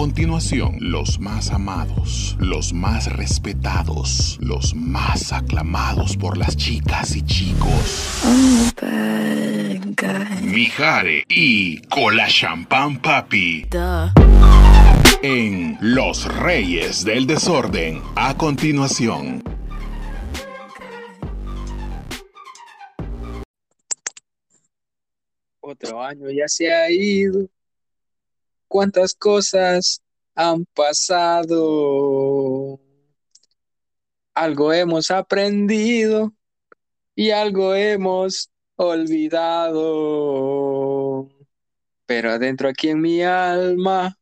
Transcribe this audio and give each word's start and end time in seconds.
continuación, 0.00 0.78
los 0.80 1.20
más 1.20 1.50
amados, 1.50 2.34
los 2.40 2.72
más 2.72 3.12
respetados, 3.12 4.38
los 4.40 4.74
más 4.74 5.30
aclamados 5.30 6.16
por 6.16 6.38
las 6.38 6.56
chicas 6.56 7.14
y 7.16 7.22
chicos. 7.22 8.24
Mijare 10.40 11.24
y 11.28 11.82
Cola 11.82 12.28
Champán 12.28 13.02
Papi. 13.02 13.66
En 15.20 15.76
Los 15.82 16.34
Reyes 16.34 17.04
del 17.04 17.26
Desorden, 17.26 18.00
a 18.16 18.34
continuación. 18.38 19.42
Otro 25.60 26.02
año 26.02 26.30
ya 26.30 26.48
se 26.48 26.72
ha 26.72 26.90
ido. 26.90 27.46
¿Cuántas 28.70 29.14
cosas 29.16 30.00
han 30.36 30.64
pasado? 30.64 31.58
Algo 34.32 34.72
hemos 34.72 35.10
aprendido 35.10 36.32
y 37.16 37.32
algo 37.32 37.74
hemos 37.74 38.48
olvidado. 38.76 39.80
Pero 42.06 42.30
adentro 42.30 42.68
aquí 42.68 42.90
en 42.90 43.00
mi 43.00 43.22
alma, 43.22 44.16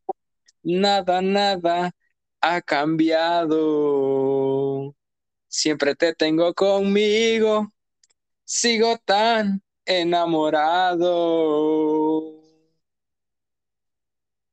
nada, 0.63 1.21
nada 1.21 1.91
ha 2.41 2.61
cambiado. 2.63 3.55
Siempre 5.47 5.93
te 5.93 6.15
tengo 6.15 6.55
conmigo, 6.55 7.71
sigo 8.45 8.97
tan 9.05 9.61
enamorado. 9.85 11.19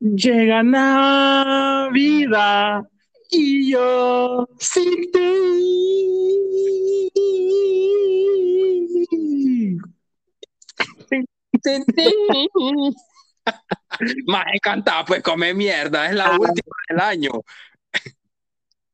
Llega 0.00 0.62
Navidad 0.62 1.92
y 3.30 3.70
yo 3.72 4.46
sin 4.58 5.10
ti. 5.10 5.26
Más 14.26 14.44
encantado, 14.52 15.04
pues 15.06 15.22
come 15.22 15.54
mierda, 15.54 16.06
es 16.06 16.14
la 16.14 16.26
Ah. 16.26 16.36
última 16.38 16.76
del 16.88 17.00
año. 17.00 17.30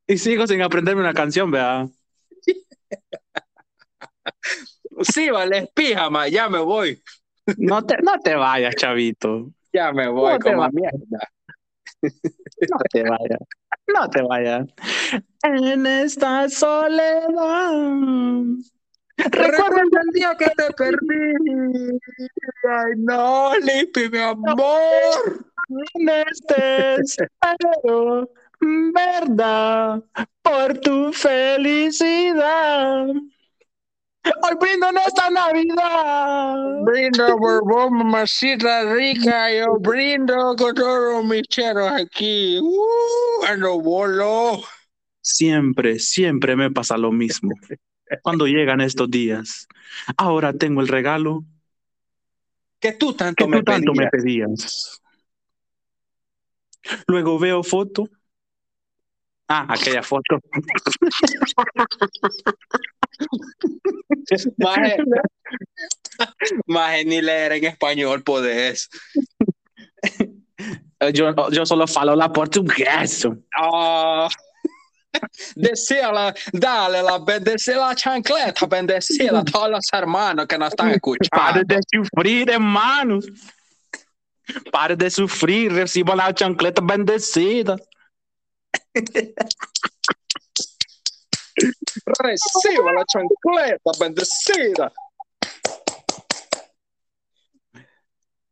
Y 0.06 0.18
sigo 0.18 0.46
sin 0.46 0.62
aprenderme 0.62 1.00
una 1.00 1.14
canción, 1.14 1.50
vea. 1.50 1.88
Sí, 5.02 5.30
vale, 5.30 5.70
píjama, 5.74 6.28
ya 6.28 6.48
me 6.48 6.58
voy, 6.58 7.02
No 7.56 7.84
te, 7.84 7.96
no 8.02 8.18
te 8.20 8.34
vayas, 8.36 8.74
chavito. 8.76 9.50
Ya 9.72 9.92
me 9.92 10.08
voy, 10.08 10.34
No 10.34 10.38
como 10.38 10.68
mierda. 10.70 11.28
No 12.02 12.78
te 12.92 13.02
vayas. 13.02 13.40
No 13.86 14.10
te 14.10 14.22
vayas. 14.22 14.66
En 15.42 15.86
esta 15.86 16.48
soledad. 16.48 17.82
Recuerda 19.16 20.00
el 20.02 20.10
día 20.12 20.34
que 20.38 20.46
te 20.46 20.72
perdí. 20.76 21.34
Ay, 22.70 22.92
no, 22.96 23.52
Lipi, 23.58 24.08
mi 24.08 24.18
amor. 24.18 25.44
En 25.94 26.08
este 26.08 26.96
espero, 26.96 28.30
verdad, 28.94 30.02
por 30.42 30.78
tu 30.78 31.12
felicidad. 31.12 33.06
Hoy 34.24 34.56
brindo 34.60 34.88
en 34.88 34.98
esta 34.98 35.30
Navidad. 35.30 36.54
Brindo 36.84 37.36
por 37.38 37.64
vos, 37.64 37.90
mamacita 37.90 38.94
rica. 38.94 39.52
Yo 39.52 39.78
brindo 39.80 40.54
con 40.56 40.74
todos 40.74 41.24
mis 41.24 41.42
cheros 41.48 41.90
aquí. 41.90 42.58
Uh, 42.60 43.44
ando 43.48 43.80
bolo. 43.80 44.60
Siempre, 45.20 45.98
siempre 45.98 46.54
me 46.56 46.70
pasa 46.70 46.96
lo 46.96 47.10
mismo. 47.10 47.50
Cuando 48.22 48.46
llegan 48.46 48.80
estos 48.80 49.10
días, 49.10 49.66
ahora 50.16 50.52
tengo 50.52 50.82
el 50.82 50.88
regalo 50.88 51.44
Que 52.78 52.92
tú 52.92 53.14
tanto 53.14 53.44
que 53.44 53.50
me 53.50 53.58
tú 53.58 53.64
tanto 53.64 53.92
me 53.92 54.08
pedías. 54.08 54.10
pedías. 54.10 55.02
Luego 57.06 57.38
veo 57.38 57.62
foto. 57.62 58.08
Ah, 59.48 59.66
aquella 59.68 60.02
foto. 60.02 60.38
Maje, 64.58 64.96
maje, 66.66 67.04
ni 67.04 67.20
leer 67.20 67.52
en 67.52 67.64
español 67.64 68.22
podés. 68.22 68.88
Yo, 71.12 71.34
yo 71.50 71.66
solo 71.66 71.86
falo 71.86 72.14
la 72.14 72.32
portugués. 72.32 73.26
Ah, 73.58 74.28
decirle, 75.56 76.34
dale 76.52 77.02
la, 77.02 77.18
bendecir 77.18 77.76
la 77.76 77.94
chancleta, 77.94 78.66
bendecir 78.66 79.34
a 79.34 79.44
todos 79.44 79.70
los 79.70 79.84
hermanos 79.92 80.46
que 80.46 80.58
nos 80.58 80.68
están 80.68 80.86
Pare 80.86 80.96
escuchando. 80.96 81.62
de 81.64 81.80
sufrir, 81.90 82.50
hermanos. 82.50 83.26
Pare 84.70 84.96
de 84.96 85.10
sufrir, 85.10 85.72
reciba 85.72 86.14
la 86.16 86.32
chancleta 86.34 86.82
bendecida. 86.82 87.76
Reciba 91.54 92.92
la 92.92 93.04
chancleta 93.04 93.90
bendecida. 94.00 94.92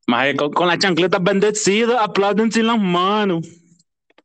Maje, 0.06 0.36
con, 0.36 0.52
con 0.52 0.66
la 0.66 0.78
chancleta 0.78 1.18
bendecida, 1.18 2.02
aplauden 2.02 2.50
sin 2.50 2.66
las 2.66 2.78
manos. 2.78 3.46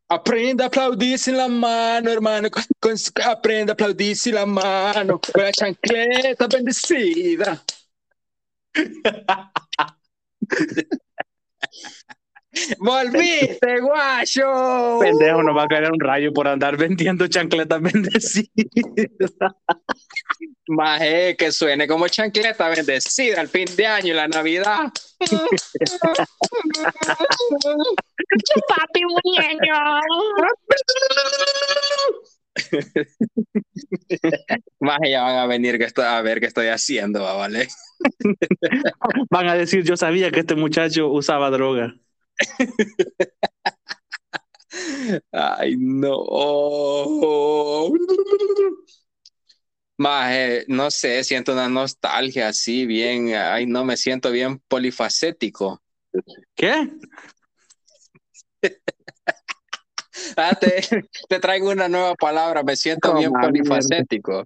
Aprenda 0.08 0.64
a 0.64 0.66
aplaudir 0.68 1.18
sin 1.18 1.36
la 1.36 1.48
mano, 1.48 2.10
hermano. 2.10 2.48
Con- 2.50 2.62
con- 2.80 2.96
aprenda 3.24 3.72
a 3.72 3.74
aplaudir 3.74 4.16
sin 4.16 4.34
la 4.36 4.46
mano. 4.46 5.20
Con 5.32 5.42
la 5.42 5.52
chancleta 5.52 6.46
bendecida. 6.46 7.62
Volviste, 12.78 13.80
guacho. 13.80 14.98
Pendejo, 15.00 15.42
nos 15.42 15.56
va 15.56 15.64
a 15.64 15.68
caer 15.68 15.90
un 15.90 16.00
rayo 16.00 16.32
por 16.32 16.48
andar 16.48 16.76
vendiendo 16.76 17.26
chancletas 17.26 17.80
bendecidas. 17.80 18.50
Maje, 20.68 21.36
que 21.36 21.52
suene 21.52 21.86
como 21.86 22.08
chancleta 22.08 22.68
bendecida 22.68 23.40
el 23.40 23.48
fin 23.48 23.66
de 23.76 23.86
año 23.86 24.12
y 24.12 24.16
la 24.16 24.28
Navidad. 24.28 24.92
Papi 28.68 29.02
muñeño. 29.04 29.74
Maje, 34.80 35.10
ya 35.10 35.22
van 35.22 35.36
a 35.36 35.46
venir 35.46 35.78
que 35.78 35.84
estoy, 35.84 36.04
a 36.04 36.20
ver 36.22 36.40
qué 36.40 36.46
estoy 36.46 36.68
haciendo, 36.68 37.22
va, 37.22 37.34
¿vale? 37.34 37.68
Van 39.30 39.48
a 39.48 39.54
decir, 39.54 39.84
yo 39.84 39.96
sabía 39.96 40.30
que 40.30 40.40
este 40.40 40.54
muchacho 40.54 41.08
usaba 41.08 41.50
droga. 41.50 41.94
Ay, 45.32 45.76
no. 45.76 46.24
Maje, 49.98 50.64
no 50.68 50.90
sé, 50.90 51.24
siento 51.24 51.52
una 51.52 51.68
nostalgia 51.68 52.48
así, 52.48 52.84
bien, 52.84 53.34
ay, 53.34 53.66
no, 53.66 53.84
me 53.84 53.96
siento 53.96 54.30
bien 54.30 54.60
polifacético. 54.68 55.80
¿Qué? 56.54 56.90
Ah, 60.38 60.54
te, 60.58 60.82
te 61.28 61.40
traigo 61.40 61.70
una 61.70 61.88
nueva 61.88 62.14
palabra, 62.14 62.62
me 62.62 62.74
siento 62.74 63.14
bien 63.14 63.30
polifacético. 63.32 64.44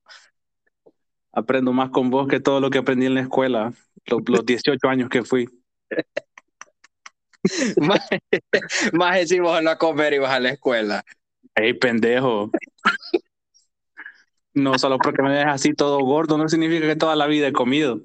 Aprendo 1.33 1.73
más 1.73 1.91
con 1.91 2.11
vos 2.11 2.29
que 2.29 2.41
todo 2.41 2.61
lo 2.61 2.71
que 2.71 2.79
aprendí 2.79 3.07
en 3.07 3.15
la 3.15 3.23
escuela, 3.23 3.73
los, 4.07 4.21
los 4.29 4.45
18 4.45 4.89
años 4.89 5.09
que 5.09 5.23
fui. 5.25 5.49
Maje, 7.81 8.21
maje, 8.93 9.27
si 9.27 9.41
vos 9.41 9.63
no 9.63 9.71
a 9.71 9.79
comer 9.79 10.15
y 10.15 10.19
vas 10.19 10.33
a 10.33 10.41
la 10.41 10.51
escuela. 10.51 11.05
Ey, 11.55 11.75
pendejo. 11.75 12.51
No 14.55 14.79
solo 14.79 14.99
porque 14.99 15.23
me 15.23 15.31
dejas 15.33 15.55
así 15.55 15.75
todo 15.75 16.01
gordo, 16.01 16.37
no 16.37 16.49
significa 16.49 16.87
que 16.87 16.97
toda 16.97 17.15
la 17.17 17.27
vida 17.27 17.49
he 17.49 17.53
comido. 17.53 18.01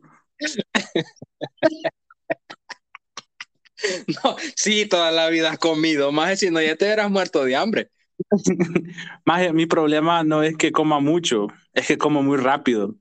No, 4.24 4.36
sí, 4.56 4.86
toda 4.88 5.12
la 5.12 5.30
vida 5.30 5.52
has 5.52 5.58
comido, 5.60 6.12
maje, 6.12 6.38
si 6.38 6.50
no 6.50 6.62
ya 6.62 6.76
te 6.76 6.86
hubieras 6.86 7.10
muerto 7.12 7.44
de 7.44 7.56
hambre. 7.56 7.92
Maje, 9.26 9.54
mi 9.54 9.66
problema 9.66 10.24
no 10.24 10.44
es 10.44 10.56
que 10.58 10.72
coma 10.72 11.00
mucho, 11.00 11.48
es 11.74 11.88
que 11.88 11.98
como 11.98 12.24
muy 12.24 12.38
rápido. 12.38 12.96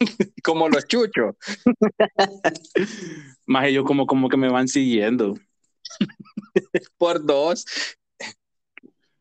Como 0.42 0.68
los 0.68 0.86
chuchos. 0.86 1.36
Maje, 3.46 3.72
yo 3.72 3.84
como, 3.84 4.06
como 4.06 4.28
que 4.28 4.36
me 4.36 4.48
van 4.48 4.68
siguiendo. 4.68 5.34
por 6.98 7.24
dos. 7.24 7.64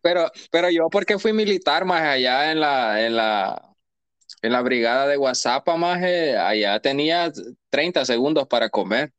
Pero, 0.01 0.31
pero 0.51 0.69
yo 0.69 0.87
porque 0.91 1.17
fui 1.17 1.33
militar 1.33 1.85
más 1.85 2.01
allá 2.01 2.51
en 2.51 2.59
la, 2.59 3.05
en 3.05 3.15
la, 3.15 3.75
en 4.41 4.51
la 4.51 4.61
brigada 4.61 5.07
de 5.07 5.17
WhatsApp, 5.17 5.67
más 5.77 6.01
allá 6.01 6.79
tenía 6.79 7.31
30 7.69 8.05
segundos 8.05 8.47
para 8.47 8.69
comer. 8.69 9.11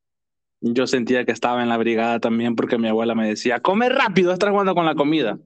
Yo 0.61 0.87
sentía 0.87 1.25
que 1.25 1.33
estaba 1.33 1.63
en 1.63 1.69
la 1.69 1.77
brigada 1.77 2.21
también 2.21 2.57
porque 2.57 2.79
mi 2.79 2.89
abuela 2.89 3.15
me 3.15 3.29
decía, 3.29 3.61
come 3.61 3.89
rápido, 3.89 4.33
estás 4.33 4.51
jugando 4.51 4.75
con 4.75 4.87
la 4.87 4.95
comida. 4.95 5.39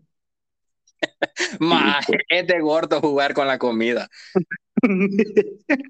Más, 1.61 2.07
es 2.29 2.47
de 2.47 2.61
gordo 2.61 3.01
jugar 3.01 3.35
con 3.35 3.47
la 3.47 3.59
comida. 3.59 4.09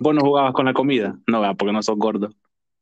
¿Vos 0.00 0.14
no 0.14 0.20
jugabas 0.20 0.52
con 0.52 0.66
la 0.66 0.72
comida? 0.72 1.18
No, 1.26 1.56
porque 1.56 1.72
no 1.72 1.82
sos 1.82 1.96
gordo. 1.96 2.30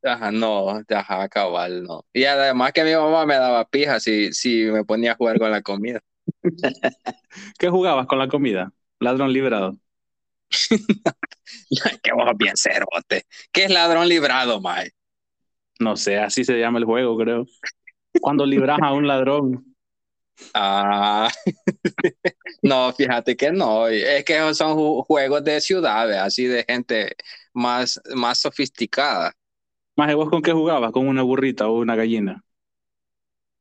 Ajá, 0.02 0.32
no, 0.32 0.68
ajá, 0.88 1.28
cabal, 1.28 1.84
no. 1.84 2.04
Y 2.12 2.24
además 2.24 2.72
que 2.72 2.82
mi 2.84 2.92
mamá 2.92 3.24
me 3.24 3.34
daba 3.36 3.64
pija 3.64 4.00
si, 4.00 4.32
si 4.32 4.64
me 4.64 4.84
ponía 4.84 5.12
a 5.12 5.16
jugar 5.16 5.38
con 5.38 5.50
la 5.50 5.62
comida. 5.62 6.00
¿Qué 7.58 7.68
jugabas 7.68 8.06
con 8.06 8.18
la 8.18 8.28
comida? 8.28 8.72
Ladrón 8.98 9.32
librado. 9.32 9.76
Qué 12.02 12.12
vos 12.12 12.36
bien 12.36 12.54
cerote. 12.56 13.24
¿Qué 13.52 13.64
es 13.64 13.70
ladrón 13.70 14.08
librado, 14.08 14.60
Mae? 14.60 14.90
No 15.80 15.96
sé, 15.96 16.18
así 16.18 16.44
se 16.44 16.58
llama 16.58 16.78
el 16.78 16.84
juego, 16.84 17.16
creo. 17.16 17.46
Cuando 18.20 18.44
libras 18.46 18.78
a 18.82 18.92
un 18.92 19.06
ladrón. 19.06 19.71
Ah, 20.54 21.28
no, 22.62 22.92
fíjate 22.92 23.36
que 23.36 23.52
no. 23.52 23.88
Es 23.88 24.24
que 24.24 24.54
son 24.54 24.76
juegos 25.04 25.44
de 25.44 25.60
ciudades, 25.60 26.16
así 26.18 26.44
de 26.46 26.64
gente 26.68 27.16
más, 27.52 28.00
más 28.14 28.40
sofisticada. 28.40 29.32
Más 29.96 30.14
vos 30.14 30.30
con 30.30 30.42
qué 30.42 30.52
jugabas? 30.52 30.92
¿Con 30.92 31.08
una 31.08 31.22
burrita 31.22 31.68
o 31.68 31.78
una 31.80 31.96
gallina? 31.96 32.44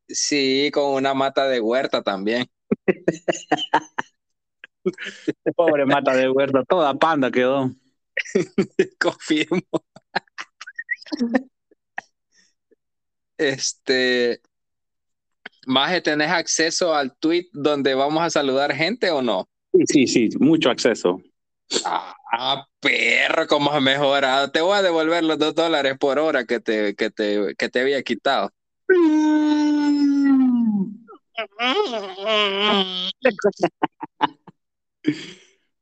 Sí, 0.07 0.69
con 0.73 0.93
una 0.95 1.13
mata 1.13 1.47
de 1.47 1.59
huerta 1.61 2.01
también. 2.03 2.45
Pobre 5.55 5.85
mata 5.85 6.15
de 6.15 6.29
huerta, 6.29 6.63
toda 6.63 6.93
panda 6.95 7.31
quedó. 7.31 7.69
Confirmo. 8.99 9.61
Este, 13.37 14.41
Maje, 15.67 16.01
¿tenés 16.01 16.31
acceso 16.31 16.95
al 16.95 17.15
tweet 17.17 17.47
donde 17.53 17.93
vamos 17.93 18.23
a 18.23 18.29
saludar 18.29 18.73
gente 18.73 19.11
o 19.11 19.21
no? 19.21 19.47
Sí, 19.73 19.85
sí, 19.87 20.07
sí, 20.07 20.37
mucho 20.39 20.69
acceso. 20.69 21.21
Ah, 21.85 22.65
perro, 22.79 23.47
cómo 23.47 23.71
has 23.71 23.81
mejorado. 23.81 24.51
Te 24.51 24.61
voy 24.61 24.77
a 24.77 24.81
devolver 24.81 25.23
los 25.23 25.37
dos 25.37 25.55
dólares 25.55 25.97
por 25.99 26.19
hora 26.19 26.45
que 26.45 26.59
te, 26.59 26.95
que 26.95 27.09
te, 27.09 27.55
que 27.57 27.69
te 27.69 27.79
había 27.79 28.01
quitado. 28.03 28.51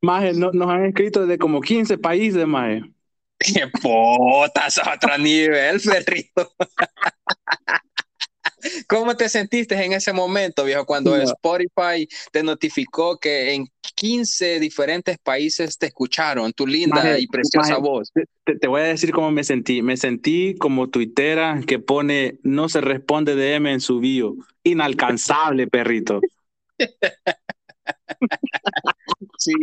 Maje, 0.01 0.33
no, 0.33 0.51
nos 0.51 0.69
han 0.69 0.85
escrito 0.85 1.25
de 1.25 1.37
como 1.37 1.61
15 1.61 1.97
países, 1.97 2.45
Maje. 2.45 2.83
¡Qué 3.39 3.67
potas 3.81 4.77
a 4.77 4.95
otro 4.95 5.17
nivel, 5.17 5.79
perrito! 5.81 6.51
¿Cómo 8.87 9.15
te 9.15 9.29
sentiste 9.29 9.83
en 9.83 9.93
ese 9.93 10.13
momento, 10.13 10.65
viejo, 10.65 10.85
cuando 10.85 11.15
Spotify 11.15 12.07
te 12.31 12.43
notificó 12.43 13.17
que 13.17 13.53
en 13.53 13.67
15 13.95 14.59
diferentes 14.59 15.17
países 15.17 15.77
te 15.77 15.87
escucharon 15.87 16.53
tu 16.53 16.67
linda 16.67 17.19
y 17.19 17.27
preciosa 17.27 17.77
voz? 17.77 18.11
Te, 18.43 18.57
te, 18.57 18.67
voy 18.67 18.81
a 18.81 18.85
decir 18.85 19.11
cómo 19.11 19.31
me 19.31 19.43
sentí. 19.43 19.81
Me 19.81 19.97
sentí 19.97 20.55
como 20.55 20.89
tuitera 20.89 21.61
que 21.65 21.79
pone 21.79 22.39
no 22.43 22.69
se 22.69 22.81
responde 22.81 23.35
DM 23.35 23.71
en 23.71 23.81
su 23.81 23.99
bio. 23.99 24.35
Inalcanzable, 24.63 25.67
perrito. 25.67 26.21
Sí, 29.39 29.53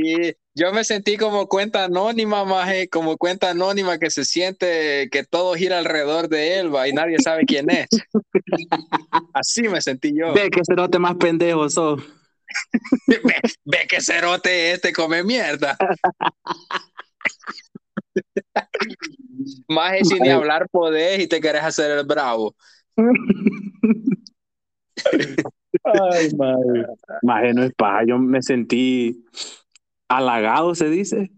yo 0.54 0.72
me 0.72 0.84
sentí 0.84 1.18
como 1.18 1.48
cuenta 1.48 1.84
anónima, 1.84 2.46
maje, 2.46 2.88
como 2.88 3.18
cuenta 3.18 3.50
anónima 3.50 3.98
que 3.98 4.08
se 4.08 4.24
siente 4.24 5.10
que 5.10 5.22
todo 5.22 5.54
gira 5.54 5.76
alrededor 5.76 6.30
de 6.30 6.58
él, 6.58 6.70
y 6.88 6.92
nadie 6.94 7.18
sabe 7.18 7.44
quién 7.44 7.68
es. 7.68 7.86
Así 9.34 9.68
me 9.68 9.82
sentí 9.82 10.14
yo. 10.18 10.32
Ve 10.32 10.48
que 10.48 10.62
cerote 10.66 10.98
más 10.98 11.16
pendejo 11.16 11.68
sos. 11.68 12.02
ve, 13.06 13.20
ve 13.64 13.86
que 13.86 14.00
cerote 14.00 14.72
este 14.72 14.94
come 14.94 15.22
mierda. 15.22 15.76
Maje, 19.68 20.06
sin 20.06 20.22
ni 20.22 20.30
hablar 20.30 20.70
podés 20.70 21.20
y 21.20 21.26
te 21.26 21.38
querés 21.38 21.64
hacer 21.64 21.98
el 21.98 22.06
bravo. 22.06 22.54
Ay, 25.84 26.30
madre. 26.34 26.86
Maje, 27.22 27.52
no 27.52 27.62
es 27.64 27.74
paja. 27.74 28.04
Yo 28.06 28.18
me 28.18 28.40
sentí 28.40 29.22
halagado, 30.08 30.74
se 30.74 30.88
dice. 30.88 31.30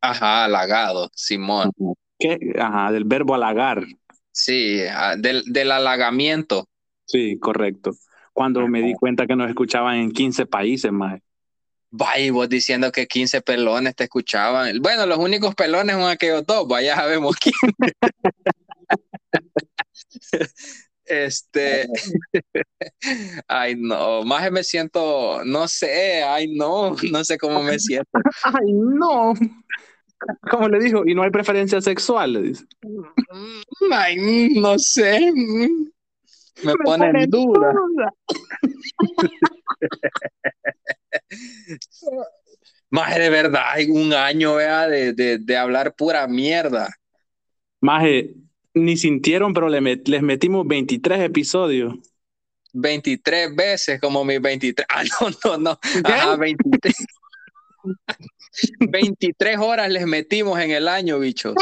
Ajá, 0.00 0.44
halagado, 0.44 1.10
Simón. 1.14 1.70
¿Qué? 2.18 2.38
Ajá, 2.58 2.90
del 2.92 3.04
verbo 3.04 3.34
halagar. 3.34 3.84
Sí, 4.32 4.80
del, 5.18 5.44
del 5.46 5.70
halagamiento. 5.72 6.68
Sí, 7.04 7.38
correcto. 7.38 7.92
Cuando 8.32 8.66
me 8.66 8.80
di 8.82 8.94
cuenta 8.94 9.26
que 9.26 9.36
nos 9.36 9.48
escuchaban 9.48 9.96
en 9.96 10.10
15 10.12 10.46
países, 10.46 10.90
maje. 10.90 11.22
Vaya, 11.90 12.32
vos 12.32 12.48
diciendo 12.48 12.90
que 12.90 13.06
15 13.06 13.42
pelones 13.42 13.94
te 13.94 14.04
escuchaban. 14.04 14.78
Bueno, 14.80 15.04
los 15.06 15.18
únicos 15.18 15.54
pelones 15.54 15.94
son 15.94 16.08
aquellos 16.08 16.46
dos, 16.46 16.66
vaya 16.66 16.96
sabemos 16.96 17.36
quién. 17.36 17.54
Este, 21.04 21.88
ay 23.48 23.74
no, 23.76 24.22
más 24.22 24.50
me 24.52 24.62
siento, 24.62 25.44
no 25.44 25.66
sé, 25.66 26.22
ay 26.22 26.54
no, 26.54 26.94
no 27.10 27.24
sé 27.24 27.38
cómo 27.38 27.62
me 27.62 27.78
siento. 27.78 28.08
Ay 28.44 28.72
no, 28.72 29.34
como 30.50 30.68
le 30.68 30.78
dijo, 30.78 31.02
y 31.06 31.14
no 31.14 31.22
hay 31.22 31.30
preferencia 31.30 31.80
sexual, 31.80 32.34
le 32.34 32.42
dice. 32.42 32.64
Ay, 33.90 34.50
no 34.54 34.78
sé, 34.78 35.32
me, 35.34 35.68
me 36.62 36.74
pone 36.84 37.24
en 37.24 37.30
duda. 37.30 37.74
Maje, 42.90 43.20
de 43.20 43.30
verdad, 43.30 43.62
hay 43.70 43.90
un 43.90 44.12
año 44.12 44.56
vea, 44.56 44.86
de, 44.86 45.14
de, 45.14 45.38
de 45.38 45.56
hablar 45.56 45.94
pura 45.94 46.26
mierda. 46.26 46.90
Maje, 47.80 48.34
ni 48.74 48.96
sintieron, 48.96 49.52
pero 49.54 49.68
le 49.68 49.80
met, 49.80 50.06
les 50.08 50.22
metimos 50.22 50.66
23 50.66 51.20
episodios. 51.20 51.94
23 52.72 53.54
veces, 53.54 54.00
como 54.00 54.24
mis 54.24 54.40
23. 54.40 54.86
Ah, 54.88 55.02
no, 55.20 55.28
no, 55.44 55.58
no. 55.58 55.78
Ajá, 56.04 56.36
23. 56.36 56.94
23 58.80 59.58
horas 59.60 59.90
les 59.90 60.06
metimos 60.06 60.58
en 60.60 60.70
el 60.70 60.88
año, 60.88 61.18
bichos. 61.18 61.54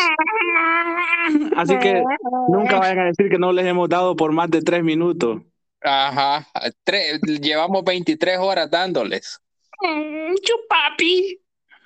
Así 1.57 1.79
que 1.79 2.02
nunca 2.49 2.79
vayan 2.79 2.99
a 3.00 3.05
decir 3.07 3.29
que 3.29 3.38
no 3.38 3.52
les 3.52 3.67
hemos 3.67 3.88
dado 3.88 4.17
por 4.17 4.33
más 4.33 4.50
de 4.50 4.62
3 4.62 4.83
minutos. 4.83 5.43
Ajá, 5.83 6.47
tres, 6.85 7.21
llevamos 7.23 7.83
23 7.85 8.38
horas 8.38 8.71
dándoles. 8.71 9.40
Mm, 9.81 10.35
chupapi. 10.35 11.40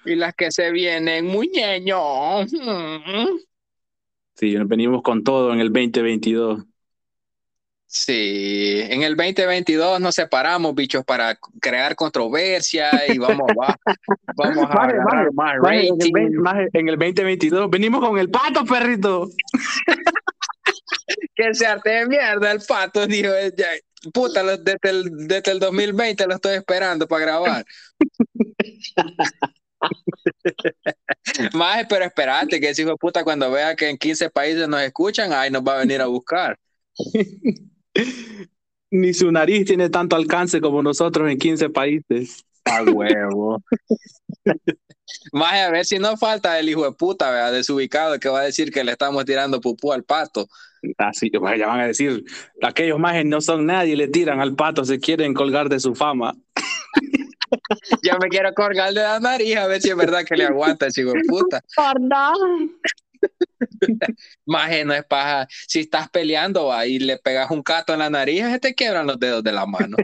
Y 0.07 0.14
las 0.16 0.35
que 0.35 0.50
se 0.50 0.71
vienen, 0.73 1.26
muñeño. 1.26 2.43
Mm. 2.43 3.38
Sí, 4.35 4.57
venimos 4.57 5.03
con 5.03 5.23
todo 5.23 5.53
en 5.53 5.61
el 5.61 5.73
2022. 5.73 6.64
Sí, 7.87 8.81
en 8.83 9.05
el 9.05 9.14
2022 9.14 10.00
nos 10.00 10.17
separamos, 10.17 10.75
bichos, 10.75 11.05
para 11.05 11.38
crear 11.61 11.95
controversia 11.95 12.91
y 13.07 13.19
vamos, 13.19 13.47
va, 13.50 13.76
vamos 14.37 14.64
a 14.69 14.75
Maje, 14.75 14.95
maje, 14.99 15.29
más 15.33 15.57
maje, 15.62 15.87
en, 15.87 16.03
el 16.03 16.11
20, 16.12 16.38
maje, 16.38 16.69
en 16.73 16.88
el 16.88 16.99
2022 16.99 17.71
venimos 17.71 18.00
con 18.05 18.19
el 18.19 18.29
pato, 18.31 18.64
perrito. 18.64 19.29
que 21.37 21.55
se 21.55 21.67
arte 21.67 21.91
de 21.91 22.07
mierda 22.07 22.50
el 22.50 22.61
pato, 22.67 23.07
dijo. 23.07 23.31
Puta, 24.12 24.43
desde 24.43 24.76
el, 24.83 25.29
desde 25.29 25.53
el 25.53 25.61
2020 25.61 26.26
lo 26.26 26.35
estoy 26.35 26.57
esperando 26.57 27.07
para 27.07 27.25
grabar. 27.25 27.64
Más, 31.55 31.87
pero 31.88 32.05
espérate, 32.05 32.61
que 32.61 32.69
ese 32.69 32.83
hijo 32.83 32.93
de 32.93 32.97
puta 32.97 33.25
cuando 33.25 33.50
vea 33.50 33.75
que 33.75 33.88
en 33.88 33.97
15 33.97 34.31
países 34.31 34.69
nos 34.69 34.83
escuchan, 34.83 35.33
ahí 35.33 35.50
nos 35.50 35.62
va 35.62 35.76
a 35.76 35.79
venir 35.79 36.00
a 36.00 36.07
buscar. 36.07 36.59
Ni 38.91 39.12
su 39.12 39.33
nariz 39.33 39.67
tiene 39.67 39.88
tanto 39.91 40.14
alcance 40.14 40.61
como 40.61 40.83
nosotros 40.83 41.31
en 41.31 41.38
15 41.38 41.71
países. 41.71 42.45
A 42.64 42.83
huevo. 42.83 43.62
Más 45.33 45.55
a 45.55 45.71
ver 45.71 45.85
si 45.85 45.99
no 45.99 46.17
falta 46.17 46.59
el 46.59 46.69
hijo 46.69 46.85
de 46.85 46.93
puta, 46.93 47.31
¿verdad? 47.31 47.53
desubicado, 47.53 48.19
que 48.19 48.29
va 48.29 48.41
a 48.41 48.45
decir 48.45 48.71
que 48.71 48.85
le 48.85 48.93
estamos 48.93 49.25
tirando 49.25 49.61
pupú 49.61 49.93
al 49.93 50.05
pato. 50.05 50.47
Así, 50.99 51.31
pues, 51.31 51.59
ya 51.59 51.67
van 51.67 51.81
a 51.81 51.87
decir, 51.87 52.25
aquellos 52.62 52.99
majes 52.99 53.25
no 53.25 53.41
son 53.41 53.67
nadie, 53.67 53.97
le 53.97 54.09
tiran 54.09 54.41
al 54.41 54.55
pato, 54.55 54.85
se 54.85 54.99
quieren 54.99 55.35
colgar 55.35 55.69
de 55.69 55.81
su 55.81 55.95
fama. 55.95 56.35
Yo 58.02 58.18
me 58.20 58.28
quiero 58.28 58.52
colgar 58.54 58.92
de 58.92 59.02
la 59.02 59.20
nariz 59.20 59.56
a 59.56 59.66
ver 59.66 59.80
si 59.80 59.90
es 59.90 59.96
verdad 59.96 60.25
que 60.25 60.37
le 60.37 60.44
aguanta 60.44 60.87
de 60.87 61.23
puta. 61.28 61.62
Maje, 64.46 64.84
no 64.84 64.94
es 64.94 65.04
paja. 65.04 65.46
Si 65.66 65.80
estás 65.80 66.08
peleando 66.11 66.66
va, 66.66 66.87
y 66.87 66.99
le 66.99 67.18
pegas 67.18 67.50
un 67.50 67.62
cato 67.62 67.92
en 67.92 68.00
la 68.00 68.11
nariz, 68.11 68.44
se 68.44 68.58
te 68.58 68.75
quiebran 68.75 69.06
los 69.06 69.18
dedos 69.18 69.42
de 69.42 69.52
la 69.52 69.66
mano. 69.66 69.96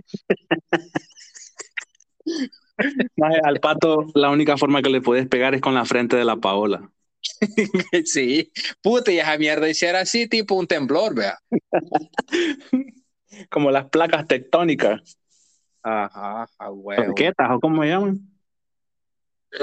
Maje, 3.16 3.40
al 3.42 3.61
pato, 3.61 4.07
la 4.14 4.30
única 4.30 4.57
forma 4.57 4.83
que 4.83 4.90
le 4.90 5.00
puedes 5.00 5.28
pegar 5.28 5.54
es 5.54 5.61
con 5.61 5.75
la 5.75 5.85
frente 5.85 6.16
de 6.16 6.25
la 6.25 6.37
Paola. 6.37 6.90
sí, 8.04 8.50
puta, 8.83 9.12
y 9.12 9.19
esa 9.19 9.37
mierda 9.38 9.69
hiciera 9.69 10.00
así, 10.00 10.26
tipo 10.26 10.54
un 10.54 10.66
temblor, 10.66 11.14
vea. 11.14 11.38
Como 13.50 13.71
las 13.71 13.88
placas 13.88 14.26
tectónicas. 14.26 15.19
Ajá, 15.83 16.47
a 16.59 16.71
huevo. 16.71 17.03
Torquetas, 17.05 17.51
¿o 17.51 17.61
cómo 17.61 17.83
se 17.83 17.89
llaman? 17.89 18.21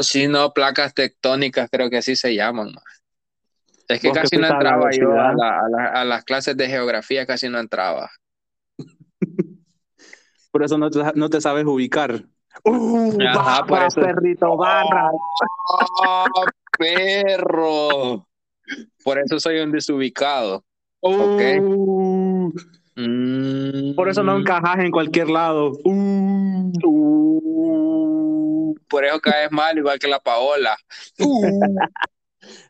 Sí, 0.02 0.28
no, 0.28 0.52
placas 0.54 0.94
tectónicas, 0.94 1.70
creo 1.72 1.90
que 1.90 1.98
así 1.98 2.16
se 2.16 2.36
llaman. 2.36 2.72
Es 3.88 4.02
que 4.02 4.12
casi 4.12 4.36
no 4.38 4.48
entraba 4.48 4.90
yo 4.92 5.12
a, 5.12 5.32
universidad. 5.32 5.34
la- 5.38 5.60
a 5.60 5.70
la- 5.70 6.02
a 6.02 6.06
las 6.06 6.24
clases 6.26 6.58
de 6.58 6.68
geografía, 6.68 7.26
casi 7.26 7.48
no 7.48 7.58
entraba. 7.60 8.10
Por 10.52 10.64
eso 10.64 10.78
no 10.78 10.90
te, 10.90 11.00
no 11.16 11.30
te 11.30 11.40
sabes 11.40 11.66
ubicar. 11.66 12.24
Uh, 12.66 13.16
Ajá, 13.28 13.64
por 13.66 13.84
eso- 13.84 14.02
perrito, 14.02 14.58
barra. 14.58 15.12
¡Oh, 16.00 16.26
perro! 16.78 18.28
Por 19.04 19.20
eso 19.20 19.40
soy 19.40 19.60
un 19.60 19.72
desubicado. 19.72 20.66
ok. 21.02 21.42
Uh, 21.62 22.52
Mm. 23.00 23.94
por 23.94 24.10
eso 24.10 24.24
no 24.24 24.38
encajas 24.38 24.80
en 24.80 24.90
cualquier 24.92 25.30
lado. 25.30 25.74
Uh, 25.84 26.72
Uh, 26.84 28.76
por 28.90 29.06
eso 29.06 29.20
caes 29.20 29.52
mal, 29.52 29.78
igual 29.78 30.00
que 30.00 30.08
la 30.08 30.20
Paola. 30.20 30.76
Uh. 31.20 31.60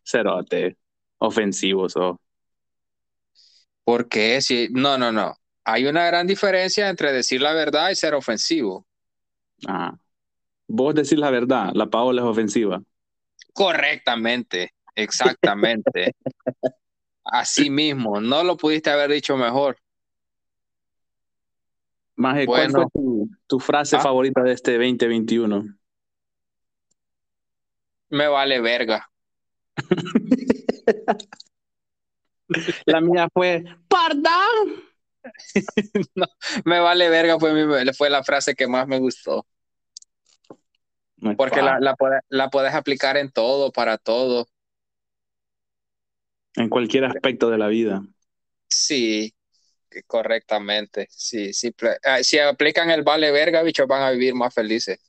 cerote. 0.03 0.77
Ofensivos. 1.19 1.96
Oh. 1.96 2.19
¿Por 3.84 4.07
qué? 4.07 4.41
Si, 4.41 4.69
no, 4.72 4.98
no, 4.98 5.12
no. 5.12 5.36
Hay 5.63 5.86
una 5.86 6.05
gran 6.05 6.25
diferencia 6.27 6.89
entre 6.89 7.12
decir 7.12 7.41
la 7.41 7.53
verdad 7.53 7.89
y 7.89 7.96
ser 7.96 8.13
ofensivo. 8.13 8.86
Ah. 9.67 9.93
Vos 10.67 10.96
decís 10.96 11.17
la 11.17 11.29
verdad, 11.29 11.72
la 11.74 11.88
Paola 11.88 12.22
es 12.22 12.27
ofensiva. 12.27 12.81
Correctamente, 13.53 14.74
exactamente. 14.96 16.15
Así 17.24 17.69
mismo, 17.69 18.22
no 18.22 18.43
lo 18.43 18.55
pudiste 18.57 18.89
haber 18.89 19.12
dicho 19.12 19.36
mejor. 19.36 19.77
Maje, 22.17 22.45
¿cuál 22.47 22.71
Bueno. 22.71 22.89
fue 22.91 23.01
tu, 23.01 23.29
tu 23.47 23.59
frase 23.59 23.95
Ah. 23.95 24.01
favorita 24.01 24.41
de 24.41 24.51
este 24.53 24.74
2021? 24.74 25.65
Me 28.09 28.27
vale 28.27 28.59
verga. 28.59 29.09
La 32.86 33.01
mía 33.01 33.27
fue, 33.33 33.63
Perdón. 33.88 34.83
Me 36.65 36.79
vale 36.79 37.09
verga 37.09 37.38
fue, 37.38 37.53
mi- 37.53 37.93
fue 37.93 38.09
la 38.09 38.24
frase 38.24 38.55
que 38.55 38.65
más 38.67 38.88
me 38.88 38.97
gustó. 39.00 39.45
Porque 41.36 41.62
la, 41.62 41.79
la, 41.81 41.95
puede- 41.95 42.21
la 42.29 42.50
puedes 42.50 42.74
aplicar 42.74 43.17
en 43.17 43.31
todo, 43.31 43.71
para 43.71 43.97
todo. 43.97 44.47
en 46.55 46.69
cualquier 46.69 47.05
aspecto 47.05 47.50
de 47.51 47.57
la 47.59 47.67
vida. 47.67 48.01
Sí, 48.69 49.36
correctamente. 50.06 51.08
Sí. 51.10 51.51
pl- 51.72 51.98
ah, 52.03 52.24
Si 52.24 52.39
aplican 52.39 52.89
el 52.89 53.03
vale 53.03 53.32
verga, 53.32 53.63
bichos 53.63 53.88
van 53.88 54.03
a 54.03 54.12
vivir 54.12 54.36
más 54.36 54.53
felices. 54.53 55.00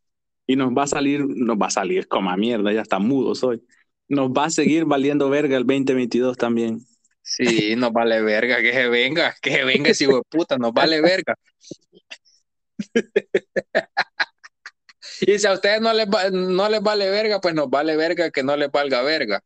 Y 0.46 0.56
nos 0.56 0.70
va 0.72 0.84
a 0.84 0.86
salir, 0.86 1.24
nos 1.26 1.56
va 1.58 1.66
a 1.66 1.70
salir 1.70 2.08
como 2.08 2.30
a 2.30 2.36
mierda, 2.36 2.72
ya 2.72 2.82
está 2.82 2.98
mudo 2.98 3.34
soy. 3.34 3.62
Nos 4.08 4.30
va 4.30 4.46
a 4.46 4.50
seguir 4.50 4.86
valiendo 4.86 5.28
verga 5.28 5.56
el 5.58 5.66
2022 5.66 6.36
también. 6.38 6.80
Sí, 7.22 7.76
nos 7.76 7.92
vale 7.92 8.22
verga, 8.22 8.62
que 8.62 8.72
se 8.72 8.88
venga, 8.88 9.34
que 9.42 9.50
se 9.52 9.64
venga 9.64 9.90
ese 9.90 10.04
hijo 10.04 10.16
de 10.16 10.22
puta, 10.30 10.56
nos 10.56 10.72
vale 10.72 11.02
verga. 11.02 11.34
Y 15.20 15.38
si 15.38 15.46
a 15.46 15.52
ustedes 15.52 15.80
no 15.80 15.92
les, 15.92 16.06
va- 16.06 16.30
no 16.30 16.68
les 16.68 16.80
vale 16.82 17.10
verga, 17.10 17.40
pues 17.40 17.54
nos 17.54 17.68
vale 17.68 17.96
verga 17.96 18.30
que 18.30 18.42
no 18.42 18.56
les 18.56 18.70
valga 18.70 19.02
verga. 19.02 19.42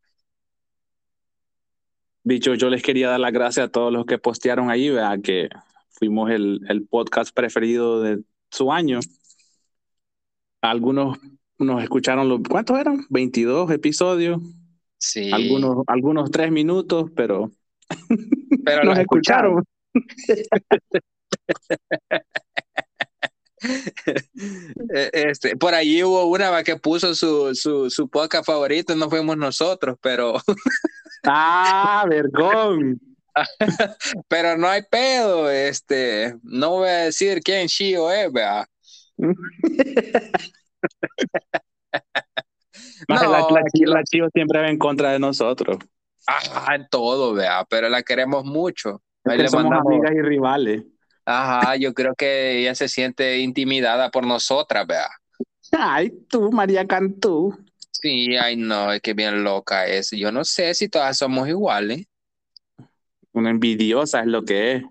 Dicho, 2.25 2.55
yo 2.55 2.71
les 2.71 2.83
quería 2.83 3.09
dar 3.09 3.21
las 3.21 3.33
gracias 3.33 3.67
a 3.67 3.71
todos 3.71 3.93
los 3.93 4.07
que 4.07 4.19
postearon 4.19 4.71
ahí, 4.71 4.91
¿verdad? 4.91 5.19
que 5.23 5.49
fuimos 5.91 6.31
el, 6.31 6.61
el 6.69 6.87
podcast 6.87 7.35
preferido 7.35 8.01
de 8.01 8.23
su 8.51 8.73
año. 8.73 9.01
Algunos 10.61 11.19
nos 11.59 11.83
escucharon, 11.83 12.29
los, 12.29 12.41
¿cuántos 12.49 12.79
eran? 12.79 13.05
22 13.11 13.71
episodios, 13.71 14.41
Sí, 15.05 15.33
algunos, 15.33 15.83
algunos 15.89 16.31
tres 16.31 16.53
minutos, 16.53 17.11
pero 17.17 17.51
pero 18.65 18.85
nos 18.85 18.95
los 18.95 18.99
escucharon. 19.01 19.65
Eh, 24.95 25.11
Este, 25.13 25.57
por 25.57 25.75
allí 25.75 26.03
hubo 26.03 26.25
una 26.27 26.51
va, 26.51 26.63
que 26.63 26.77
puso 26.77 27.15
su, 27.15 27.55
su, 27.55 27.89
su 27.91 28.09
podcast 28.09 28.45
favorito, 28.47 28.95
no 28.97 29.09
fuimos 29.09 29.37
nosotros, 29.37 29.97
pero, 30.01 30.35
Ah, 31.25 32.05
vergón. 32.09 33.01
pero 34.29 34.57
no 34.59 34.69
hay 34.69 34.83
pedo, 34.91 35.51
este, 35.51 36.35
no 36.43 36.71
voy 36.71 36.89
a 36.89 36.97
decir 37.05 37.41
quién 37.43 37.67
Shio 37.69 38.11
es, 38.11 38.31
vea. 38.33 38.67
Maje, 43.09 43.27
No, 43.27 43.33
la, 43.33 43.41
la, 43.51 43.63
la 43.87 44.03
Chio 44.05 44.29
siempre 44.35 44.61
va 44.61 44.69
en 44.69 44.79
contra 44.79 45.13
de 45.13 45.19
nosotros. 45.19 45.79
Ajá, 46.27 46.75
en 46.77 46.87
todo, 46.91 47.35
vea, 47.35 47.65
pero 47.69 47.89
la 47.89 48.03
queremos 48.03 48.45
mucho. 48.45 49.03
Ahí 49.25 49.37
que 49.37 49.43
le 49.45 49.49
somos 49.49 49.67
mandamos- 49.71 49.93
amigas 49.93 50.13
y 50.15 50.23
rivales. 50.23 50.83
Ajá, 51.25 51.77
yo 51.77 51.95
creo 51.95 52.15
que 52.15 52.59
ella 52.59 52.75
se 52.75 52.89
siente 52.89 53.39
intimidada 53.39 54.11
por 54.11 54.27
nosotras, 54.27 54.87
vea. 54.87 55.09
Ay, 55.73 56.11
tú, 56.29 56.51
María 56.51 56.87
Cantú. 56.87 57.57
Sí, 57.91 58.37
ay 58.37 58.57
no, 58.57 58.93
es 58.93 59.01
que 59.01 59.15
bien 59.15 59.45
loca 59.45 59.87
es. 59.87 60.11
Yo 60.11 60.33
no 60.33 60.45
sé 60.45 60.75
si 60.75 60.89
todas 60.89 61.17
somos 61.17 61.49
iguales. 61.49 62.07
Una 63.33 63.51
envidiosa 63.51 64.21
es 64.21 64.27
lo 64.27 64.45
que 64.45 64.73
es. 64.73 64.83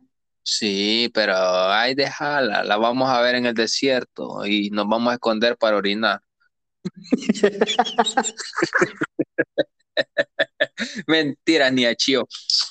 Sí, 0.43 1.11
pero 1.13 1.33
ay, 1.35 1.93
déjala, 1.93 2.63
la 2.63 2.77
vamos 2.77 3.09
a 3.09 3.21
ver 3.21 3.35
en 3.35 3.45
el 3.45 3.53
desierto 3.53 4.45
y 4.45 4.69
nos 4.71 4.87
vamos 4.87 5.11
a 5.11 5.15
esconder 5.15 5.57
para 5.57 5.77
orinar. 5.77 6.21
Mentira, 11.07 11.69
ni 11.69 11.85
a 11.85 11.95
Chío. 11.95 12.27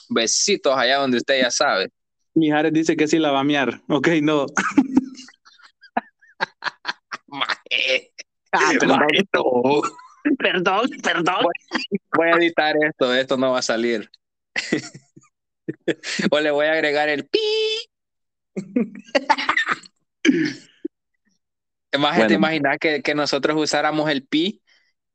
Besitos 0.09 0.77
allá 0.77 0.99
donde 0.99 1.19
usted 1.19 1.41
ya 1.41 1.51
sabe. 1.51 1.91
Mijares 2.35 2.73
dice 2.73 2.97
que 2.97 3.09
sí 3.09 3.19
la 3.19 3.33
va 3.33 3.41
a 3.41 3.45
miar. 3.45 3.81
Ok, 3.89 4.09
no. 4.23 4.47
Maje, 7.29 8.13
Ah, 8.53 8.73
maje, 8.87 9.23
no. 9.33 9.43
Perdón, 10.39 10.91
perdón. 11.03 11.47
Voy 12.17 12.29
a 12.29 12.33
editar 12.37 12.75
esto, 12.85 13.15
esto 13.15 13.37
no 13.37 13.53
va 13.53 13.61
a 13.61 13.63
salir. 13.63 14.11
o 16.31 16.41
le 16.41 16.51
voy 16.51 16.67
a 16.67 16.73
agregar 16.73 17.09
el 17.09 17.27
pi. 17.27 17.39
Más 21.99 22.17
Bueno. 22.17 22.29
te 22.29 22.35
imaginas 22.35 22.77
que, 22.81 23.03
que 23.03 23.15
nosotros 23.15 23.57
usáramos 23.57 24.09
el 24.11 24.25
pi. 24.27 24.61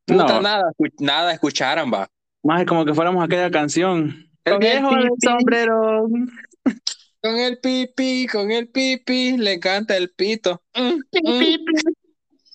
Puta, 0.05 0.27
No. 0.35 0.41
nada, 0.41 0.71
nada 0.99 1.33
escucharan, 1.33 1.91
va. 1.91 2.07
Más 2.43 2.61
es 2.61 2.67
como 2.67 2.85
que 2.85 2.93
fuéramos 2.93 3.23
aquella 3.23 3.49
canción. 3.49 4.29
El 4.43 4.57
viejo 4.59 4.93
del 4.95 5.09
sombrero. 5.21 6.07
Con 7.25 7.39
el 7.39 7.57
pipi, 7.57 8.27
con 8.27 8.51
el 8.51 8.67
pipi, 8.67 9.35
le 9.37 9.59
canta 9.59 9.97
el 9.97 10.11
pito. 10.11 10.61
Mm, 10.75 10.99
mm, 11.23 11.55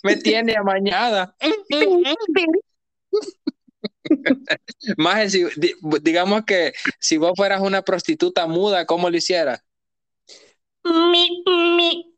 me 0.04 0.16
tiene 0.16 0.54
amañada. 0.56 1.34
Mm, 1.72 2.04
mm. 4.12 4.94
Más 4.96 5.32
si, 5.32 5.44
di- 5.56 5.74
digamos 6.02 6.44
que 6.44 6.72
si 7.00 7.16
vos 7.16 7.32
fueras 7.36 7.60
una 7.60 7.82
prostituta 7.82 8.46
muda, 8.46 8.86
¿cómo 8.86 9.10
lo 9.10 9.16
hicieras? 9.16 9.64
Mi, 10.84 11.42
mi. 11.76 12.14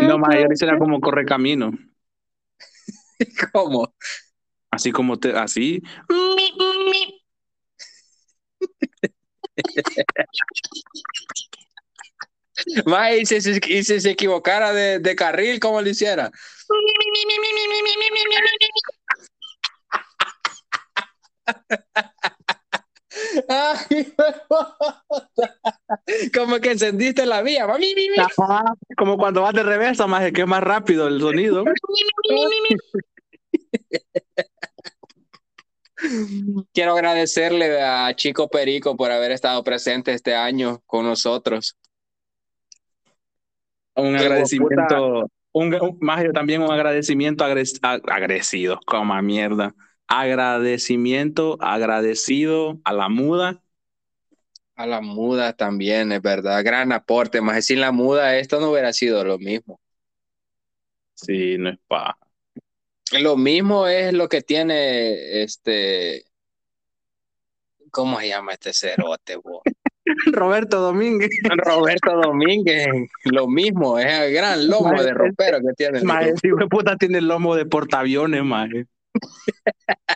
No, 0.00 0.18
más 0.18 0.34
yo 0.34 0.66
era 0.66 0.78
como 0.78 0.98
corre 0.98 1.26
camino. 1.26 1.72
¿Cómo? 3.52 3.94
Así 4.70 4.92
como 4.92 5.18
te, 5.18 5.32
así. 5.36 5.82
Mi, 6.08 6.52
mi. 6.90 7.17
Mae, 12.86 13.18
y 13.20 13.26
si, 13.26 13.40
si- 13.40 13.60
y 13.68 13.84
si 13.84 14.00
se 14.00 14.10
equivocara 14.10 14.72
de, 14.72 14.98
de 14.98 15.14
carril, 15.16 15.60
¿cómo 15.60 15.80
lo 15.80 15.88
hiciera? 15.88 16.30
Ay, 23.48 24.12
Como 26.34 26.58
que 26.60 26.72
encendiste 26.72 27.24
la 27.26 27.42
vía. 27.42 27.66
Ajá, 28.38 28.64
Como 28.96 29.16
cuando 29.16 29.42
vas 29.42 29.54
de 29.54 29.62
reversa, 29.62 30.06
más 30.06 30.30
que 30.32 30.42
es 30.42 30.46
más 30.46 30.62
rápido 30.62 31.08
el 31.08 31.20
sonido. 31.20 31.64
Quiero 36.72 36.92
agradecerle 36.94 37.80
a 37.82 38.14
Chico 38.14 38.48
Perico 38.48 38.96
por 38.96 39.10
haber 39.10 39.32
estado 39.32 39.62
presente 39.64 40.12
este 40.14 40.34
año 40.34 40.80
con 40.86 41.04
nosotros. 41.04 41.76
Un 43.96 44.16
agradecimiento, 44.16 45.28
un, 45.52 45.74
un- 45.74 45.98
más 46.00 46.22
yo 46.24 46.32
también 46.32 46.62
un 46.62 46.70
agradecimiento 46.70 47.44
agres- 47.44 47.80
a- 47.82 48.00
agresivo, 48.14 48.78
como 48.86 49.20
mierda. 49.22 49.74
Agradecimiento 50.06 51.58
agradecido 51.60 52.80
a 52.84 52.92
la 52.92 53.08
muda. 53.08 53.60
A 54.76 54.86
la 54.86 55.02
muda 55.02 55.52
también, 55.52 56.10
es 56.10 56.22
verdad. 56.22 56.64
Gran 56.64 56.90
aporte, 56.92 57.42
más 57.42 57.66
sin 57.66 57.80
la 57.80 57.92
muda 57.92 58.36
esto 58.38 58.58
no 58.60 58.70
hubiera 58.70 58.94
sido 58.94 59.22
lo 59.22 59.38
mismo. 59.38 59.78
Sí, 61.14 61.58
no 61.58 61.70
es 61.70 61.78
pa. 61.86 62.18
Lo 63.12 63.36
mismo 63.36 63.86
es 63.86 64.12
lo 64.12 64.28
que 64.28 64.42
tiene 64.42 65.42
este. 65.42 66.24
¿Cómo 67.90 68.20
se 68.20 68.28
llama 68.28 68.52
este 68.52 68.72
cerote, 68.74 69.36
bo? 69.36 69.62
Roberto 70.32 70.80
Domínguez. 70.80 71.30
Roberto 71.64 72.14
Domínguez, 72.20 72.86
lo 73.24 73.48
mismo, 73.48 73.98
es 73.98 74.06
el 74.06 74.32
gran 74.32 74.68
lomo 74.68 75.02
de 75.02 75.12
ropero 75.14 75.58
que 75.60 75.72
tiene. 75.76 75.98
el 75.98 76.04
Maje, 76.04 76.34
hijo. 76.42 76.68
puta 76.68 76.96
tiene 76.96 77.18
el 77.18 77.28
lomo 77.28 77.54
de 77.56 77.66
portaaviones, 77.66 78.42
maje. 78.44 78.86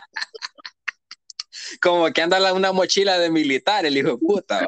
Como 1.81 2.05
que 2.11 2.21
anda 2.21 2.39
la- 2.39 2.53
una 2.53 2.71
mochila 2.71 3.17
de 3.17 3.29
militar, 3.31 3.85
el 3.85 3.97
hijo 3.97 4.11
de 4.11 4.17
puta. 4.17 4.67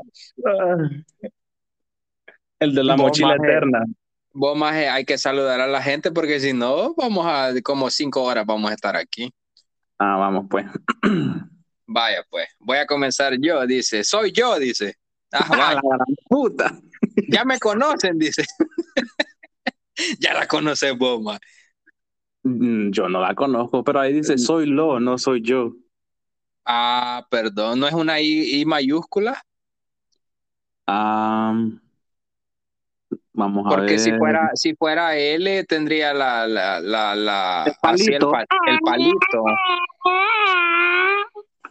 El 2.59 2.73
de 2.75 2.83
la 2.83 2.95
Vos, 2.95 3.01
mochila 3.03 3.35
maje. 3.37 3.51
eterna. 3.51 3.85
Vos 4.37 4.57
más 4.57 4.73
hay 4.73 5.05
que 5.05 5.17
saludar 5.17 5.61
a 5.61 5.67
la 5.67 5.81
gente 5.81 6.11
porque 6.11 6.41
si 6.41 6.51
no, 6.51 6.93
vamos 6.95 7.25
a 7.25 7.53
como 7.63 7.89
cinco 7.89 8.21
horas 8.21 8.45
vamos 8.45 8.69
a 8.69 8.73
estar 8.73 8.97
aquí. 8.97 9.33
Ah, 9.97 10.17
vamos 10.17 10.47
pues. 10.49 10.65
Vaya, 11.87 12.21
pues, 12.29 12.47
voy 12.59 12.77
a 12.79 12.85
comenzar 12.85 13.33
yo, 13.39 13.65
dice. 13.65 14.03
Soy 14.03 14.33
yo, 14.33 14.59
dice. 14.59 14.95
Ah, 15.31 15.45
vaya, 15.49 15.75
la 15.75 15.81
gran 15.81 16.15
puta. 16.27 16.77
ya 17.29 17.45
me 17.45 17.59
conocen, 17.59 18.17
dice. 18.17 18.43
ya 20.19 20.33
la 20.33 20.47
conoces 20.47 20.97
vos, 20.97 21.21
ma. 21.21 21.39
Mm, 22.43 22.91
Yo 22.91 23.07
no 23.07 23.21
la 23.21 23.35
conozco, 23.35 23.83
pero 23.85 24.01
ahí 24.01 24.11
dice 24.13 24.37
soy 24.37 24.65
lo, 24.65 24.99
no 24.99 25.17
soy 25.17 25.41
yo. 25.41 25.75
Ah, 26.65 27.25
perdón, 27.29 27.79
¿no 27.79 27.87
es 27.87 27.93
una 27.93 28.19
I, 28.19 28.59
I 28.59 28.65
mayúscula? 28.65 29.41
Ah, 30.87 31.53
vamos 33.35 33.65
a 33.67 33.69
Porque 33.69 33.99
si 33.99 34.11
fuera, 34.13 34.49
si 34.55 34.73
fuera 34.75 35.15
L, 35.17 35.63
tendría 35.65 36.13
la, 36.13 36.47
la, 36.47 36.79
la, 36.79 37.15
la, 37.15 37.63
El 37.65 37.73
así 37.81 38.13
el, 38.13 38.19
palito. 38.19 38.31
pa- 38.31 38.45
el 38.67 38.79
palito. 38.79 39.43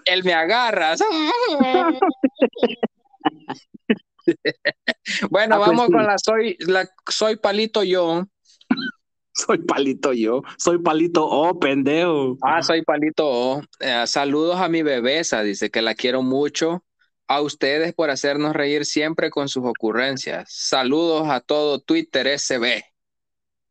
Él 0.07 0.23
me 0.25 0.35
agarra. 0.35 0.95
bueno, 5.31 5.57
Ah, 5.57 5.59
pues 5.59 5.69
vamos 5.69 5.87
sí. 5.87 5.93
con 5.93 6.07
la 6.07 6.19
soy, 6.19 6.57
la 6.61 6.89
soy 7.09 7.37
palito 7.37 7.83
yo. 7.83 8.25
Soy 9.37 9.59
palito 9.59 10.13
yo. 10.13 10.43
Soy 10.59 10.79
palito 10.79 11.27
oh, 11.27 11.59
pendejo. 11.59 12.39
Ah, 12.41 12.63
soy 12.63 12.83
palito. 12.83 13.27
O. 13.29 13.63
Eh, 13.81 14.05
saludos 14.07 14.61
a 14.61 14.69
mi 14.69 14.85
bebesa, 14.85 15.43
dice 15.43 15.71
que 15.71 15.83
la 15.83 15.97
quiero 15.97 16.23
mucho. 16.23 16.85
A 17.27 17.41
ustedes 17.41 17.95
por 17.95 18.11
hacernos 18.11 18.55
reír 18.55 18.85
siempre 18.85 19.31
con 19.31 19.49
sus 19.49 19.65
ocurrencias. 19.65 20.45
Saludos 20.49 21.29
a 21.29 21.41
todo 21.41 21.81
Twitter 21.81 22.39
SB. 22.39 22.85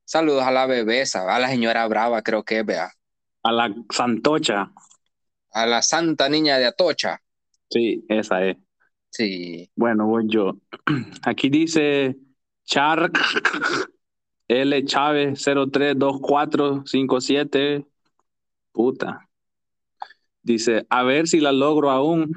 Saludos 0.05 0.43
a 0.43 0.51
la 0.51 0.65
bebesa, 0.65 1.33
a 1.33 1.39
la 1.39 1.47
señora 1.49 1.87
Brava, 1.87 2.21
creo 2.21 2.43
que 2.43 2.59
es, 2.59 2.65
vea. 2.65 2.91
A 3.43 3.51
la 3.51 3.73
santocha. 3.89 4.71
A 5.51 5.65
la 5.65 5.81
santa 5.81 6.29
niña 6.29 6.57
de 6.57 6.65
Atocha. 6.65 7.21
Sí, 7.69 8.05
esa 8.09 8.45
es. 8.45 8.57
Sí. 9.09 9.69
Bueno, 9.75 10.07
voy 10.07 10.25
yo. 10.27 10.57
Aquí 11.23 11.49
dice 11.49 12.15
Char 12.65 13.11
L 14.47 14.85
Chávez 14.85 15.43
032457. 15.43 17.85
Puta. 18.71 19.27
Dice, 20.41 20.87
a 20.89 21.03
ver 21.03 21.27
si 21.27 21.39
la 21.39 21.51
logro 21.51 21.91
aún. 21.91 22.31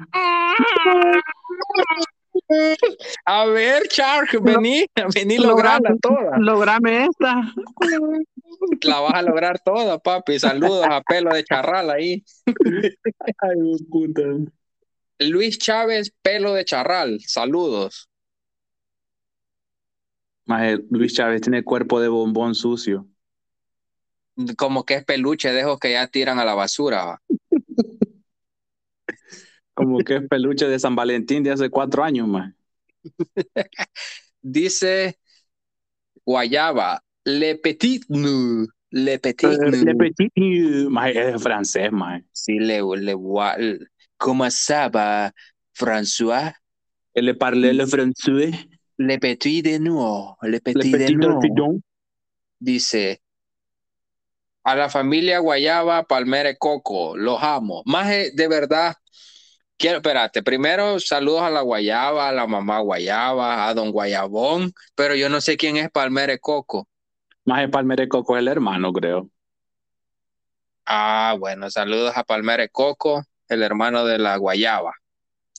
A 3.25 3.45
ver, 3.45 3.87
Chark, 3.89 4.39
vení, 4.41 4.85
vení, 5.13 5.37
lograrla 5.37 5.95
toda. 6.01 6.37
Lograme 6.37 7.05
esta. 7.05 7.53
La 8.83 8.99
vas 8.99 9.13
a 9.13 9.21
lograr 9.21 9.59
toda, 9.59 9.97
papi. 9.99 10.39
Saludos 10.39 10.85
a 10.89 11.01
pelo 11.01 11.31
de 11.33 11.43
charral 11.43 11.89
ahí. 11.89 12.23
Ay, 12.45 13.57
puta. 13.89 14.21
Luis 15.19 15.57
Chávez, 15.57 16.11
pelo 16.21 16.53
de 16.53 16.63
charral. 16.63 17.19
Saludos. 17.21 18.09
Maje, 20.45 20.79
Luis 20.89 21.13
Chávez 21.13 21.41
tiene 21.41 21.63
cuerpo 21.63 21.99
de 21.99 22.07
bombón 22.07 22.55
sucio. 22.55 23.07
Como 24.55 24.85
que 24.85 24.93
es 24.93 25.03
peluche 25.03 25.51
de 25.51 25.61
esos 25.61 25.79
que 25.79 25.91
ya 25.91 26.07
tiran 26.07 26.39
a 26.39 26.45
la 26.45 26.53
basura. 26.53 27.19
Como 29.77 29.99
que 29.99 30.15
es 30.15 30.27
peluche 30.27 30.67
de 30.67 30.79
San 30.79 30.95
Valentín 30.95 31.43
de 31.43 31.51
hace 31.51 31.69
cuatro 31.69 32.03
años, 32.03 32.27
más. 32.27 32.51
Dice 34.41 35.19
Guayaba, 36.25 37.03
Le 37.25 37.55
Petit 37.57 38.03
Nu. 38.09 38.67
Le 38.89 39.19
Petit 39.19 39.59
Nu. 39.59 39.69
Le 39.69 39.95
petit, 39.95 40.89
maje, 40.89 41.29
es 41.29 41.43
francés, 41.43 41.91
maje. 41.91 42.25
Sí, 42.31 42.57
le, 42.57 42.81
le, 42.81 43.13
gua- 43.13 43.55
¿Cómo 44.17 44.45
va, 44.45 45.31
François? 45.73 46.55
Le 47.13 47.35
parle 47.35 47.73
le 47.73 47.85
français. 47.85 48.67
Le 48.97 49.19
Petit 49.19 49.61
de 49.61 49.77
Nu. 49.79 50.35
Le 50.41 50.49
Le 50.53 50.59
Petit 50.59 50.91
de 50.91 51.11
Nu. 51.11 51.21
tortillon. 51.21 51.83
Dice 52.59 53.21
a 54.63 54.75
la 54.75 54.89
familia 54.89 55.39
Guayaba, 55.39 56.03
Palmera 56.03 56.49
y 56.49 56.57
Coco, 56.57 57.15
los 57.15 57.41
amo. 57.41 57.83
Más 57.85 58.09
de 58.09 58.47
verdad, 58.49 58.95
quiero, 59.77 59.97
espérate, 59.97 60.43
primero 60.43 60.99
saludos 60.99 61.41
a 61.41 61.49
la 61.49 61.61
Guayaba, 61.61 62.29
a 62.29 62.31
la 62.31 62.47
mamá 62.47 62.79
Guayaba, 62.79 63.67
a 63.67 63.73
don 63.73 63.91
Guayabón, 63.91 64.73
pero 64.95 65.15
yo 65.15 65.29
no 65.29 65.41
sé 65.41 65.57
quién 65.57 65.77
es 65.77 65.89
Palmera 65.89 66.33
y 66.33 66.39
Coco. 66.39 66.87
Maje 67.45 67.69
Palmere 67.69 68.07
Coco 68.07 68.35
es 68.35 68.41
el 68.41 68.47
hermano, 68.49 68.91
creo. 68.91 69.29
Ah, 70.85 71.35
bueno, 71.39 71.69
saludos 71.69 72.13
a 72.15 72.23
Palmera 72.23 72.63
y 72.63 72.69
Coco, 72.69 73.23
el 73.49 73.61
hermano 73.63 74.05
de 74.05 74.19
la 74.19 74.37
Guayaba. 74.37 74.93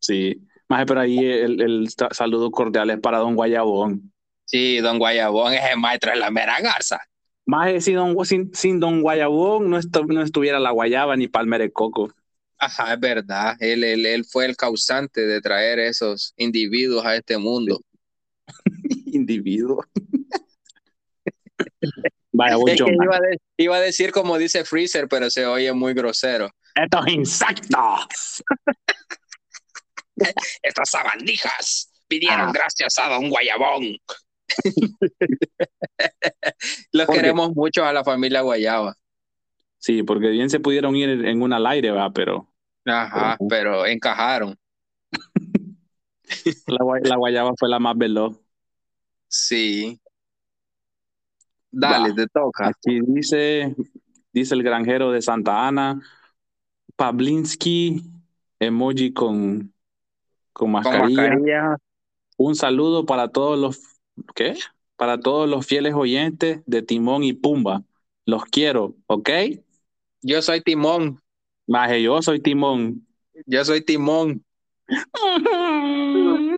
Sí. 0.01 0.43
Maje, 0.69 0.87
pero 0.87 1.01
ahí 1.01 1.19
el, 1.25 1.61
el 1.61 1.89
sa- 1.91 2.09
saludo 2.13 2.51
cordial 2.51 2.91
es 2.91 3.01
para 3.01 3.19
don 3.19 3.35
Guayabón. 3.37 4.13
Sí, 4.45 4.79
don 4.81 4.99
Guayabón 4.99 5.53
es 5.55 5.63
el 5.71 5.79
maestro 5.79 6.13
de 6.13 6.19
la 6.19 6.31
mera 6.31 6.61
garza. 6.61 7.01
Maje, 7.47 7.81
si 7.81 7.93
don, 7.93 8.17
sin, 8.25 8.55
sin 8.55 8.81
don 8.81 9.01
Guayabón 9.03 9.71
no, 9.71 9.79
estu- 9.79 10.07
no 10.07 10.23
estuviera 10.23 10.59
la 10.59 10.71
Guayaba 10.71 11.17
ni 11.17 11.29
Palmere 11.29 11.73
Coco. 11.73 12.11
Ajá, 12.59 12.95
es 12.95 13.01
verdad. 13.01 13.57
Él, 13.61 13.85
él, 13.85 14.05
él 14.07 14.25
fue 14.25 14.45
el 14.47 14.57
causante 14.57 15.27
de 15.27 15.41
traer 15.41 15.79
esos 15.79 16.33
individuos 16.37 17.05
a 17.07 17.15
este 17.17 17.39
mundo. 17.39 17.81
Individuo. 19.07 19.85
Vaya, 22.33 22.57
Es 22.67 22.77
que 22.83 22.93
iba, 22.93 23.17
a 23.17 23.21
de- 23.21 23.39
iba 23.57 23.77
a 23.77 23.81
decir 23.81 24.13
como 24.13 24.39
dice 24.39 24.65
Freezer, 24.65 25.09
pero 25.09 25.29
se 25.31 25.47
oye 25.47 25.73
muy 25.73 25.95
grosero. 25.95 26.51
Estos 26.75 27.09
insectos. 27.09 28.43
Estas 30.63 30.91
sabandijas 30.91 31.91
pidieron 32.07 32.49
Ah. 32.49 32.53
gracias 32.53 32.97
a 32.99 33.09
Don 33.09 33.29
Guayabón. 33.31 33.97
Los 36.93 37.07
queremos 37.09 37.55
mucho 37.55 37.85
a 37.85 37.93
la 37.93 38.05
familia 38.05 38.41
Guayaba. 38.43 38.95
Sí, 39.79 40.03
porque 40.03 40.29
bien 40.29 40.51
se 40.51 40.61
pudieron 40.61 40.97
ir 40.97 41.09
en 41.27 41.43
un 41.43 41.53
al 41.53 41.67
aire, 41.67 41.91
va, 41.91 42.13
pero 42.13 42.49
Ajá, 42.87 43.37
pero 43.49 43.87
encajaron. 43.87 44.57
la, 46.67 46.79
gua- 46.85 47.01
la 47.03 47.17
Guayaba 47.17 47.53
fue 47.59 47.69
la 47.69 47.79
más 47.79 47.97
veloz. 47.97 48.37
Sí. 49.29 49.99
Dale, 51.71 52.11
Va. 52.11 52.15
te 52.15 52.27
toca. 52.29 52.67
Aquí 52.69 53.01
dice, 53.07 53.75
dice 54.33 54.55
el 54.55 54.63
granjero 54.63 55.11
de 55.13 55.23
Santa 55.23 55.67
Ana, 55.69 56.01
Pablinski, 56.97 58.03
emoji 58.61 59.13
con, 59.13 59.73
con 60.53 60.73
mascarilla. 60.73 61.77
Un 62.37 62.55
saludo 62.57 63.07
para 63.07 63.29
todos 63.29 63.59
los 63.59 63.81
¿Qué? 64.35 64.57
Para 64.97 65.21
todos 65.21 65.49
los 65.49 65.67
fieles 65.67 65.95
oyentes 65.95 66.63
de 66.67 66.83
Timón 66.83 67.23
y 67.25 67.33
Pumba. 67.33 67.85
Los 68.27 68.45
quiero, 68.45 68.97
¿ok? 69.07 69.31
Yo 70.23 70.43
soy 70.43 70.61
Timón. 70.61 71.21
Maje, 71.67 72.03
yo 72.03 72.21
soy 72.23 72.41
Timón. 72.41 73.07
Yo 73.47 73.65
soy 73.65 73.83
Timón. 73.83 74.45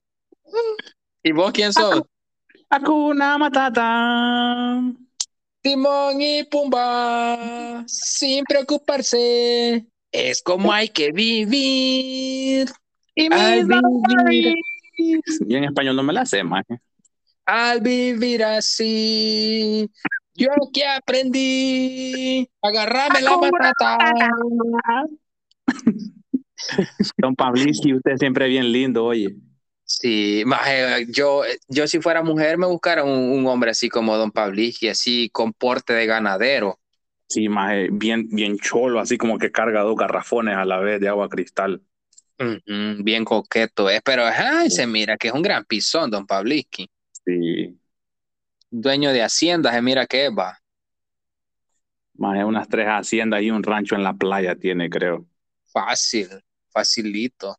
¿Y 1.22 1.32
vos 1.32 1.52
quién 1.52 1.72
sos? 1.72 2.02
Hakuna 2.70 3.36
Matata. 3.38 4.80
Timón 5.60 6.20
y 6.20 6.44
Pumba. 6.44 7.84
Sin 7.86 8.44
preocuparse. 8.44 9.84
Es 10.12 10.42
como 10.42 10.72
hay 10.72 10.88
que 10.88 11.12
vivir. 11.12 12.68
Y 13.14 13.32
Al 13.32 13.66
vivir, 13.66 14.54
Y 14.96 15.54
en 15.56 15.64
español 15.64 15.96
no 15.96 16.02
me 16.02 16.12
la 16.12 16.24
sé, 16.24 16.42
maje. 16.42 16.80
al 17.44 17.80
vivir 17.80 18.44
así. 18.44 19.90
Yo 20.40 20.48
que 20.72 20.86
aprendí. 20.86 22.48
Agarrame 22.62 23.20
la 23.20 23.36
batata. 23.36 23.98
Don 27.18 27.36
Pabliski, 27.36 27.92
usted 27.92 28.16
siempre 28.16 28.48
bien 28.48 28.72
lindo, 28.72 29.04
oye. 29.04 29.36
Sí, 29.84 30.42
maje, 30.46 31.06
yo, 31.10 31.42
yo 31.68 31.86
si 31.86 32.00
fuera 32.00 32.22
mujer 32.22 32.56
me 32.56 32.66
buscara 32.66 33.04
un, 33.04 33.10
un 33.10 33.46
hombre 33.48 33.72
así 33.72 33.90
como 33.90 34.16
Don 34.16 34.30
Pablisky, 34.30 34.88
así 34.88 35.28
con 35.30 35.52
porte 35.52 35.92
de 35.92 36.06
ganadero. 36.06 36.78
Sí, 37.28 37.50
maje, 37.50 37.88
bien, 37.92 38.26
bien 38.30 38.56
cholo, 38.56 38.98
así 38.98 39.18
como 39.18 39.36
que 39.36 39.52
carga 39.52 39.82
dos 39.82 39.96
garrafones 39.96 40.56
a 40.56 40.64
la 40.64 40.78
vez 40.78 41.00
de 41.00 41.08
agua 41.08 41.28
cristal. 41.28 41.82
Bien 43.00 43.26
coqueto 43.26 43.90
es, 43.90 44.00
pero 44.02 44.24
ay, 44.24 44.70
se 44.70 44.86
mira 44.86 45.18
que 45.18 45.28
es 45.28 45.34
un 45.34 45.42
gran 45.42 45.66
pisón, 45.66 46.10
Don 46.10 46.26
Pablisky. 46.26 46.88
Sí, 47.26 47.78
Dueño 48.70 49.12
de 49.12 49.22
hacienda, 49.22 49.72
se 49.72 49.82
mira 49.82 50.06
que 50.06 50.28
va. 50.30 50.58
maje, 52.14 52.44
unas 52.44 52.68
tres 52.68 52.86
haciendas 52.86 53.42
y 53.42 53.50
un 53.50 53.62
rancho 53.62 53.96
en 53.96 54.04
la 54.04 54.14
playa 54.14 54.54
tiene, 54.54 54.88
creo. 54.88 55.26
Fácil, 55.72 56.28
facilito. 56.68 57.56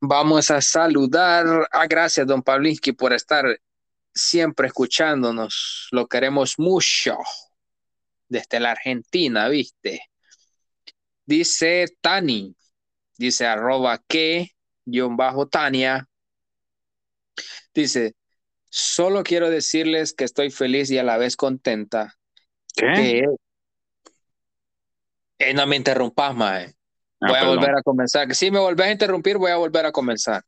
Vamos 0.00 0.50
a 0.50 0.60
saludar. 0.60 1.68
Ah, 1.72 1.86
gracias, 1.86 2.26
Don 2.26 2.42
Pablisky, 2.42 2.92
por 2.92 3.12
estar 3.12 3.44
siempre 4.14 4.68
escuchándonos. 4.68 5.88
Lo 5.90 6.06
queremos 6.06 6.58
mucho. 6.58 7.16
Desde 8.28 8.60
la 8.60 8.72
Argentina, 8.72 9.48
¿viste? 9.48 10.00
Dice 11.24 11.86
Tani, 12.00 12.54
dice 13.18 13.46
arroba 13.46 13.98
que, 14.06 14.50
guion 14.84 15.16
bajo 15.16 15.46
Tania. 15.48 16.08
Dice, 17.74 18.14
solo 18.70 19.22
quiero 19.22 19.50
decirles 19.50 20.12
que 20.12 20.24
estoy 20.24 20.50
feliz 20.50 20.90
y 20.90 20.98
a 20.98 21.02
la 21.02 21.18
vez 21.18 21.36
contenta. 21.36 22.14
¿Qué? 22.74 22.92
Que... 22.94 23.24
Eh, 25.38 25.54
no 25.54 25.66
me 25.66 25.76
interrumpas, 25.76 26.34
mae. 26.34 26.74
Ah, 27.20 27.28
Voy 27.28 27.36
a 27.36 27.40
perdón. 27.40 27.56
volver 27.56 27.76
a 27.76 27.82
comenzar. 27.82 28.34
Si 28.34 28.50
me 28.50 28.58
volvés 28.58 28.86
a 28.86 28.92
interrumpir, 28.92 29.38
voy 29.38 29.50
a 29.50 29.56
volver 29.56 29.86
a 29.86 29.92
comenzar. 29.92 30.42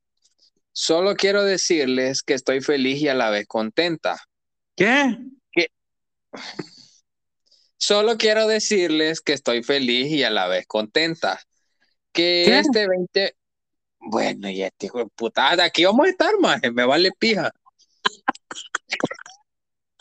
Solo 0.72 1.16
quiero 1.16 1.42
decirles 1.44 2.22
que 2.22 2.34
estoy 2.34 2.60
feliz 2.60 3.00
y 3.02 3.08
a 3.08 3.14
la 3.14 3.30
vez 3.30 3.46
contenta. 3.46 4.18
¿Qué? 4.76 5.18
Solo 7.76 8.16
quiero 8.16 8.46
decirles 8.46 9.20
que 9.20 9.32
estoy 9.32 9.62
feliz 9.62 10.10
y 10.10 10.24
a 10.24 10.30
la 10.30 10.46
vez 10.48 10.66
contenta. 10.66 11.40
Que 12.12 12.44
¿Qué? 12.46 12.58
este 12.58 12.86
20... 12.88 13.34
Bueno, 14.00 14.48
y 14.48 14.62
este 14.62 14.86
hijo 14.86 14.98
de 14.98 15.06
putada, 15.14 15.64
aquí 15.64 15.84
vamos 15.84 16.06
a 16.06 16.10
estar, 16.10 16.30
maje, 16.40 16.70
me 16.70 16.84
vale 16.84 17.10
pija. 17.18 17.50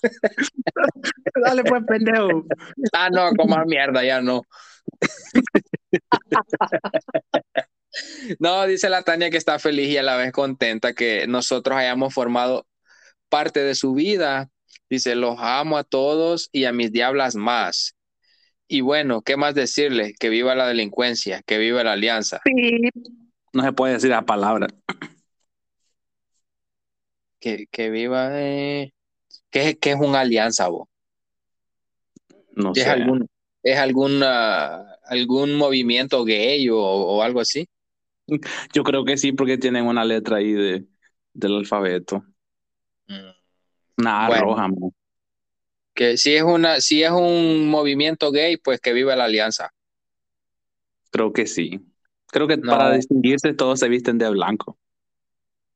Dale 1.44 1.64
pues, 1.64 1.84
pendejo. 1.88 2.46
Ah, 2.94 3.10
no, 3.10 3.32
como 3.36 3.58
mierda, 3.66 4.04
ya 4.04 4.22
no. 4.22 4.44
No, 8.40 8.66
dice 8.68 8.90
la 8.90 9.02
Tania 9.04 9.30
que 9.30 9.38
está 9.38 9.60
feliz 9.60 9.90
y 9.90 9.98
a 9.98 10.04
la 10.04 10.18
vez 10.18 10.32
contenta 10.32 10.94
que 10.94 11.26
nosotros 11.28 11.78
hayamos 11.78 12.14
formado 12.14 12.68
parte 13.30 13.62
de 13.62 13.76
su 13.76 13.94
vida. 13.94 14.50
Dice, 14.90 15.16
los 15.16 15.38
amo 15.40 15.78
a 15.78 15.84
todos 15.84 16.50
y 16.52 16.66
a 16.66 16.72
mis 16.72 16.92
diablas 16.92 17.36
más. 17.36 17.96
Y 18.68 18.82
bueno, 18.82 19.22
¿qué 19.22 19.38
más 19.38 19.56
decirle? 19.56 20.14
Que 20.20 20.30
viva 20.30 20.56
la 20.56 20.68
delincuencia, 20.68 21.42
que 21.46 21.58
viva 21.58 21.84
la 21.84 21.94
alianza, 21.94 22.42
No 23.54 23.64
se 23.64 23.72
puede 23.72 23.94
decir 23.94 24.10
la 24.10 24.24
palabra. 24.24 24.68
Que, 27.48 27.68
que 27.72 27.90
viva... 27.90 28.30
eh, 28.42 28.92
¿Qué, 29.52 29.78
qué 29.80 29.92
es 29.92 29.98
una 30.00 30.22
alianza, 30.22 30.68
vos? 30.70 30.88
No 32.64 32.74
¿Es 32.74 32.86
sé. 32.86 32.88
algún, 32.88 33.28
es 33.64 33.78
alguna, 33.78 34.94
algún 35.04 35.56
movimiento 35.56 36.24
gay 36.26 36.70
o, 36.70 36.78
o 36.80 37.22
algo 37.24 37.42
así? 37.42 37.68
Yo 38.74 38.84
creo 38.84 39.06
que 39.06 39.18
sí, 39.18 39.32
porque 39.32 39.58
tienen 39.58 39.86
una 39.86 40.06
letra 40.06 40.38
ahí 40.38 40.52
de, 40.54 40.88
del 41.34 41.56
alfabeto. 41.58 42.26
Una 44.00 44.26
A 44.26 44.30
Bueno. 44.30 44.32
roja, 44.32 44.68
man. 44.70 44.92
Que 45.94 46.16
si 46.18 46.34
es 46.34 46.44
una, 46.44 46.80
si 46.80 47.04
es 47.04 47.12
un 47.12 47.68
movimiento 47.70 48.32
gay, 48.32 48.56
pues 48.56 48.80
que 48.80 48.94
viva 48.94 49.18
la 49.18 49.26
alianza. 49.26 49.74
Creo 51.12 51.34
que 51.34 51.48
sí. 51.48 51.82
Creo 52.28 52.48
que 52.48 52.58
No. 52.62 52.78
para 52.78 52.92
distinguirse 52.92 53.54
todos 53.54 53.80
se 53.80 53.90
visten 53.90 54.18
de 54.18 54.30
blanco. 54.30 54.78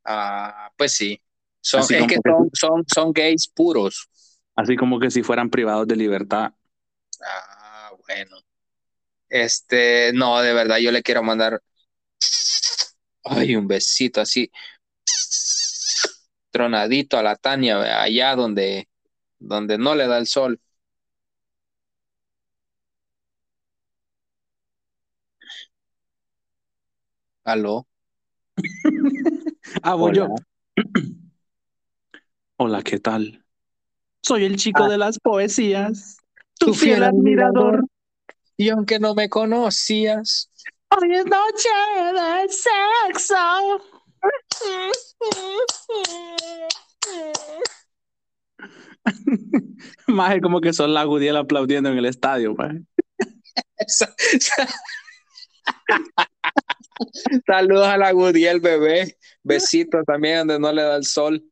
Ah, 0.04 0.72
pues 0.78 0.94
sí. 0.96 1.22
Son, 1.62 1.82
Así 1.82 1.94
es 1.94 2.00
como 2.00 2.10
que 2.10 2.16
que 2.16 2.22
son, 2.30 2.50
son, 2.54 2.86
son 2.94 3.14
gays 3.14 3.48
puros. 3.48 4.10
Así 4.56 4.76
como 4.76 5.00
que 5.00 5.12
si 5.12 5.24
fueran 5.24 5.50
privados 5.50 5.88
de 5.88 5.96
libertad. 5.96 6.52
Ah, 7.24 7.92
bueno. 8.08 8.38
Este, 9.30 10.12
no, 10.14 10.42
de 10.42 10.54
verdad, 10.54 10.78
yo 10.78 10.92
le 10.92 11.04
quiero 11.04 11.24
mandar 11.24 11.62
ay, 13.24 13.56
un 13.56 13.68
besito 13.68 14.22
así 14.22 14.52
tronadito 16.52 17.18
a 17.18 17.24
la 17.24 17.36
Tania, 17.36 18.02
allá 18.02 18.36
donde, 18.36 18.90
donde 19.40 19.78
no 19.78 19.96
le 19.96 20.08
da 20.08 20.18
el 20.18 20.28
sol. 20.28 20.60
Aló. 27.44 27.88
Ah, 29.84 29.96
voy 29.96 30.14
yo. 30.16 30.28
Hola. 32.64 32.84
¿qué 32.84 33.00
tal? 33.00 33.44
Soy 34.22 34.46
el 34.46 34.56
chico 34.56 34.84
Ah. 34.84 34.90
de 34.90 35.00
las 35.00 35.18
poesías. 35.18 36.18
Tu, 36.60 36.68
Tu 36.68 36.74
fiel 36.76 36.94
fiel 36.98 37.04
admirador. 37.06 37.66
admirador. 37.76 37.90
Y 38.56 38.70
aunque 38.70 39.00
no 39.00 39.16
me 39.16 39.30
conocías, 39.30 40.52
Hoy 40.90 41.12
es 41.16 41.26
noche 41.26 41.70
de 42.14 42.48
sexo. 42.50 43.82
Más 50.08 50.40
como 50.42 50.62
que 50.62 50.74
son 50.74 50.94
la 50.94 51.04
Gudiel 51.06 51.38
aplaudiendo 51.38 51.90
en 51.90 51.98
el 51.98 52.06
estadio. 52.06 52.56
Saludos 57.48 57.88
a 57.88 57.98
la 57.98 58.12
Gudiel 58.12 58.60
bebé. 58.60 59.18
Besitos 59.44 60.06
también 60.06 60.40
donde 60.48 60.60
no 60.60 60.72
le 60.72 60.84
da 60.84 60.96
el 60.98 61.06
sol. 61.06 61.44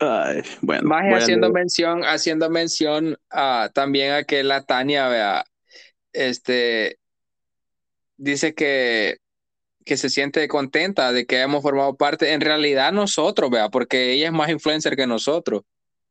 Ay, 0.00 0.42
bueno. 0.60 0.88
Más 0.88 1.22
haciendo 1.22 1.50
mención, 1.50 2.02
haciendo 2.04 2.48
mención 2.50 3.18
a, 3.30 3.70
también 3.74 4.12
a 4.12 4.24
que 4.24 4.42
la 4.44 4.62
Tania, 4.62 5.08
vea, 5.08 5.44
este, 6.12 6.98
dice 8.16 8.54
que, 8.54 9.18
que 9.84 9.96
se 9.96 10.08
siente 10.08 10.46
contenta 10.46 11.12
de 11.12 11.26
que 11.26 11.40
hemos 11.40 11.62
formado 11.62 11.96
parte, 11.96 12.32
en 12.32 12.40
realidad 12.40 12.92
nosotros, 12.92 13.50
vea, 13.50 13.70
porque 13.70 14.12
ella 14.12 14.26
es 14.26 14.32
más 14.32 14.50
influencer 14.50 14.94
que 14.96 15.06
nosotros. 15.06 15.62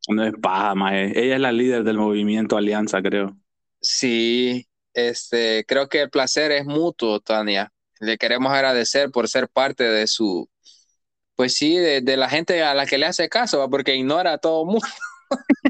No 0.09 0.25
es 0.25 0.33
paja. 0.41 0.73
Ella 0.93 1.35
es 1.35 1.41
la 1.41 1.51
líder 1.51 1.83
del 1.83 1.97
movimiento 1.97 2.57
Alianza, 2.57 3.01
creo. 3.01 3.37
Sí, 3.81 4.67
este, 4.93 5.63
creo 5.65 5.87
que 5.87 6.01
el 6.01 6.09
placer 6.09 6.51
es 6.51 6.65
mutuo, 6.65 7.19
Tania. 7.19 7.71
Le 7.99 8.17
queremos 8.17 8.51
agradecer 8.51 9.11
por 9.11 9.27
ser 9.27 9.49
parte 9.49 9.83
de 9.83 10.07
su, 10.07 10.49
pues 11.37 11.53
sí, 11.55 11.77
de, 11.77 12.01
de 12.01 12.17
la 12.17 12.29
gente 12.29 12.61
a 12.63 12.73
la 12.73 12.85
que 12.85 12.97
le 12.97 13.05
hace 13.05 13.29
caso, 13.29 13.59
¿va? 13.59 13.69
porque 13.69 13.95
ignora 13.95 14.33
a 14.33 14.37
todo 14.39 14.65
mundo. 14.65 14.85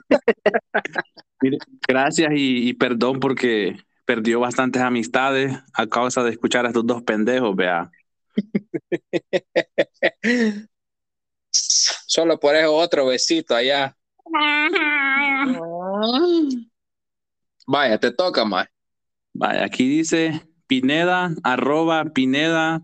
Mire, 1.42 1.58
gracias 1.88 2.32
y, 2.34 2.70
y 2.70 2.74
perdón 2.74 3.20
porque 3.20 3.78
perdió 4.06 4.40
bastantes 4.40 4.82
amistades 4.82 5.56
a 5.74 5.86
causa 5.86 6.24
de 6.24 6.32
escuchar 6.32 6.66
a 6.66 6.70
estos 6.70 6.88
dos 6.88 7.04
pendejos, 7.04 7.56
vea. 7.56 7.92
Solo 11.52 12.40
por 12.40 12.56
eso 12.56 12.74
otro 12.74 13.06
besito 13.06 13.56
allá. 13.56 13.96
Vaya, 17.68 18.00
te 18.00 18.12
toca 18.12 18.46
más. 18.46 18.68
Vaya, 19.34 19.66
aquí 19.66 19.88
dice 19.90 20.42
Pineda, 20.68 21.32
arroba 21.44 22.06
Pineda, 22.06 22.84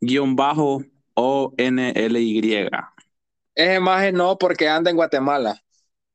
guion 0.00 0.36
bajo 0.36 0.84
O-N-L-Y. 1.22 2.68
Ese 3.54 3.80
maje 3.80 4.10
no, 4.10 4.38
porque 4.38 4.68
anda 4.68 4.90
en 4.90 4.96
Guatemala. 4.96 5.60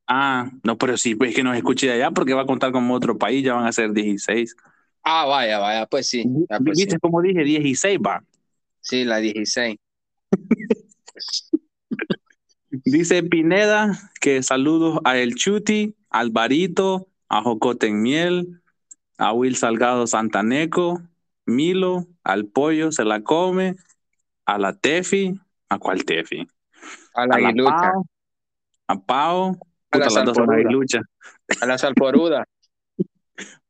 Ah, 0.08 0.50
no, 0.64 0.76
pero 0.76 0.96
sí, 0.96 1.14
pues 1.14 1.34
que 1.34 1.44
nos 1.44 1.56
escuche 1.56 1.86
de 1.86 1.92
allá 1.94 2.10
porque 2.10 2.34
va 2.34 2.42
a 2.42 2.46
contar 2.46 2.72
como 2.72 2.92
otro 2.94 3.16
país, 3.16 3.44
ya 3.44 3.54
van 3.54 3.66
a 3.66 3.72
ser 3.72 3.92
16. 3.92 4.56
Ah, 5.04 5.24
vaya, 5.26 5.58
vaya, 5.60 5.86
pues 5.86 6.08
sí. 6.08 6.24
ya, 6.50 6.58
pues 6.58 6.76
¿Viste 6.78 6.94
sí. 6.94 6.98
como 7.00 7.22
dije? 7.22 7.44
16 7.44 7.98
va. 8.04 8.24
Sí, 8.80 9.04
la 9.04 9.18
16. 9.18 9.76
Dice 12.84 13.22
Pineda 13.22 13.98
que 14.20 14.42
saludos 14.42 14.98
a 15.04 15.16
El 15.18 15.34
Chuti, 15.36 15.94
Alvarito, 16.10 17.08
a 17.28 17.42
Jocote 17.42 17.86
en 17.86 18.02
Miel, 18.02 18.60
a 19.18 19.32
Will 19.32 19.56
Salgado 19.56 20.06
Santaneco, 20.06 21.00
Milo, 21.46 22.06
al 22.22 22.46
Pollo 22.46 22.92
se 22.92 23.04
la 23.04 23.22
come, 23.22 23.76
a 24.46 24.58
la 24.58 24.72
Tefi, 24.72 25.38
¿a 25.68 25.78
cuál 25.78 26.04
Tefi? 26.04 26.46
A 27.14 27.26
la 27.26 27.34
a 27.36 27.40
la 27.52 27.92
a 28.88 29.00
Pau, 29.00 29.58
A 29.90 29.98
la 29.98 30.10
Salporuda. 30.10 30.54
aguiluchas. 30.56 31.02
a 31.60 31.66
la 31.66 31.78
salporuda. 31.78 32.44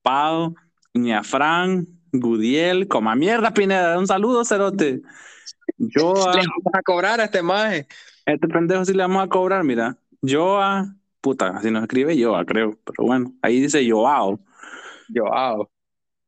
Pau, 0.03 0.55
Ñafran, 0.95 1.87
Gudiel, 2.13 2.87
coma 2.89 3.17
mierda, 3.17 3.53
Pineda, 3.53 3.99
un 3.99 4.07
saludo, 4.07 4.45
cerote. 4.45 5.03
Yo 5.79 6.29
a 6.29 6.33
Le 6.37 6.43
vamos 6.47 6.75
a 6.75 6.83
cobrar 6.83 7.21
a 7.21 7.25
este 7.25 7.43
maje. 7.43 7.87
este 8.27 8.49
pendejo 8.49 8.85
sí 8.85 8.93
le 8.93 9.03
vamos 9.03 9.25
a 9.25 9.29
cobrar, 9.29 9.65
mira. 9.65 9.97
Yo 10.21 10.61
a 10.61 10.95
puta, 11.21 11.49
así 11.57 11.71
nos 11.71 11.83
escribe 11.83 12.17
Joa, 12.23 12.45
creo, 12.45 12.79
pero 12.85 13.05
bueno, 13.07 13.35
ahí 13.43 13.61
dice 13.61 13.89
Joao, 13.89 14.39
Joao. 15.13 15.69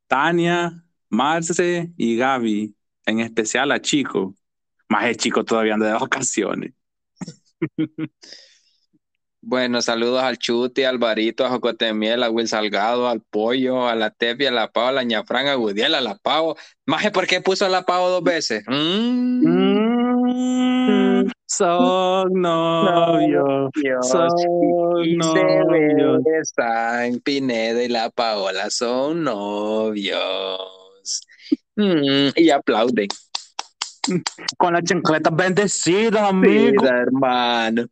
Tania, 0.09 0.83
Marce 1.09 1.93
y 1.97 2.17
Gaby, 2.17 2.75
en 3.09 3.21
especial 3.21 3.73
a 3.73 3.81
Chico. 3.81 4.35
Más 4.89 5.05
el 5.07 5.17
Chico 5.17 5.45
todavía 5.45 5.75
anda 5.75 5.87
de 5.89 5.93
vacaciones. 5.95 6.73
Bueno, 9.41 9.81
saludos 9.83 10.23
al 10.23 10.37
Chuti, 10.37 10.83
al 10.85 10.99
Barito, 10.99 11.47
a 11.47 11.49
Jocotemiel, 11.49 12.23
a 12.25 12.29
Will 12.31 12.49
Salgado, 12.49 13.09
al 13.09 13.23
Pollo, 13.23 13.87
a 13.89 13.95
la 13.95 14.11
Tepi, 14.11 14.47
a 14.47 14.51
la 14.51 14.71
Pau, 14.71 14.89
a 14.89 14.93
la 14.93 15.05
Ñafran, 15.05 15.47
a 15.47 15.55
Gudiel, 15.55 15.95
a 15.95 16.01
la 16.01 16.17
Pau. 16.19 16.57
Maje, 16.87 17.13
¿por 17.13 17.27
qué 17.27 17.41
puso 17.41 17.65
a 17.65 17.69
la 17.69 17.83
Pau 17.83 18.09
dos 18.09 18.23
veces? 18.23 18.65
Mm. 18.67 19.47
Mm, 19.47 21.31
son 21.47 22.33
novios, 22.35 23.71
son 24.03 24.29
Y 25.05 25.23
se 25.23 25.65
novios. 25.65 26.23
besan, 26.25 27.21
Pineda 27.21 27.83
y 27.83 27.89
la 27.89 28.11
Paola 28.11 28.71
son 28.71 29.23
novios. 29.25 30.88
Mm, 31.79 32.33
y 32.35 32.51
aplauden. 32.51 33.07
Con 34.57 34.73
la 34.73 34.83
chancleta 34.83 35.31
bendecida, 35.31 36.27
amigo. 36.27 36.83
Mira, 36.83 37.03
hermano. 37.03 37.87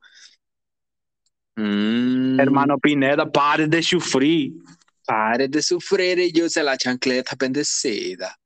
Mm, 1.54 2.40
Hermano 2.40 2.78
Pineda, 2.78 3.30
pare 3.30 3.68
de 3.68 3.80
sufrir. 3.82 4.52
Pare 5.06 5.46
de 5.46 5.62
sufrir 5.62 6.18
y 6.18 6.42
use 6.42 6.62
la 6.64 6.76
chancleta 6.76 7.36
bendecida. 7.38 8.36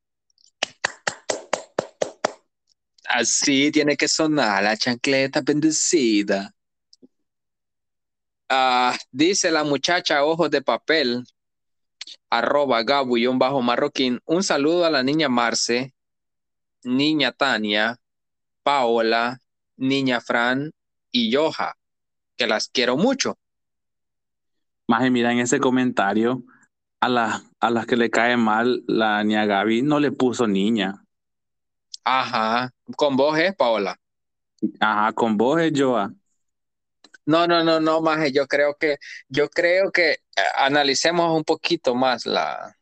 Así 3.08 3.70
tiene 3.72 3.96
que 3.96 4.08
sonar 4.08 4.62
la 4.62 4.76
chancleta 4.76 5.40
bendecida. 5.40 6.52
Ah, 8.48 8.94
dice 9.10 9.50
la 9.50 9.64
muchacha 9.64 10.22
ojos 10.22 10.50
de 10.50 10.60
papel, 10.60 11.24
arroba 12.30 12.82
gabu 12.82 13.16
bajo 13.38 13.62
marroquín. 13.62 14.20
Un 14.26 14.42
saludo 14.42 14.84
a 14.84 14.90
la 14.90 15.02
niña 15.02 15.28
Marce, 15.28 15.94
niña 16.84 17.32
Tania, 17.32 17.96
Paola, 18.62 19.38
niña 19.76 20.20
Fran 20.20 20.72
y 21.10 21.30
Yoja, 21.30 21.74
que 22.36 22.46
las 22.46 22.68
quiero 22.68 22.96
mucho. 22.96 23.38
Maje, 24.88 25.10
mira, 25.10 25.32
en 25.32 25.38
ese 25.38 25.60
comentario, 25.60 26.42
a, 27.00 27.08
la- 27.08 27.42
a 27.60 27.70
las 27.70 27.86
que 27.86 27.96
le 27.96 28.10
cae 28.10 28.36
mal 28.36 28.82
la 28.86 29.22
niña 29.24 29.46
Gaby, 29.46 29.82
no 29.82 30.00
le 30.00 30.12
puso 30.12 30.46
niña. 30.46 31.04
Ajá, 32.04 32.70
con 32.96 33.16
vos, 33.16 33.38
¿eh, 33.38 33.54
Paola? 33.56 33.96
Ajá, 34.80 35.12
con 35.12 35.36
vos 35.36 35.60
es 35.60 35.72
Joa. 35.74 36.12
No, 37.30 37.46
no, 37.46 37.62
no, 37.64 37.80
no, 37.80 38.00
maje, 38.02 38.32
yo 38.32 38.46
creo 38.46 38.76
que, 38.76 38.96
yo 39.28 39.48
creo 39.50 39.92
que 39.92 40.12
eh, 40.12 40.18
analicemos 40.56 41.36
un 41.36 41.44
poquito 41.44 41.94
más 41.94 42.26
la, 42.26 42.76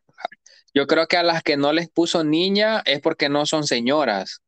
yo 0.74 0.86
creo 0.86 1.06
que 1.08 1.16
a 1.18 1.22
las 1.24 1.42
que 1.42 1.56
no 1.56 1.72
les 1.72 1.90
puso 1.90 2.24
niña 2.24 2.82
es 2.86 3.00
porque 3.00 3.28
no 3.28 3.46
son 3.46 3.64
señoras. 3.66 4.42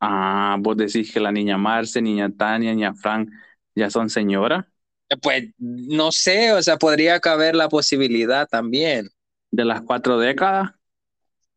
Ah, 0.00 0.56
vos 0.60 0.76
decís 0.76 1.12
que 1.12 1.20
la 1.20 1.32
niña 1.32 1.56
Marce, 1.58 2.02
niña 2.02 2.30
Tania, 2.36 2.72
niña 2.74 2.94
Fran 2.94 3.30
ya 3.74 3.90
son 3.90 4.10
señoras 4.10 4.66
Eh, 5.10 5.16
Pues 5.22 5.44
no 5.58 6.12
sé, 6.12 6.52
o 6.52 6.62
sea, 6.62 6.76
podría 6.78 7.20
caber 7.20 7.54
la 7.56 7.68
posibilidad 7.68 8.46
también. 8.48 9.08
de 9.50 9.64
las 9.64 9.80
cuatro 9.82 10.18
décadas. 10.18 10.72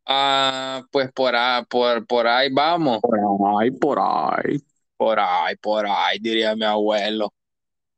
Ah, 0.06 0.82
pues 0.90 1.12
por 1.12 1.34
por, 1.68 2.06
por 2.06 2.26
ahí 2.26 2.48
vamos, 2.52 3.00
Por 3.00 3.14
ahí, 3.62 3.70
por 3.72 3.98
ahí. 4.00 4.62
Por 4.98 5.18
ahí, 5.18 5.56
por 5.56 5.86
ahí, 5.86 6.18
diría 6.18 6.54
mi 6.54 6.64
abuelo. 6.64 7.32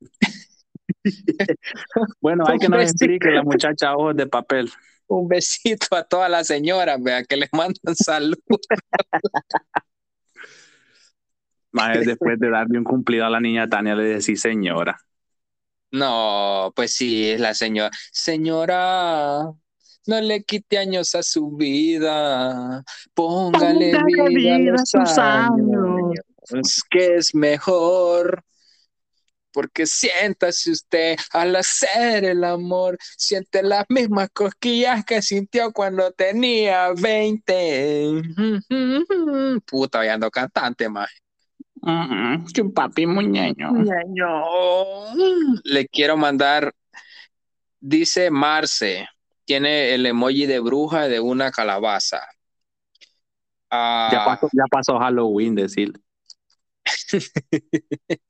Bueno, 2.20 2.44
hay 2.46 2.58
que 2.58 2.68
nos 2.68 2.82
explique 2.82 3.30
la 3.30 3.42
muchacha 3.42 3.96
ojos 3.96 4.14
de 4.14 4.26
papel. 4.26 4.70
Un 5.06 5.26
besito 5.28 5.96
a 5.96 6.04
todas 6.04 6.30
las 6.30 6.46
señoras, 6.46 7.02
vea, 7.02 7.24
que 7.24 7.38
les 7.38 7.48
mandan 7.52 7.96
salud. 7.96 8.36
Maje, 11.72 12.00
después 12.00 12.38
de 12.38 12.50
darle 12.50 12.76
un 12.76 12.84
cumplido 12.84 13.24
a 13.24 13.30
la 13.30 13.40
niña 13.40 13.66
Tania, 13.66 13.94
le 13.94 14.04
decís 14.04 14.42
señora. 14.42 14.98
No, 15.90 16.70
pues 16.76 16.92
sí, 16.92 17.30
es 17.30 17.40
la 17.40 17.54
señora. 17.54 17.90
Señora, 18.12 19.50
no 20.06 20.20
le 20.20 20.42
quite 20.44 20.78
años 20.78 21.14
a 21.14 21.22
su 21.22 21.56
vida. 21.56 22.82
Póngale 23.14 23.92
Póngale 23.92 24.34
vida, 24.34 24.58
vida 24.58 24.74
a 24.74 24.84
sus 24.84 25.18
años, 26.50 26.82
que 26.90 27.16
es 27.16 27.34
mejor. 27.34 28.42
Porque 29.52 29.84
siéntase 29.84 30.70
usted 30.70 31.16
al 31.32 31.56
hacer 31.56 32.24
el 32.24 32.44
amor, 32.44 32.96
siente 33.16 33.64
las 33.64 33.84
mismas 33.88 34.30
cosquillas 34.32 35.04
que 35.04 35.22
sintió 35.22 35.72
cuando 35.72 36.12
tenía 36.12 36.92
20. 36.92 38.22
Puta, 39.66 40.04
ya 40.04 40.14
ando 40.14 40.30
cantante, 40.30 40.88
más. 40.88 41.10
Mm, 41.82 42.44
que 42.52 42.62
un 42.62 42.72
papi 42.72 43.06
muñeño. 43.06 43.72
Le 45.64 45.88
quiero 45.88 46.16
mandar, 46.16 46.72
dice 47.80 48.30
Marce, 48.30 49.08
tiene 49.44 49.94
el 49.94 50.06
emoji 50.06 50.46
de 50.46 50.60
bruja 50.60 51.08
de 51.08 51.20
una 51.20 51.50
calabaza. 51.50 52.22
Ah, 53.70 54.10
Ya 54.12 54.24
pasó, 54.24 54.48
ya 54.52 54.64
pasó 54.70 54.98
Halloween, 54.98 55.54
decir. 55.54 55.92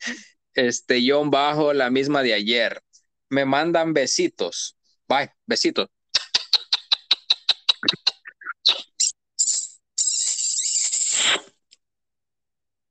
este, 0.55 1.03
John 1.07 1.31
bajo 1.31 1.73
la 1.73 1.91
misma 1.91 2.23
de 2.23 2.35
ayer. 2.35 2.83
Me 3.29 3.45
mandan 3.45 3.93
besitos. 3.95 4.77
Bye, 5.09 5.33
besitos. 5.47 5.89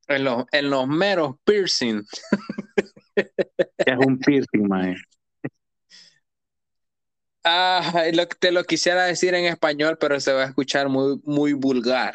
En 0.08 0.24
los, 0.24 0.44
en 0.52 0.68
los 0.68 0.86
meros 0.88 1.36
piercing. 1.44 2.02
Es 3.78 3.96
un 3.98 4.18
piercing, 4.18 4.68
maje. 4.68 4.96
Ah, 7.44 8.04
lo, 8.12 8.26
te 8.26 8.52
lo 8.52 8.64
quisiera 8.64 9.04
decir 9.04 9.34
en 9.34 9.46
español, 9.46 9.96
pero 9.98 10.20
se 10.20 10.32
va 10.32 10.42
a 10.42 10.46
escuchar 10.46 10.88
muy, 10.88 11.20
muy 11.24 11.52
vulgar. 11.54 12.14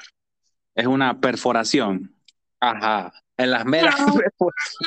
Es 0.76 0.88
una 0.88 1.20
perforación. 1.20 2.16
Ajá. 2.60 3.14
En 3.38 3.52
las 3.52 3.66
meras, 3.66 3.96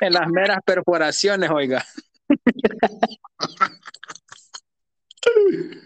en 0.00 0.12
las 0.12 0.28
meras 0.28 0.58
perforaciones, 0.64 1.50
oiga. 1.50 1.84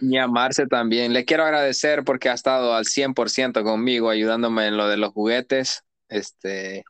Y 0.01 0.17
a 0.17 0.29
Marce 0.29 0.67
también. 0.67 1.13
Le 1.13 1.25
quiero 1.25 1.45
agradecer 1.45 2.05
porque 2.05 2.29
ha 2.29 2.35
estado 2.35 2.75
al 2.75 2.85
100% 2.85 3.63
conmigo, 3.65 4.11
ayudándome 4.11 4.67
en 4.67 4.77
lo 4.77 4.89
de 4.89 4.97
los 4.97 5.13
juguetes. 5.13 5.83
Este, 6.09 6.85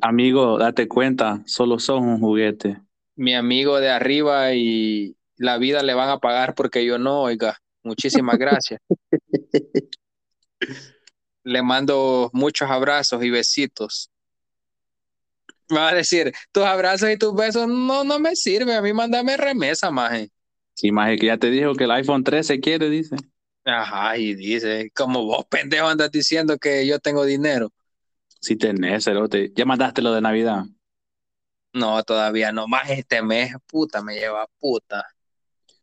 Amigo, 0.00 0.58
date 0.58 0.88
cuenta, 0.88 1.42
solo 1.46 1.78
son 1.78 2.04
un 2.04 2.20
juguete. 2.20 2.80
mi 3.16 3.34
amigo 3.34 3.80
de 3.80 3.88
arriba 3.88 4.52
y 4.52 5.16
la 5.36 5.58
vida 5.58 5.82
le 5.82 5.94
van 5.94 6.10
a 6.10 6.18
pagar 6.18 6.54
porque 6.54 6.84
yo 6.84 6.98
no, 6.98 7.22
oiga. 7.22 7.58
Muchísimas 7.82 8.36
gracias. 8.36 8.80
Le 11.44 11.62
mando 11.62 12.30
muchos 12.32 12.68
abrazos 12.68 13.22
y 13.22 13.30
besitos. 13.30 14.10
Me 15.68 15.78
va 15.78 15.88
a 15.88 15.94
decir, 15.94 16.32
tus 16.52 16.64
abrazos 16.64 17.10
y 17.10 17.16
tus 17.16 17.34
besos 17.34 17.66
no, 17.66 18.04
no 18.04 18.18
me 18.18 18.36
sirven. 18.36 18.76
A 18.76 18.82
mí 18.82 18.92
mándame 18.92 19.36
remesa, 19.36 19.90
maje. 19.90 20.30
Sí, 20.74 20.92
maje, 20.92 21.16
que 21.16 21.26
ya 21.26 21.38
te 21.38 21.50
dijo 21.50 21.74
que 21.74 21.84
el 21.84 21.90
iPhone 21.90 22.22
13 22.22 22.60
quiere, 22.60 22.90
dice. 22.90 23.16
Ajá, 23.64 24.16
y 24.16 24.34
dice, 24.34 24.92
como 24.94 25.24
vos 25.24 25.44
pendejo 25.46 25.88
andas 25.88 26.12
diciendo 26.12 26.56
que 26.56 26.86
yo 26.86 27.00
tengo 27.00 27.24
dinero. 27.24 27.72
Si 28.40 28.56
tenés, 28.56 29.04
cerote. 29.04 29.52
Ya 29.56 29.64
mandaste 29.64 30.02
lo 30.02 30.12
de 30.12 30.20
Navidad. 30.20 30.64
No, 31.72 32.02
todavía 32.04 32.52
no. 32.52 32.68
Más 32.68 32.88
este 32.90 33.22
mes, 33.22 33.54
puta, 33.66 34.02
me 34.02 34.14
lleva 34.14 34.46
puta. 34.60 35.04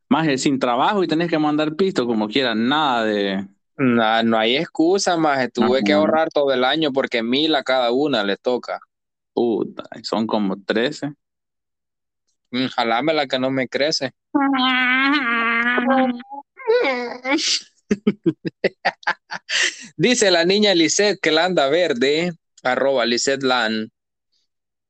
Más 0.08 0.42
sin 0.42 0.60
trabajo 0.60 1.04
y 1.04 1.08
tenés 1.08 1.30
que 1.30 1.38
mandar 1.38 1.76
pisto 1.76 2.08
como 2.08 2.28
quieras. 2.28 2.56
Nada 2.56 3.04
de. 3.04 3.48
No, 3.76 4.24
no 4.24 4.38
hay 4.38 4.56
excusa, 4.56 5.18
más. 5.18 5.52
Tuve 5.52 5.84
que 5.84 5.94
ahorrar 5.94 6.30
todo 6.30 6.54
el 6.54 6.64
año 6.64 6.94
porque 6.94 7.22
mil 7.22 7.54
a 7.56 7.64
cada 7.64 7.92
una 7.92 8.24
le 8.24 8.38
toca. 8.38 8.80
Puta, 9.34 9.84
son 10.04 10.28
como 10.28 10.62
13. 10.62 11.14
Mm, 12.52 12.68
Jalame 12.68 13.14
la 13.14 13.28
que 13.28 13.40
no 13.40 13.50
me 13.50 13.68
crece. 13.68 14.14
Dice 19.98 20.32
la 20.32 20.46
niña 20.46 20.74
Lisette 20.76 21.20
que 21.22 21.32
la 21.32 21.46
anda 21.46 21.68
verde, 21.70 22.34
arroba 22.64 23.06
Lisette 23.06 23.44
Lan. 23.44 23.92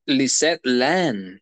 Lisette 0.05 0.61
Lan. 0.63 1.41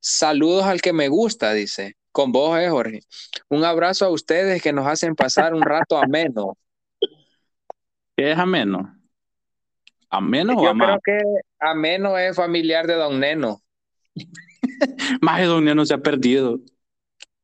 Saludos 0.00 0.64
al 0.64 0.80
que 0.80 0.92
me 0.92 1.08
gusta, 1.08 1.52
dice. 1.52 1.96
Con 2.12 2.32
vos, 2.32 2.58
eh, 2.58 2.70
Jorge. 2.70 3.00
Un 3.48 3.64
abrazo 3.64 4.06
a 4.06 4.10
ustedes 4.10 4.62
que 4.62 4.72
nos 4.72 4.86
hacen 4.86 5.14
pasar 5.14 5.52
un 5.52 5.62
rato 5.62 5.98
ameno. 5.98 6.56
¿Qué 8.16 8.32
es 8.32 8.38
ameno? 8.38 8.95
¿Ameno 10.16 10.54
o 10.56 10.64
Yo 10.64 10.72
creo 10.72 10.98
que 11.04 11.18
ameno 11.60 12.16
es 12.18 12.34
familiar 12.36 12.86
de 12.86 12.94
Don 12.94 13.20
Neno. 13.20 13.60
Más 15.20 15.40
de 15.40 15.46
Don 15.46 15.64
Neno 15.64 15.84
se 15.84 15.94
ha 15.94 15.98
perdido. 15.98 16.58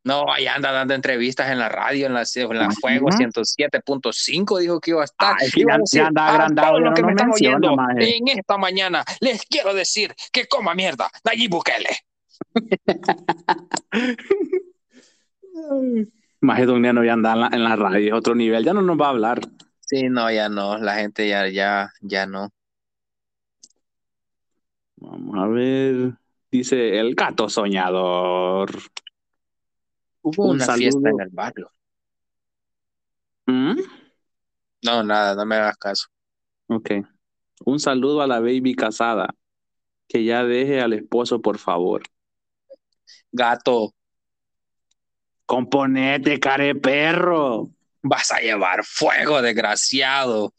No, 0.04 0.32
allá 0.32 0.56
anda 0.56 0.72
dando 0.72 0.94
entrevistas 0.94 1.48
en 1.50 1.60
la 1.60 1.68
radio, 1.68 2.06
en 2.06 2.14
la, 2.14 2.24
en 2.34 2.56
la. 2.58 2.70
Fuego 2.72 3.08
107.5, 3.08 4.58
dijo 4.58 4.80
que 4.80 4.90
iba 4.90 5.02
a 5.02 5.04
estar. 5.04 5.36
Ah, 5.38 5.44
Iba 5.54 5.74
a 5.74 5.78
decir, 5.78 6.00
ya 6.00 6.08
anda 6.08 6.26
"A 6.26 6.30
agrandado, 6.34 6.80
no 6.80 6.92
que 6.92 7.04
me 7.04 7.12
están 7.12 7.30
oyendo 7.30 7.76
maje". 7.76 8.16
en 8.16 8.26
esta 8.26 8.58
mañana, 8.58 9.04
les 9.20 9.46
quiero 9.46 9.72
decir 9.74 10.12
que 10.32 10.46
coma 10.46 10.74
mierda, 10.74 11.08
Nayib 11.24 11.50
Bukele. 11.50 11.90
Más 16.40 16.58
de 16.58 16.66
Don 16.66 16.82
Neno 16.82 17.04
ya 17.04 17.12
anda 17.12 17.32
en 17.34 17.40
la, 17.40 17.50
en 17.52 17.62
la 17.64 17.76
radio, 17.76 18.14
es 18.14 18.18
otro 18.18 18.34
nivel. 18.34 18.64
Ya 18.64 18.72
no 18.74 18.82
nos 18.82 19.00
va 19.00 19.06
a 19.06 19.10
hablar. 19.10 19.40
Sí, 19.80 20.08
no, 20.08 20.30
ya 20.32 20.48
no, 20.48 20.78
la 20.78 20.96
gente 20.96 21.28
ya, 21.28 21.46
ya, 21.48 21.92
ya 22.00 22.26
no. 22.26 22.48
Vamos 25.02 25.36
a 25.38 25.46
ver. 25.48 26.12
Dice 26.50 26.98
el 27.00 27.14
gato 27.14 27.48
soñador. 27.48 28.70
Hubo 30.22 30.44
Un 30.44 30.50
una 30.56 30.64
saludo. 30.66 30.78
fiesta 30.78 31.10
en 31.10 31.20
el 31.20 31.28
barrio. 31.30 31.70
¿Mm? 33.46 33.80
No, 34.84 35.02
nada, 35.02 35.34
no 35.34 35.44
me 35.46 35.56
hagas 35.56 35.76
caso. 35.76 36.06
Ok. 36.68 36.90
Un 37.64 37.80
saludo 37.80 38.22
a 38.22 38.26
la 38.26 38.40
baby 38.40 38.74
casada. 38.74 39.34
Que 40.08 40.24
ya 40.24 40.44
deje 40.44 40.80
al 40.80 40.92
esposo, 40.92 41.40
por 41.40 41.58
favor. 41.58 42.02
Gato, 43.32 43.92
Componete, 45.46 46.38
care 46.38 46.74
perro. 46.74 47.68
vas 48.02 48.30
a 48.30 48.38
llevar 48.40 48.84
fuego, 48.84 49.42
desgraciado. 49.42 50.54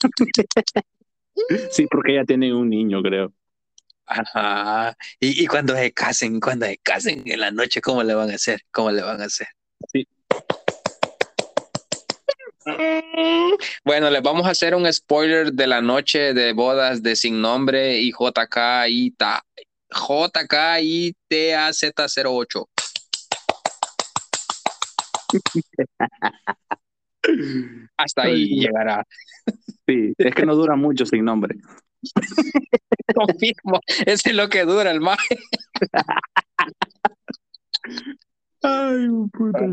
Sí, 1.71 1.87
porque 1.91 2.13
ella 2.13 2.27
tiene 2.27 2.53
un 2.53 2.69
niño, 2.69 3.01
creo. 3.03 3.33
Ajá. 4.05 4.95
Y, 5.19 5.43
y 5.43 5.47
cuando 5.47 5.75
se 5.75 5.91
casen, 5.93 6.39
cuando 6.39 6.67
se 6.67 6.77
casen 6.79 7.23
en 7.25 7.41
la 7.41 7.51
noche, 7.51 7.81
¿cómo 7.81 8.03
le 8.03 8.13
van 8.13 8.31
a 8.31 8.35
hacer? 8.35 8.61
¿Cómo 8.71 8.91
le 8.91 9.01
van 9.03 9.23
a 9.23 9.25
hacer? 9.25 9.47
Sí. 9.91 10.07
Bueno, 13.85 14.11
les 14.11 14.23
vamos 14.23 14.47
a 14.47 14.51
hacer 14.51 14.75
un 14.75 14.93
spoiler 14.93 15.53
de 15.53 15.67
la 15.67 15.81
noche 15.81 16.35
de 16.35 16.53
bodas 16.53 17.03
de 17.03 17.17
Sin 17.17 17.41
Nombre 17.41 17.99
y 17.99 18.13
JK 18.13 18.87
y 18.89 19.13
ta, 19.13 19.43
JK 19.91 20.83
y 20.83 21.15
TAZ08. 21.29 22.67
Hasta 27.97 28.23
ahí 28.23 28.33
Ay, 28.33 28.61
llegará. 28.61 29.05
Sí, 29.87 30.15
es 30.19 30.35
que 30.35 30.47
no 30.47 30.55
dura 30.55 30.77
mucho 30.77 31.07
sin 31.07 31.25
nombre. 31.25 31.57
Confirmo. 33.15 33.81
Ese 34.07 34.31
es 34.31 34.37
lo 34.37 34.49
que 34.49 34.65
dura 34.65 34.91
el 34.91 35.01
maje. 35.01 35.39
Ay, 38.63 39.09
puta. 39.33 39.67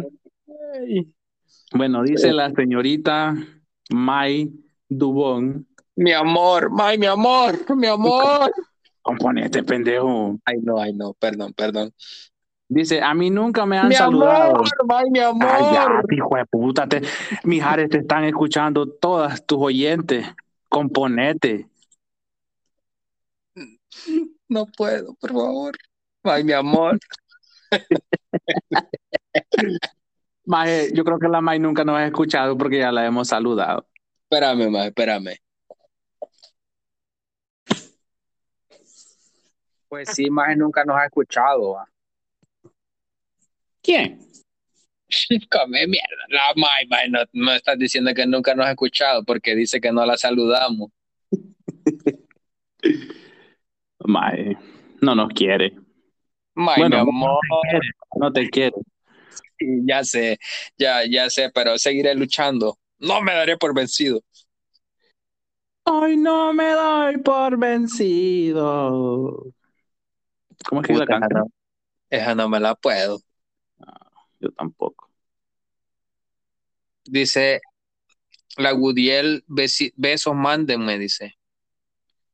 Bueno, 1.73 2.03
dice 2.03 2.31
la 2.31 2.51
señorita 2.51 3.35
May 3.89 4.51
Dubón. 4.87 5.67
Mi 5.95 6.13
amor, 6.13 6.69
ay, 6.79 6.97
mi 6.97 7.07
amor, 7.07 7.75
mi 7.75 7.87
amor. 7.87 8.51
Componente, 9.01 9.63
pendejo. 9.63 10.37
Ay, 10.45 10.57
no, 10.61 10.79
ay, 10.79 10.93
no, 10.93 11.13
perdón, 11.13 11.53
perdón. 11.53 11.91
Dice, 12.69 13.01
a 13.01 13.13
mí 13.13 13.29
nunca 13.29 13.65
me 13.65 13.77
han 13.77 13.87
Mi 13.87 13.95
saludado. 13.95 14.57
amor, 14.57 14.67
ay, 14.89 15.09
mi 15.09 15.19
amor. 15.19 15.47
Cállate, 15.47 16.15
hijo 16.15 16.35
de 16.35 16.45
puta. 16.45 16.87
Te, 16.87 17.01
mijares, 17.43 17.89
te 17.89 17.99
están 17.99 18.25
escuchando 18.25 18.89
todas 18.89 19.45
tus 19.45 19.57
oyentes. 19.59 20.27
Componete. 20.69 21.67
No 24.49 24.65
puedo, 24.65 25.15
por 25.15 25.31
favor. 25.31 25.77
Ay, 26.23 26.43
mi 26.43 26.53
amor. 26.53 26.99
Maje, 30.47 30.91
yo 30.93 31.03
creo 31.03 31.19
que 31.19 31.27
la 31.27 31.41
May 31.41 31.59
nunca 31.59 31.83
nos 31.83 31.97
ha 31.97 32.05
escuchado 32.05 32.57
porque 32.57 32.79
ya 32.79 32.89
la 32.89 33.05
hemos 33.05 33.27
saludado. 33.27 33.85
Espérame, 34.23 34.69
ma, 34.71 34.85
espérame. 34.85 35.35
Pues 39.89 40.09
sí, 40.13 40.29
más 40.29 40.55
nunca 40.55 40.85
nos 40.85 40.95
ha 40.95 41.05
escuchado. 41.05 41.73
va. 41.73 41.85
¿Quién? 43.83 44.19
Come 45.51 45.85
mierda. 45.85 46.25
La 46.29 46.53
May, 46.55 46.87
May, 46.87 47.09
no, 47.09 47.19
no 47.33 47.51
estás 47.51 47.77
diciendo 47.77 48.13
que 48.13 48.25
nunca 48.25 48.55
nos 48.55 48.67
ha 48.67 48.71
escuchado 48.71 49.25
porque 49.25 49.53
dice 49.53 49.81
que 49.81 49.91
no 49.91 50.05
la 50.05 50.15
saludamos. 50.15 50.91
Maje, 53.99 54.57
no 55.01 55.13
nos 55.13 55.27
quiere. 55.33 55.75
May, 56.55 56.79
Bueno, 56.79 57.03
mi 57.03 57.09
amor. 57.09 57.39
No 58.15 58.31
te 58.31 58.49
quiere. 58.49 58.77
Sí, 59.59 59.65
ya 59.87 60.03
sé, 60.03 60.39
ya, 60.77 61.05
ya 61.05 61.29
sé, 61.29 61.49
pero 61.53 61.77
seguiré 61.77 62.13
luchando. 62.15 62.79
No 62.99 63.21
me 63.21 63.33
daré 63.33 63.57
por 63.57 63.73
vencido. 63.75 64.21
Hoy 65.85 66.17
no 66.17 66.53
me 66.53 66.69
doy 66.71 67.17
por 67.17 67.57
vencido. 67.57 69.53
¿Cómo 70.67 70.81
es 70.81 70.87
que 70.87 70.93
es 70.93 70.99
la 70.99 71.07
Puta, 71.07 71.19
canción? 71.19 71.27
no. 71.33 71.51
Esa 72.09 72.35
no 72.35 72.49
me 72.49 72.59
la 72.59 72.75
puedo. 72.75 73.19
Yo 74.39 74.51
tampoco. 74.51 75.09
Dice 77.05 77.61
la 78.57 78.71
Gudiel, 78.73 79.43
besos 79.47 80.35
mándenme, 80.35 80.99
dice. 80.99 81.37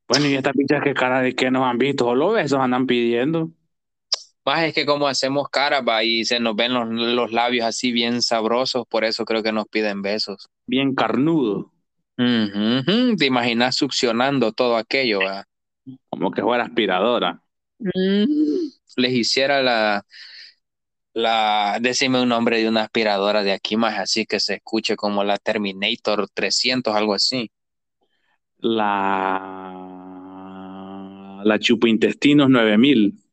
Bueno, 0.08 0.26
y 0.28 0.34
estas 0.34 0.54
pichas 0.54 0.82
que 0.82 0.94
cara 0.94 1.20
de 1.20 1.34
que 1.34 1.50
nos 1.50 1.62
han 1.64 1.78
visto, 1.78 2.04
solo 2.04 2.32
besos 2.32 2.58
andan 2.60 2.86
pidiendo. 2.86 3.50
Más 4.44 4.64
es 4.64 4.74
que 4.74 4.84
como 4.84 5.08
hacemos 5.08 5.48
carapa 5.48 6.04
y 6.04 6.24
se 6.24 6.38
nos 6.38 6.54
ven 6.54 6.74
los, 6.74 6.88
los, 6.88 7.32
labios 7.32 7.64
así 7.66 7.92
bien 7.92 8.20
sabrosos, 8.20 8.84
por 8.86 9.04
eso 9.04 9.24
creo 9.24 9.42
que 9.42 9.52
nos 9.52 9.66
piden 9.68 10.02
besos. 10.02 10.48
Bien 10.66 10.94
carnudo. 10.94 11.72
Te 12.16 13.26
imaginas 13.26 13.74
succionando 13.74 14.52
todo 14.52 14.76
aquello, 14.76 15.20
¿verdad? 15.20 15.46
Como 16.10 16.30
que 16.30 16.42
fuera 16.42 16.64
aspiradora. 16.64 17.42
Les 18.96 19.12
hiciera 19.12 19.62
la, 19.62 20.04
la, 21.14 21.78
decime 21.80 22.20
un 22.22 22.28
nombre 22.28 22.58
de 22.58 22.68
una 22.68 22.82
aspiradora 22.82 23.42
de 23.42 23.52
aquí 23.52 23.76
más, 23.76 23.98
así 23.98 24.26
que 24.26 24.40
se 24.40 24.54
escuche 24.54 24.94
como 24.96 25.24
la 25.24 25.38
Terminator 25.38 26.28
300, 26.32 26.94
algo 26.94 27.14
así. 27.14 27.50
La, 28.58 29.70
la 31.44 31.58
chupintestinos 31.58 32.48
9000 32.48 33.23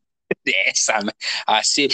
de 0.43 0.53
esa, 0.67 0.99
así. 1.45 1.87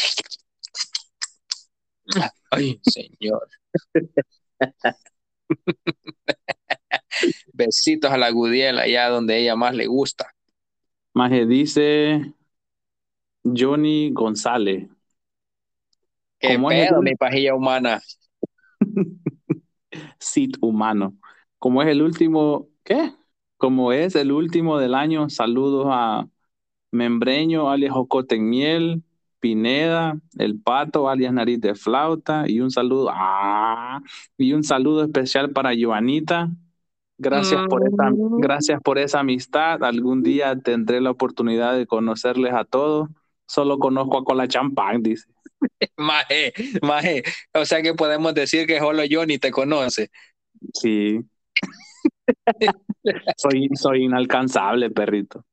Ay, 2.52 2.80
señor. 2.84 3.48
Besitos 7.54 8.12
a 8.12 8.18
la 8.18 8.30
Gudiel 8.32 8.80
allá 8.80 9.10
donde 9.10 9.38
ella 9.38 9.56
más 9.56 9.74
le 9.76 9.88
gusta. 9.88 10.34
Maje 11.14 11.46
dice 11.46 12.34
Johnny 13.44 14.12
González. 14.12 14.88
Qué 16.40 16.56
¿Cómo 16.56 16.72
es 16.72 16.92
el... 16.92 17.00
mi 17.00 17.16
pajilla 17.16 17.56
humana. 17.56 18.02
Sit 20.20 20.58
humano. 20.62 21.18
Como 21.60 21.82
es 21.82 21.88
el 21.88 22.02
último, 22.02 22.70
¿qué? 22.84 23.14
Como 23.58 23.92
es 23.92 24.16
el 24.16 24.32
último 24.32 24.78
del 24.78 24.94
año, 24.94 25.30
saludos 25.30 25.88
a 25.90 26.28
Membreño, 26.92 27.70
alias 27.70 27.94
Jocote 27.94 28.36
en 28.36 28.50
Miel, 28.50 29.04
Pineda, 29.40 30.20
El 30.38 30.60
Pato, 30.60 31.10
alias 31.10 31.34
Nariz 31.34 31.60
de 31.62 31.76
Flauta, 31.76 32.46
y 32.48 32.60
un 32.60 32.72
saludo, 32.72 33.10
ah, 33.14 34.02
y 34.38 34.54
un 34.54 34.64
saludo 34.64 35.04
especial 35.04 35.52
para 35.52 35.72
Joanita. 35.80 36.50
Gracias 37.20 37.62
por 37.68 37.82
esa, 37.88 38.12
Mm. 38.12 38.40
gracias 38.40 38.82
por 38.82 38.98
esa 39.00 39.20
amistad. 39.22 39.84
Algún 39.84 40.22
día 40.22 40.56
tendré 40.56 41.02
la 41.02 41.12
oportunidad 41.12 41.76
de 41.76 41.88
conocerles 41.88 42.54
a 42.54 42.64
todos. 42.64 43.10
Solo 43.48 43.80
conozco 43.80 44.18
a 44.20 44.24
Cola 44.24 44.48
Champán, 44.48 45.02
dice. 45.02 45.26
Maje, 45.98 46.54
maje. 46.84 47.24
O 47.54 47.66
sea 47.66 47.82
que 47.82 47.94
podemos 47.96 48.34
decir 48.36 48.68
que 48.68 48.80
solo 48.80 49.02
Johnny 49.10 49.40
te 49.40 49.50
conoce. 49.52 50.12
Sí. 50.74 51.20
soy, 53.38 53.70
soy 53.74 54.04
inalcanzable, 54.04 54.92
perrito. 54.92 55.44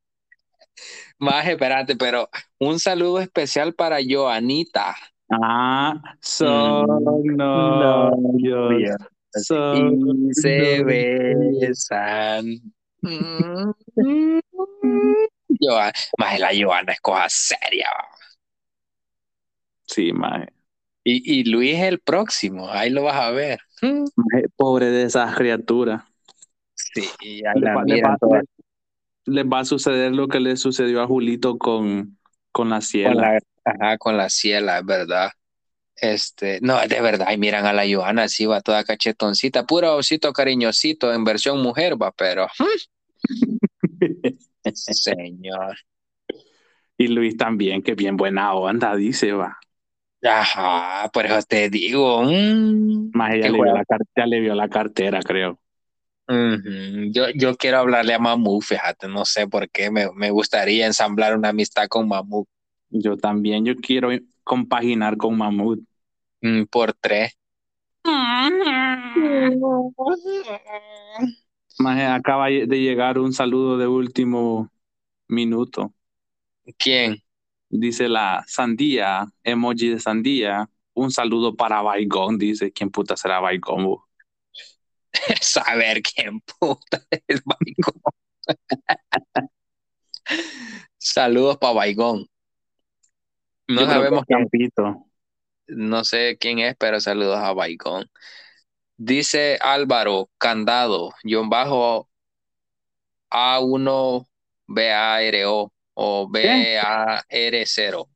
Maje, 1.25 1.53
espérate, 1.53 1.97
pero 1.97 2.29
un 2.59 2.79
saludo 2.79 3.21
especial 3.21 3.75
para 3.75 3.99
Joanita. 4.07 4.95
Ah, 5.31 6.01
son 6.21 6.87
Mm, 7.55 7.79
novios. 7.79 8.97
Son 9.31 9.97
Y 10.29 10.35
se 10.35 10.85
novios. 10.85 11.09
besan. 11.61 12.47
Mm. 13.03 13.73
Maje, 16.19 16.39
la 16.39 16.51
Joana 16.55 16.93
es 16.93 17.01
cosa 17.01 17.27
seria. 17.29 17.89
Sí, 19.87 20.13
maje. 20.13 20.49
Y, 21.05 21.41
y 21.41 21.45
Luis 21.45 21.75
es 21.77 21.83
el 21.85 22.01
próximo, 22.01 22.69
ahí 22.71 22.91
lo 22.91 23.03
vas 23.05 23.17
a 23.17 23.31
ver. 23.31 23.61
Maje, 23.83 24.49
Pobre 24.57 24.87
de 24.91 25.05
esas 25.05 25.35
criaturas. 25.37 26.03
Sí, 26.75 27.05
y 27.21 27.45
ahí 27.47 27.61
Le 27.61 27.61
la 27.61 27.75
le- 27.85 28.03
les 29.27 29.45
va 29.45 29.61
a 29.61 29.65
suceder 29.65 30.13
lo 30.13 30.29
que 30.29 30.41
le 30.41 30.57
sucedió 30.57 31.03
a 31.03 31.07
Julito 31.07 31.59
con, 31.59 32.19
con 32.53 32.71
la 32.71 32.81
con 33.03 33.17
ciela. 33.17 33.21
la, 33.21 33.39
ajá, 33.65 33.99
con 33.99 34.17
la 34.17 34.29
ciela, 34.29 34.79
es 34.79 34.87
verdad. 34.87 35.31
Este, 35.97 36.59
no, 36.61 36.81
de 36.87 37.01
verdad, 37.01 37.33
y 37.33 37.39
miran 37.39 37.67
a 37.67 37.73
la 37.73 37.85
Joana, 37.89 38.25
así 38.25 38.47
va 38.47 38.61
toda 38.61 38.85
cachetoncita, 38.85 39.65
puro 39.65 39.97
osito 39.97 40.33
cariñosito 40.33 41.13
en 41.13 41.25
versión 41.25 41.63
mujer, 41.63 42.01
va, 42.01 42.11
pero 42.13 42.49
señor. 44.75 45.77
y 46.99 47.09
Luis 47.09 47.37
también, 47.37 47.83
que 47.83 47.95
bien 47.95 48.17
buena 48.17 48.55
onda, 48.55 48.97
dice, 48.97 49.33
va. 49.33 49.59
Ajá, 50.23 51.11
por 51.13 51.27
eso 51.27 51.39
te 51.47 51.69
digo. 51.69 52.23
mm, 52.23 53.11
Maje, 53.13 53.41
ya 53.41 53.47
que 53.47 53.51
le, 53.51 53.63
vio 53.63 53.73
la, 53.73 53.85
ya 54.17 54.27
le 54.27 54.41
vio 54.41 54.55
la 54.55 54.69
cartera, 54.69 55.21
creo. 55.23 55.61
Yo, 57.13 57.25
yo 57.35 57.57
quiero 57.57 57.79
hablarle 57.79 58.15
a 58.15 58.19
Mamu, 58.19 58.61
fíjate, 58.63 59.09
no 59.09 59.25
sé 59.27 59.47
por 59.47 59.69
qué, 59.71 59.91
me, 59.91 60.11
me 60.15 60.31
gustaría 60.31 60.87
ensamblar 60.87 61.37
una 61.37 61.51
amistad 61.51 61.87
con 61.89 62.09
Mamu 62.09 62.47
Yo 62.91 63.17
también, 63.17 63.65
yo 63.65 63.77
quiero 63.77 64.09
compaginar 64.43 65.17
con 65.19 65.37
Mamut. 65.37 65.81
mm, 66.43 66.65
por 66.67 66.95
tres. 66.95 67.35
Maje, 71.79 72.05
acaba 72.07 72.47
de 72.49 72.67
llegar 72.81 73.19
un 73.19 73.33
saludo 73.33 73.77
de 73.79 73.87
último 73.89 74.71
minuto. 75.29 75.95
¿Quién? 76.79 77.19
Dice 77.71 78.09
la 78.09 78.45
sandía, 78.49 79.27
emoji 79.45 79.91
de 79.91 80.01
sandía. 80.01 80.71
Un 80.95 81.11
saludo 81.13 81.57
para 81.57 81.83
Baigón, 81.83 82.39
dice. 82.39 82.73
¿Quién 82.73 82.91
puta 82.91 83.17
será 83.17 83.41
Baigón? 83.41 83.99
Saber 85.41 86.03
quién 86.03 86.41
puta 86.41 87.03
es 87.27 87.43
Baigón. 87.45 88.03
Saludos 90.99 91.59
para 91.59 91.75
Baigón. 91.75 92.27
No 93.69 93.83
Yo 93.83 93.87
sabemos 93.87 94.25
quién, 94.27 94.41
Campito. 94.41 95.07
no 95.69 96.05
sé 96.05 96.37
quién 96.39 96.59
es, 96.59 96.75
pero 96.79 97.01
saludos 97.01 97.39
a 97.39 97.53
Baigón. 97.53 98.11
Dice 98.97 99.59
Álvaro 99.61 100.31
Candado, 100.39 101.13
guion 101.23 101.49
bajo 101.51 102.09
A1 103.31 104.29
BARO 104.67 105.73
o 105.95 106.29
BAR0. 106.29 108.09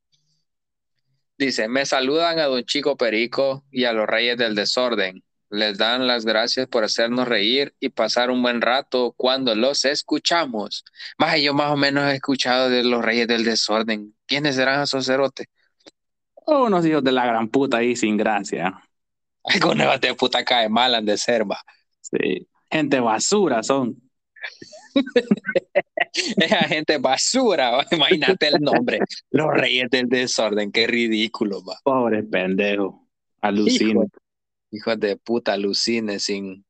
Dice, 1.37 1.67
me 1.69 1.85
saludan 1.85 2.39
a 2.39 2.45
Don 2.45 2.63
Chico 2.65 2.97
Perico 2.97 3.63
y 3.71 3.85
a 3.85 3.93
los 3.93 4.07
Reyes 4.07 4.37
del 4.37 4.55
Desorden. 4.55 5.23
Les 5.51 5.77
dan 5.77 6.05
las 6.05 6.25
gracias 6.25 6.67
por 6.67 6.83
hacernos 6.83 7.27
reír 7.27 7.73
y 7.79 7.89
pasar 7.89 8.29
un 8.29 8.41
buen 8.41 8.61
rato 8.61 9.13
cuando 9.17 9.55
los 9.55 9.83
escuchamos. 9.83 10.83
Más 11.17 11.41
yo 11.41 11.53
más 11.55 11.71
o 11.71 11.77
menos 11.77 12.05
he 12.05 12.15
escuchado 12.15 12.69
de 12.69 12.83
los 12.83 13.03
Reyes 13.03 13.27
del 13.27 13.43
Desorden. 13.43 14.15
¿Quiénes 14.27 14.55
serán 14.55 14.83
esos 14.83 15.05
cerotes? 15.07 15.47
Oh, 16.35 16.65
unos 16.65 16.85
hijos 16.85 17.03
de 17.03 17.11
la 17.11 17.25
gran 17.25 17.47
puta 17.47 17.77
ahí 17.77 17.95
sin 17.95 18.15
gracia. 18.15 18.79
Algunos 19.43 19.99
de 19.99 20.13
puta 20.13 20.45
cae 20.45 20.69
mal 20.69 20.93
han 20.93 21.05
de 21.05 21.17
ser, 21.17 21.49
va. 21.49 21.59
Sí. 22.01 22.47
Gente 22.69 22.99
basura 22.99 23.63
son. 23.63 23.95
Esa 26.13 26.59
gente 26.67 26.97
basura, 26.99 27.71
va. 27.71 27.85
imagínate 27.91 28.49
el 28.49 28.61
nombre. 28.61 28.99
Los 29.31 29.47
Reyes 29.51 29.89
del 29.89 30.07
Desorden, 30.09 30.71
qué 30.71 30.85
ridículo, 30.85 31.63
va. 31.63 31.77
Pobre 31.83 32.23
pendejo. 32.23 33.07
Alucina. 33.41 34.01
Hijo. 34.03 34.28
Hijos 34.71 34.99
de 34.99 35.17
puta, 35.17 35.53
alucine 35.53 36.19
sin, 36.19 36.65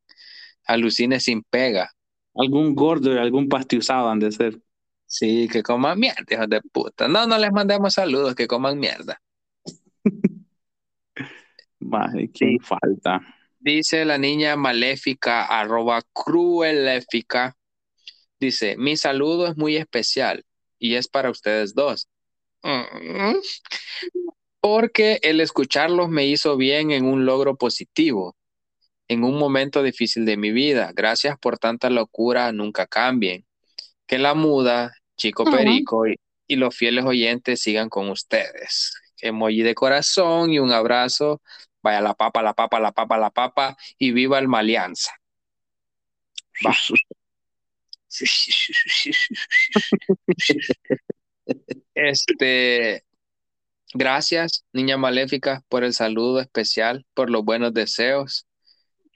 alucine 0.64 1.20
sin 1.20 1.42
pega. 1.42 1.90
Algún 2.34 2.74
gordo 2.74 3.12
y 3.12 3.18
algún 3.18 3.48
pastiuzado 3.48 4.08
han 4.08 4.20
de 4.20 4.32
ser. 4.32 4.60
Sí, 5.06 5.48
que 5.50 5.62
coman 5.62 5.98
mierda, 5.98 6.24
hijos 6.30 6.48
de 6.48 6.60
puta. 6.62 7.08
No, 7.08 7.26
no 7.26 7.36
les 7.36 7.50
mandemos 7.50 7.94
saludos, 7.94 8.34
que 8.34 8.46
coman 8.46 8.78
mierda. 8.78 9.20
Maje, 11.80 12.30
¿quién 12.32 12.60
falta? 12.60 13.20
Dice 13.58 14.04
la 14.04 14.18
niña 14.18 14.56
maléfica, 14.56 15.44
arroba 15.44 16.02
crueléfica. 16.12 17.56
Dice, 18.38 18.76
mi 18.78 18.96
saludo 18.96 19.48
es 19.48 19.56
muy 19.56 19.76
especial 19.76 20.44
y 20.78 20.94
es 20.94 21.08
para 21.08 21.30
ustedes 21.30 21.74
dos. 21.74 22.08
Mm. 22.62 23.36
Porque 24.60 25.18
el 25.22 25.40
escucharlos 25.40 26.08
me 26.08 26.26
hizo 26.26 26.56
bien 26.56 26.90
en 26.90 27.06
un 27.06 27.24
logro 27.24 27.56
positivo, 27.56 28.36
en 29.08 29.24
un 29.24 29.38
momento 29.38 29.82
difícil 29.82 30.24
de 30.24 30.36
mi 30.36 30.52
vida. 30.52 30.92
Gracias 30.94 31.38
por 31.38 31.58
tanta 31.58 31.90
locura, 31.90 32.52
nunca 32.52 32.86
cambien. 32.86 33.46
Que 34.06 34.18
la 34.18 34.34
muda, 34.34 34.92
Chico. 35.16 35.44
Perico 35.44 36.06
y, 36.06 36.16
y 36.46 36.56
los 36.56 36.76
fieles 36.76 37.04
oyentes 37.04 37.62
sigan 37.62 37.88
con 37.88 38.10
ustedes. 38.10 38.94
Emoji 39.20 39.62
de 39.62 39.74
corazón 39.74 40.50
y 40.50 40.58
un 40.58 40.72
abrazo. 40.72 41.40
Vaya 41.82 42.00
la 42.00 42.14
papa, 42.14 42.42
la 42.42 42.52
papa, 42.52 42.80
la 42.80 42.92
papa, 42.92 43.18
la 43.18 43.30
papa 43.30 43.76
y 43.98 44.12
viva 44.12 44.38
el 44.38 44.48
Malianza. 44.48 45.12
Va. 46.66 46.74
Este, 51.94 53.02
gracias, 53.94 54.64
niña 54.72 54.96
maléfica, 54.96 55.62
por 55.68 55.84
el 55.84 55.92
saludo 55.92 56.40
especial, 56.40 57.04
por 57.14 57.30
los 57.30 57.44
buenos 57.44 57.72
deseos. 57.74 58.46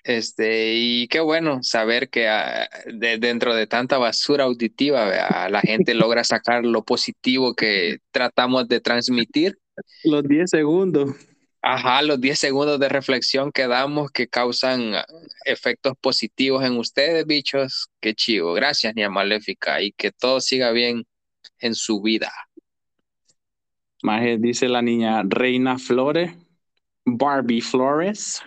Este, 0.03 0.75
y 0.75 1.09
qué 1.09 1.21
bueno 1.21 1.63
saber 1.63 2.11
que 2.11 2.29
ah, 2.29 2.69
de- 2.87 3.17
dentro 3.19 3.55
de 3.55 3.67
tanta 3.67 3.97
basura 3.97 4.45
auditiva, 4.45 5.49
la 5.49 5.61
gente 5.63 5.95
logra 5.95 6.25
sacar 6.25 6.65
lo 6.65 6.85
positivo 6.85 7.55
que 7.55 7.99
tratamos 8.11 8.69
de 8.69 8.81
transmitir. 8.81 9.57
Los 10.05 10.23
10 10.25 10.51
segundos. 10.51 11.11
Ajá, 11.63 12.03
los 12.03 12.21
10 12.21 12.39
segundos 12.39 12.79
de 12.79 12.91
reflexión 12.91 13.51
que 13.51 13.67
damos 13.67 14.11
que 14.11 14.29
causan 14.29 14.95
ah, 14.95 15.07
efectos 15.47 15.95
positivos 16.01 16.63
en 16.65 16.77
ustedes, 16.77 17.25
bichos. 17.25 17.89
Qué 18.01 18.15
chivo. 18.15 18.53
Gracias, 18.53 18.95
niña 18.95 19.09
maléfica, 19.09 19.81
y 19.81 19.93
que 19.93 20.13
todo 20.13 20.41
siga 20.43 20.71
bien 20.73 21.07
en 21.61 21.75
su 21.75 22.03
vida. 22.03 22.31
Maje, 24.05 24.37
dice 24.39 24.69
la 24.69 24.83
niña 24.83 25.23
Reina 25.25 25.79
Flores, 25.79 26.31
Barbie 27.07 27.63
Flores. 27.63 28.43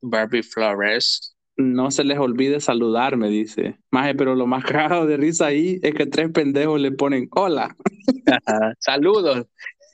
Barbie 0.00 0.42
Flores. 0.42 1.36
No 1.58 1.90
se 1.90 2.02
les 2.02 2.18
olvide 2.18 2.60
saludar, 2.60 3.16
me 3.18 3.28
dice. 3.28 3.78
Maje, 3.90 4.14
pero 4.14 4.34
lo 4.34 4.46
más 4.46 4.64
cagado 4.88 5.06
de 5.06 5.18
risa 5.18 5.46
ahí 5.46 5.78
es 5.82 5.94
que 5.94 6.06
tres 6.06 6.30
pendejos 6.30 6.80
le 6.80 6.92
ponen 6.92 7.28
hola. 7.32 7.76
Saludos. 8.80 9.46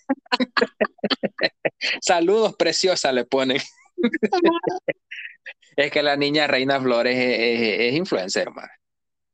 Saludos, 2.00 2.54
preciosa, 2.56 3.10
le 3.12 3.24
ponen. 3.24 3.58
es 5.76 5.90
que 5.90 6.02
la 6.02 6.16
niña 6.16 6.46
Reina 6.46 6.80
Flores 6.80 7.16
es, 7.16 7.38
es- 7.40 7.80
es 7.80 7.94
influencer, 7.96 8.50
man. 8.52 8.68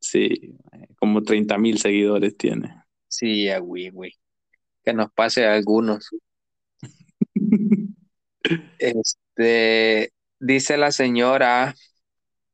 Sí, 0.00 0.54
maje, 0.72 0.88
como 0.98 1.22
30 1.22 1.58
mil 1.58 1.78
seguidores 1.78 2.36
tiene. 2.38 2.74
Sí, 3.08 3.48
a 3.50 3.58
güey, 3.58 3.90
güey. 3.90 4.12
Que 4.88 4.94
nos 4.94 5.12
pase 5.12 5.44
a 5.44 5.52
algunos. 5.52 6.08
Este, 8.78 10.12
dice 10.40 10.78
la 10.78 10.92
señora, 10.92 11.74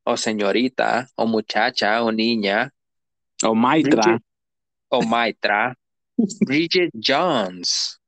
o 0.03 0.17
señorita, 0.17 1.07
o 1.15 1.27
muchacha, 1.27 2.03
o 2.03 2.11
niña, 2.11 2.73
O 3.41 3.55
Maitra. 3.55 4.01
Bridget- 4.03 4.23
o 4.89 5.01
maitra, 5.01 5.77
Bridget 6.45 6.91
Jones, 6.93 8.01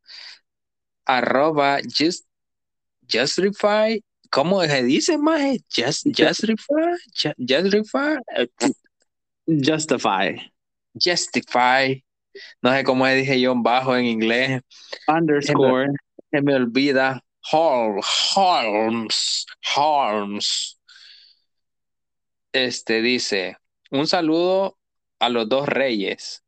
arroba 1.05 1.79
just, 1.87 2.25
justify, 3.09 4.03
¿cómo 4.29 4.61
se 4.65 4.83
dice, 4.83 5.17
maje? 5.17 5.63
Just, 5.73 6.05
justify, 6.07 6.97
Ju- 7.15 7.33
justify, 7.39 8.17
Justify. 9.47 10.51
justify, 10.99 12.03
no 12.61 12.71
sé 12.73 12.83
cómo 12.83 13.07
dije 13.07 13.39
yo 13.39 13.51
en 13.51 13.63
bajo 13.63 13.95
en 13.95 14.05
inglés, 14.05 14.61
Underscore. 15.07 15.87
se 16.31 16.41
me 16.41 16.55
olvida, 16.55 17.23
Hol- 17.51 18.01
Holmes, 18.35 19.45
Holmes. 19.75 20.79
Este 22.53 23.01
dice, 23.01 23.57
un 23.91 24.07
saludo 24.07 24.77
a 25.19 25.29
los 25.29 25.47
dos 25.49 25.67
reyes, 25.67 26.43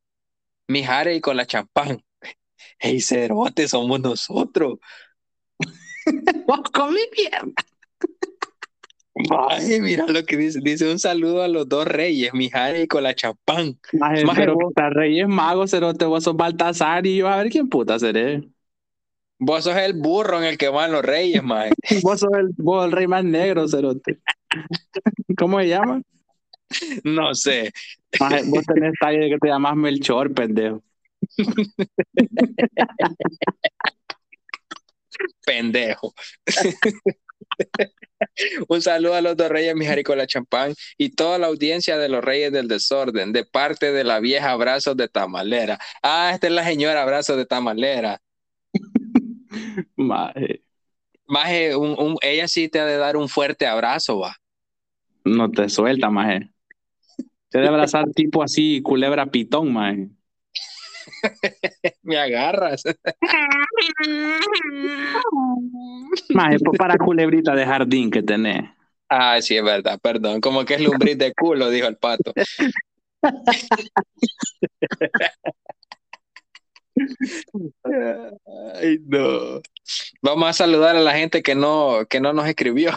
Mijares 0.67 1.21
con 1.21 1.37
la 1.37 1.45
champán. 1.45 2.03
Hey, 2.77 3.01
cerote, 3.01 3.67
somos 3.67 3.99
nosotros. 3.99 4.79
Con 6.73 6.93
mi 6.93 7.01
mierda. 7.17 7.51
Ay, 9.49 9.81
mira 9.81 10.05
lo 10.07 10.23
que 10.23 10.37
dice. 10.37 10.59
Dice 10.61 10.89
un 10.89 10.99
saludo 10.99 11.43
a 11.43 11.47
los 11.47 11.67
dos 11.67 11.85
reyes, 11.85 12.33
Mijares 12.33 12.87
con 12.87 13.03
la 13.03 13.13
champán. 13.13 13.77
Maje, 13.93 14.23
Maje, 14.25 14.41
pero 14.41 14.53
vos- 14.53 14.63
puta, 14.65 14.89
Reyes 14.89 15.27
Magos, 15.27 15.71
cerote, 15.71 16.05
vos 16.05 16.23
sos 16.23 16.35
Baltasar 16.37 17.05
y 17.05 17.17
yo 17.17 17.27
a 17.27 17.37
ver 17.37 17.49
quién 17.49 17.67
puta 17.67 17.99
seré. 17.99 18.43
Vos 19.37 19.63
sos 19.65 19.75
el 19.77 19.93
burro 19.93 20.37
en 20.37 20.45
el 20.45 20.57
que 20.57 20.69
van 20.69 20.91
los 20.91 21.03
reyes, 21.03 21.41
mae. 21.43 21.71
Vos 22.03 22.19
sos 22.19 22.31
el, 22.37 22.49
vos 22.57 22.85
el 22.85 22.91
rey 22.91 23.07
más 23.07 23.23
negro, 23.23 23.67
cerote. 23.67 24.19
¿Cómo 25.37 25.59
se 25.59 25.67
llama? 25.69 26.01
No 27.03 27.33
sé, 27.35 27.71
Maje, 28.19 28.43
vos 28.45 28.65
tenés 28.65 28.93
talla 28.99 29.19
de 29.19 29.29
que 29.29 29.37
te 29.37 29.47
llamas 29.47 29.75
Melchor, 29.75 30.33
pendejo. 30.33 30.81
pendejo. 35.45 36.13
Un 38.69 38.81
saludo 38.81 39.15
a 39.15 39.21
los 39.21 39.35
dos 39.37 39.49
reyes, 39.49 39.75
Mijares 39.75 40.03
con 40.03 40.17
la 40.17 40.27
champán 40.27 40.73
y 40.97 41.09
toda 41.09 41.37
la 41.37 41.47
audiencia 41.47 41.97
de 41.97 42.09
los 42.09 42.23
reyes 42.23 42.51
del 42.51 42.67
desorden, 42.67 43.33
de 43.33 43.45
parte 43.45 43.91
de 43.91 44.03
la 44.03 44.19
vieja 44.19 44.51
Abrazos 44.51 44.95
de 44.97 45.07
Tamalera. 45.07 45.79
Ah, 46.01 46.31
esta 46.33 46.47
es 46.47 46.53
la 46.53 46.63
señora 46.65 47.01
Abrazos 47.03 47.37
de 47.37 47.45
Tamalera. 47.45 48.21
Maje, 49.97 50.63
Maje, 51.27 51.75
un, 51.77 51.95
un- 51.97 52.17
ella 52.21 52.47
sí 52.49 52.67
te 52.67 52.79
ha 52.81 52.85
de 52.85 52.97
dar 52.97 53.15
un 53.15 53.29
fuerte 53.29 53.65
abrazo, 53.67 54.19
va. 54.19 54.35
no 55.23 55.49
te 55.51 55.69
suelta, 55.69 56.09
maje. 56.09 56.51
Te 57.49 57.59
debe 57.59 57.69
abrazar 57.69 58.09
tipo 58.13 58.43
así, 58.43 58.81
culebra 58.81 59.27
pitón, 59.27 59.73
maje. 59.73 60.09
Me 62.03 62.17
agarras. 62.17 62.83
Maje, 66.29 66.57
pues 66.59 66.77
para 66.77 66.97
culebrita 66.97 67.55
de 67.55 67.65
jardín 67.65 68.11
que 68.11 68.23
tenés. 68.23 68.69
Ah, 69.09 69.41
sí, 69.41 69.57
es 69.57 69.63
verdad, 69.63 69.99
perdón. 70.01 70.41
Como 70.41 70.65
que 70.65 70.75
es 70.75 70.81
lumbriz 70.81 71.17
de 71.17 71.33
culo, 71.33 71.69
dijo 71.69 71.87
el 71.87 71.97
pato. 71.97 72.33
Ay, 78.75 78.97
no. 79.05 79.61
Vamos 80.21 80.49
a 80.49 80.53
saludar 80.53 80.95
a 80.95 80.99
la 80.99 81.13
gente 81.13 81.41
que 81.41 81.55
no, 81.55 82.05
que 82.09 82.19
no 82.19 82.33
nos 82.33 82.47
escribió. 82.47 82.91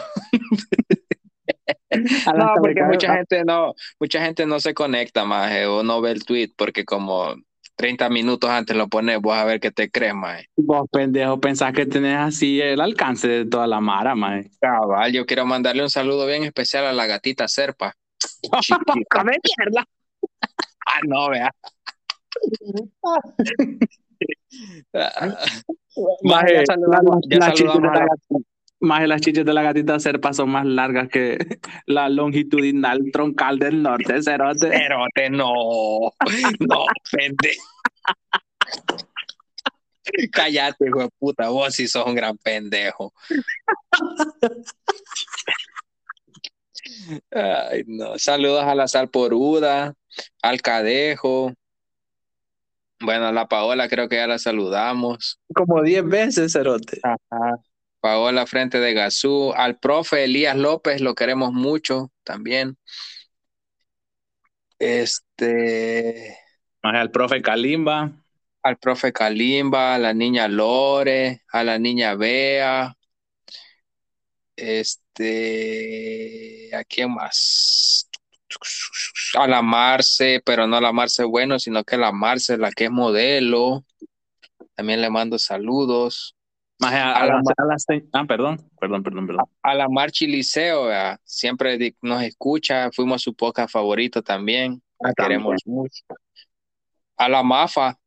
No, 2.35 2.55
porque 2.59 2.83
mucha 2.83 3.15
gente 3.15 3.43
no, 3.43 3.73
mucha 3.99 4.23
gente 4.23 4.45
no 4.45 4.59
se 4.59 4.73
conecta 4.73 5.25
más 5.25 5.51
o 5.67 5.83
no 5.83 6.01
ve 6.01 6.11
el 6.11 6.25
tweet 6.25 6.51
porque 6.55 6.85
como 6.85 7.35
30 7.75 8.09
minutos 8.09 8.49
antes 8.49 8.75
lo 8.75 8.87
pones, 8.87 9.19
vos 9.19 9.35
a 9.35 9.45
ver 9.45 9.59
qué 9.59 9.71
te 9.71 9.89
crees, 9.89 10.13
más. 10.13 10.43
Vos, 10.55 10.87
pendejo, 10.91 11.39
pensás 11.39 11.73
que 11.73 11.85
tenés 11.85 12.17
así 12.17 12.61
el 12.61 12.79
alcance 12.81 13.27
de 13.27 13.45
toda 13.45 13.67
la 13.67 13.79
mara, 13.79 14.15
maje. 14.15 14.49
Cabal, 14.59 15.11
yo 15.11 15.25
quiero 15.25 15.45
mandarle 15.45 15.83
un 15.83 15.89
saludo 15.89 16.25
bien 16.25 16.43
especial 16.43 16.85
a 16.85 16.93
la 16.93 17.05
gatita 17.05 17.47
Serpa. 17.47 17.93
Chiquita. 18.61 19.23
mierda! 19.23 19.85
Ah, 20.85 20.99
no, 21.07 21.29
vea. 21.29 21.49
Ah, 24.93 25.35
Maje, 26.23 26.53
ya 26.53 26.65
saludamos, 26.65 27.25
ya 27.27 27.41
saludamos 27.41 27.91
a 27.91 27.99
la 27.99 28.15
maje, 28.83 29.07
las 29.07 29.21
chichas 29.21 29.45
de 29.45 29.53
la 29.53 29.63
gatita 29.63 29.99
serpa 29.99 30.33
son 30.33 30.51
más 30.51 30.65
largas 30.65 31.09
que 31.09 31.37
la 31.87 32.09
longitudinal 32.09 33.09
troncal 33.11 33.59
del 33.59 33.81
norte, 33.81 34.21
cerote. 34.21 34.69
Cerote, 34.69 35.29
no. 35.29 35.53
No, 36.59 36.85
pende. 37.11 37.55
Cállate, 40.31 40.87
hijo 40.87 40.99
de 40.99 41.09
puta. 41.17 41.49
Vos 41.49 41.73
sí 41.73 41.87
sos 41.87 42.05
un 42.05 42.15
gran 42.15 42.37
pendejo. 42.37 43.13
Ay, 47.31 47.83
no. 47.87 48.17
Saludos 48.17 48.63
a 48.63 48.75
la 48.75 48.87
Salporuda, 48.87 49.93
al 50.41 50.61
Cadejo. 50.61 51.53
Bueno, 52.99 53.27
a 53.27 53.31
la 53.31 53.47
Paola 53.47 53.89
creo 53.89 54.07
que 54.07 54.17
ya 54.17 54.27
la 54.27 54.37
saludamos. 54.37 55.39
Como 55.53 55.81
10 55.81 56.05
veces, 56.05 56.53
cerote. 56.53 57.01
Paola 58.03 58.45
Frente 58.45 58.81
de 58.81 58.93
Gazú, 58.93 59.53
al 59.55 59.79
profe 59.79 60.25
Elías 60.25 60.57
López, 60.57 60.99
lo 60.99 61.15
queremos 61.15 61.53
mucho 61.53 62.11
también. 62.25 62.77
Este, 64.77 66.37
al 66.81 67.11
profe 67.11 67.41
Kalimba. 67.41 68.11
al 68.61 68.77
profe 68.77 69.13
Kalimba, 69.13 69.95
a 69.95 69.99
la 69.99 70.13
niña 70.13 70.47
Lore, 70.49 71.43
a 71.51 71.63
la 71.63 71.79
niña 71.79 72.15
Bea, 72.15 72.93
este, 74.55 76.69
¿a 76.75 76.83
quién 76.83 77.13
más? 77.13 78.09
A 79.35 79.47
la 79.47 79.61
Marce, 79.61 80.41
pero 80.45 80.67
no 80.67 80.79
la 80.81 80.91
Marce 80.91 81.23
bueno, 81.23 81.59
sino 81.59 81.83
que 81.83 81.97
la 81.97 82.11
Marce, 82.11 82.57
la 82.57 82.71
que 82.71 82.85
es 82.85 82.91
modelo. 82.91 83.85
También 84.75 85.01
le 85.01 85.09
mando 85.09 85.39
saludos. 85.39 86.35
A, 86.83 87.13
A 87.15 87.25
la 87.25 87.33
la- 87.35 87.41
a 87.57 87.65
las- 87.65 87.85
ah, 88.13 88.25
perdón, 88.27 88.57
perdón, 88.79 89.03
perdón, 89.03 89.27
perdón. 89.27 89.45
A 89.61 89.73
la 89.75 89.87
Marchi 89.89 90.27
Liceo, 90.27 90.85
¿verdad? 90.85 91.19
siempre 91.23 91.95
nos 92.01 92.21
escucha, 92.23 92.89
fuimos 92.91 93.21
su 93.21 93.33
podcast 93.35 93.71
favorito 93.71 94.21
también, 94.21 94.81
la 94.99 95.13
queremos 95.13 95.61
mucho. 95.65 96.03
A 97.17 97.29
la 97.29 97.43
Mafa, 97.43 97.97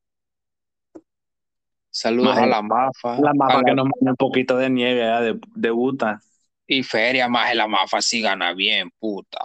saludos 1.91 2.37
a 2.37 2.47
la 2.47 2.63
Mafa. 2.63 3.21
La 3.21 3.31
A 3.31 3.35
mapa 3.35 3.55
la- 3.59 3.65
que 3.65 3.75
nos 3.75 3.85
manda 3.87 4.11
un 4.13 4.17
poquito 4.17 4.57
de 4.57 4.71
nieve 4.71 5.39
de, 5.55 5.71
Buta. 5.71 6.21
Y 6.67 6.83
Feria, 6.83 7.29
más 7.29 7.55
la 7.55 7.67
Mafa 7.69 8.01
sí 8.03 8.21
gana 8.21 8.53
bien, 8.53 8.91
puta. 8.99 9.39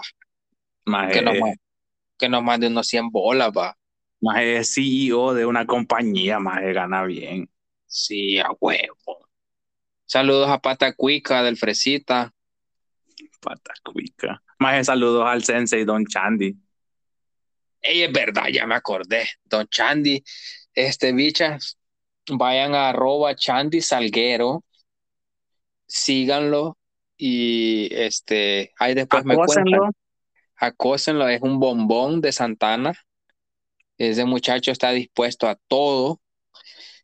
Maje, 0.86 1.14
Que 1.14 1.22
nos, 1.22 1.40
ma- 1.40 1.54
que 2.18 2.30
nos 2.30 2.44
mande 2.44 2.68
unos 2.68 2.88
100 2.88 3.10
bolas, 3.10 3.52
va. 3.56 3.78
maje 4.24 4.58
es 4.58 4.74
CEO 4.74 5.34
de 5.34 5.46
una 5.46 5.66
compañía, 5.66 6.40
maje 6.40 6.74
gana 6.74 7.04
bien. 7.04 7.50
Sí, 7.92 8.40
a 8.40 8.52
huevo. 8.58 9.28
Saludos 10.06 10.50
a 10.50 10.60
Pata 10.60 10.94
Cuica 10.94 11.44
del 11.44 11.58
Fresita. 11.58 12.34
Pata 13.42 13.74
cuica. 13.84 14.42
Maje, 14.60 14.86
saludos 14.86 15.26
al 15.28 15.44
sensei 15.44 15.84
Don 15.84 16.06
Chandy. 16.06 16.56
Ey, 17.82 18.04
es 18.04 18.12
verdad, 18.14 18.48
ya 18.48 18.66
me 18.66 18.76
acordé. 18.76 19.28
Don 19.44 19.68
Chandy, 19.68 20.24
este 20.74 21.12
bichas, 21.12 21.78
vayan 22.30 22.76
a 22.76 22.90
arroba 22.90 23.36
Chandy 23.36 23.82
Salguero, 23.82 24.64
síganlo 25.86 26.78
y 27.18 27.94
este, 27.94 28.72
ahí 28.80 28.94
después 28.94 29.26
me 29.26 29.34
Acósenlo. 29.34 29.72
cuentan. 29.80 29.92
Acósenlo, 30.56 31.28
es 31.28 31.42
un 31.42 31.60
bombón 31.60 32.22
de 32.22 32.32
Santana. 32.32 32.94
Ese 33.98 34.24
muchacho 34.24 34.72
está 34.72 34.92
dispuesto 34.92 35.50
a 35.50 35.56
todo. 35.68 36.21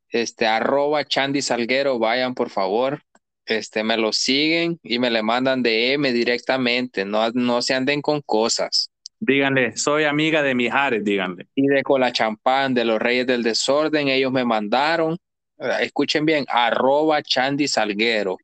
Este, 0.10 0.48
arroba 0.48 1.04
Chandy 1.06 1.42
Salguero, 1.42 2.00
vayan 2.00 2.34
por 2.34 2.50
favor, 2.50 3.02
este, 3.46 3.84
me 3.84 3.98
lo 3.98 4.12
siguen 4.14 4.80
y 4.84 5.00
me 5.00 5.10
le 5.10 5.24
mandan 5.24 5.64
DM 5.64 6.12
directamente, 6.14 7.06
no, 7.06 7.30
no 7.32 7.62
se 7.62 7.74
anden 7.74 8.02
con 8.02 8.22
cosas. 8.22 8.92
Díganle, 9.20 9.76
soy 9.76 10.04
amiga 10.04 10.44
de 10.44 10.54
Mijares, 10.54 11.04
díganle. 11.04 11.48
Y 11.56 11.68
de 11.68 11.82
Cola 11.82 12.12
Champán, 12.12 12.74
de 12.74 12.86
los 12.86 13.00
Reyes 13.00 13.26
del 13.26 13.42
Desorden, 13.44 14.10
ellos 14.10 14.32
me 14.32 14.46
mandaron, 14.46 15.18
eh, 15.60 15.70
escuchen 15.82 16.26
bien, 16.26 16.46
arroba 16.50 17.24
Chandy 17.24 17.68
Salguero, 17.68 18.38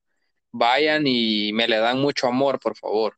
vayan 0.51 1.03
y 1.05 1.51
me 1.53 1.67
le 1.67 1.77
dan 1.77 1.99
mucho 1.99 2.27
amor, 2.27 2.59
por 2.59 2.75
favor, 2.75 3.15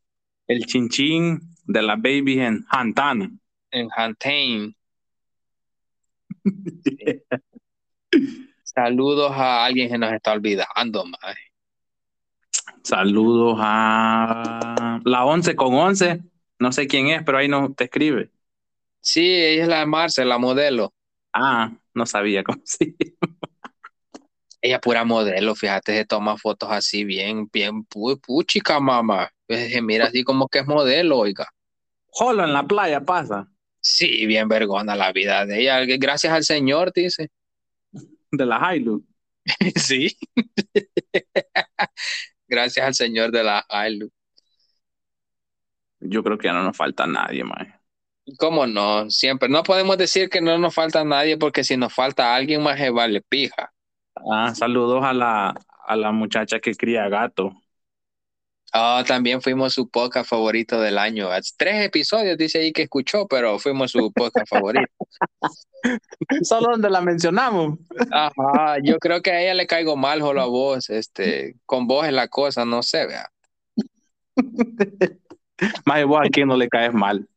El 0.48 0.66
chinchín 0.66 1.40
de 1.66 1.82
la 1.82 1.96
baby 1.96 2.42
en 2.42 2.66
Hantana. 2.70 3.32
en 3.72 3.90
Hantain. 3.96 4.76
Saludos 8.76 9.32
a 9.32 9.66
alguien 9.66 9.90
que 9.90 9.98
nos 9.98 10.12
está 10.12 10.34
olvidando, 10.34 11.06
mae. 11.06 11.36
Saludos 12.84 13.58
a 13.62 15.00
la 15.04 15.26
11 15.26 15.56
con 15.56 15.74
11. 15.74 16.22
No 16.60 16.72
sé 16.72 16.88
quién 16.88 17.08
es, 17.08 17.24
pero 17.24 17.38
ahí 17.38 17.48
no 17.48 17.74
te 17.74 17.86
escribe. 17.86 18.32
Sí, 19.02 19.22
ella 19.22 19.64
es 19.64 19.68
la 19.70 19.86
Marce, 19.86 20.26
la 20.26 20.38
modelo. 20.38 20.94
Ah, 21.34 21.72
no 21.94 22.06
sabía 22.06 22.44
cómo 22.44 22.62
se 22.66 22.96
Ella 24.62 24.80
pura 24.80 25.04
modelo, 25.04 25.54
fíjate, 25.56 25.96
se 25.96 26.06
toma 26.06 26.38
fotos 26.38 26.70
así 26.72 27.04
bien, 27.04 27.48
bien 27.52 27.86
pu- 27.86 28.20
puchica, 28.20 28.80
mamá. 28.80 29.30
Se 29.48 29.82
mira 29.82 30.06
así 30.06 30.24
como 30.24 30.48
que 30.48 30.60
es 30.60 30.66
modelo, 30.66 31.20
oiga. 31.20 31.48
Jolo 32.08 32.44
en 32.44 32.54
la 32.54 32.64
playa 32.64 33.02
pasa. 33.02 33.48
Sí, 33.80 34.26
bien 34.26 34.48
vergona 34.48 34.96
la 34.96 35.12
vida 35.12 35.46
de 35.46 35.62
ella. 35.62 35.86
Gracias 35.98 36.34
al 36.34 36.44
Señor, 36.44 36.92
dice. 36.94 37.30
De 38.38 38.46
la 38.46 38.76
Hilux. 38.76 39.04
Sí. 39.76 40.18
Gracias 42.48 42.86
al 42.86 42.94
Señor 42.96 43.32
de 43.32 43.44
la 43.44 43.66
Hilux. 43.70 44.12
Yo 46.00 46.24
creo 46.24 46.38
que 46.38 46.48
ya 46.48 46.54
no 46.54 46.64
nos 46.64 46.78
falta 46.78 47.06
nadie, 47.06 47.44
más. 47.44 47.68
¿Cómo 48.38 48.66
no? 48.68 49.10
Siempre. 49.10 49.50
No 49.50 49.64
podemos 49.64 49.98
decir 49.98 50.30
que 50.30 50.42
no 50.42 50.58
nos 50.58 50.74
falta 50.74 51.04
nadie 51.04 51.38
porque 51.38 51.64
si 51.64 51.78
nos 51.78 51.94
falta 51.94 52.36
alguien 52.36 52.62
más, 52.64 52.78
se 52.80 52.90
vale 52.90 53.22
pija. 53.22 53.72
Ah, 54.32 54.54
saludos 54.56 55.04
a 55.04 55.14
la, 55.14 55.54
a 55.88 55.96
la 55.96 56.12
muchacha 56.12 56.60
que 56.60 56.76
cría 56.76 57.08
gato. 57.10 57.54
Ah, 58.78 59.06
también 59.08 59.42
fuimos 59.42 59.74
su 59.74 59.90
podcast 59.90 60.30
favorito 60.30 60.82
del 60.82 60.98
año. 60.98 61.30
Tres 61.56 61.86
episodios 61.86 62.38
dice 62.38 62.60
ahí 62.60 62.74
que 62.74 62.82
escuchó, 62.82 63.26
pero 63.26 63.58
fuimos 63.58 63.92
su 63.92 64.12
podcast 64.12 64.50
favorito. 64.50 64.92
Solo 66.44 66.72
donde 66.72 66.90
la 66.90 67.00
mencionamos. 67.00 67.80
Ajá, 68.12 68.76
yo 68.84 69.00
creo 69.00 69.22
que 69.22 69.32
a 69.32 69.42
ella 69.42 69.54
le 69.54 69.66
caigo 69.66 69.96
mal 69.96 70.20
solo 70.20 70.42
a 70.42 70.48
vos, 70.48 70.90
este, 70.90 71.56
con 71.66 71.88
vos 71.88 72.06
es 72.06 72.12
la 72.12 72.28
cosa, 72.28 72.66
no 72.66 72.84
sé, 72.84 73.08
vea. 73.08 73.32
Más 75.86 76.02
igual 76.02 76.30
no 76.46 76.58
le 76.58 76.68
caes 76.68 76.94
mal. 76.94 77.30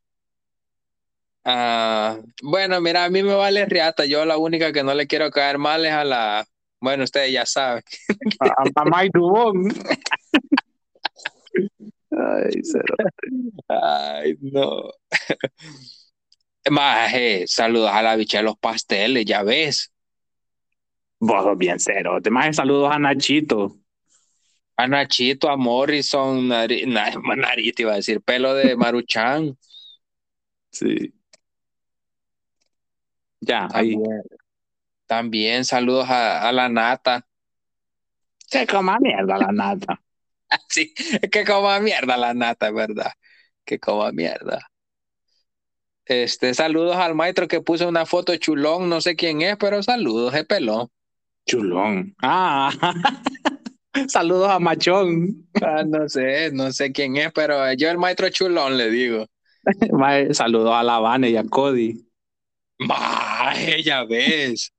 Ah, 1.45 2.17
bueno, 2.43 2.81
mira, 2.81 3.05
a 3.05 3.09
mí 3.09 3.23
me 3.23 3.35
vale 3.35 3.65
riata, 3.65 4.03
yo 4.03 4.25
la 4.25 4.35
única 4.35 4.73
que 4.73 4.83
no 4.83 4.93
le 4.93 5.07
quiero 5.07 5.31
caer 5.31 5.57
mal 5.57 5.85
es 5.85 5.93
a 5.93 6.03
la, 6.03 6.45
bueno, 6.81 7.05
ustedes 7.05 7.31
ya 7.31 7.45
saben. 7.45 7.83
A, 8.41 8.81
a 8.81 8.83
Mike 8.83 9.11
Dubón. 9.13 9.69
Ay, 12.11 12.61
cero. 12.63 12.95
Ay, 13.67 14.35
no. 14.41 14.91
Maje, 16.69 17.45
saludos 17.47 17.91
a 17.91 18.01
la 18.01 18.15
bicha 18.15 18.39
de 18.39 18.43
los 18.43 18.57
pasteles, 18.57 19.25
ya 19.25 19.43
ves. 19.43 19.91
Vos 21.19 21.43
sos 21.43 21.57
bien 21.57 21.79
cero. 21.79 22.17
Más 22.31 22.55
saludos 22.55 22.91
a 22.93 22.99
Nachito. 22.99 23.77
A 24.77 24.87
Nachito, 24.87 25.49
a 25.49 25.57
Morrison, 25.57 26.47
nari, 26.47 26.85
na- 26.85 27.11
nariz, 27.37 27.75
te 27.75 27.81
iba 27.83 27.93
a 27.93 27.95
decir, 27.95 28.21
pelo 28.21 28.53
de 28.53 28.75
Maruchan. 28.77 29.57
Sí. 30.71 31.13
Ya, 33.41 33.67
ahí. 33.73 33.93
También, 33.93 34.21
también 35.07 35.65
saludos 35.65 36.09
a, 36.09 36.47
a 36.47 36.51
la 36.51 36.69
Nata. 36.69 37.25
Se 38.45 38.65
coma 38.65 38.97
mierda 38.99 39.37
la 39.37 39.51
nata. 39.51 40.01
Sí, 40.69 40.93
que 41.31 41.45
coma 41.45 41.79
mierda 41.79 42.17
la 42.17 42.33
Nata, 42.33 42.71
verdad. 42.71 43.11
Que 43.65 43.79
coma 43.79 44.11
mierda. 44.11 44.69
Este, 46.05 46.53
saludos 46.55 46.95
al 46.95 47.13
maestro 47.13 47.47
que 47.47 47.61
puso 47.61 47.87
una 47.87 48.05
foto 48.05 48.35
chulón, 48.35 48.89
no 48.89 48.99
sé 48.99 49.15
quién 49.15 49.41
es, 49.43 49.57
pero 49.57 49.83
saludos, 49.83 50.33
es 50.33 50.43
pelón. 50.45 50.87
Chulón. 51.45 52.15
Ah. 52.21 52.71
saludos 54.07 54.49
a 54.49 54.59
Machón. 54.59 55.47
Ah, 55.61 55.83
no 55.85 56.09
sé, 56.09 56.51
no 56.51 56.71
sé 56.71 56.91
quién 56.91 57.15
es, 57.17 57.31
pero 57.31 57.71
yo 57.73 57.91
el 57.91 57.99
maestro 57.99 58.29
chulón 58.29 58.77
le 58.77 58.89
digo. 58.89 59.27
Mae, 59.91 60.33
Saludos 60.33 60.73
a 60.73 60.83
La 60.83 60.95
Habana 60.95 61.27
y 61.27 61.37
a 61.37 61.43
Cody. 61.43 62.05
Maje, 62.79 63.83
ya 63.83 64.03
ves. 64.05 64.71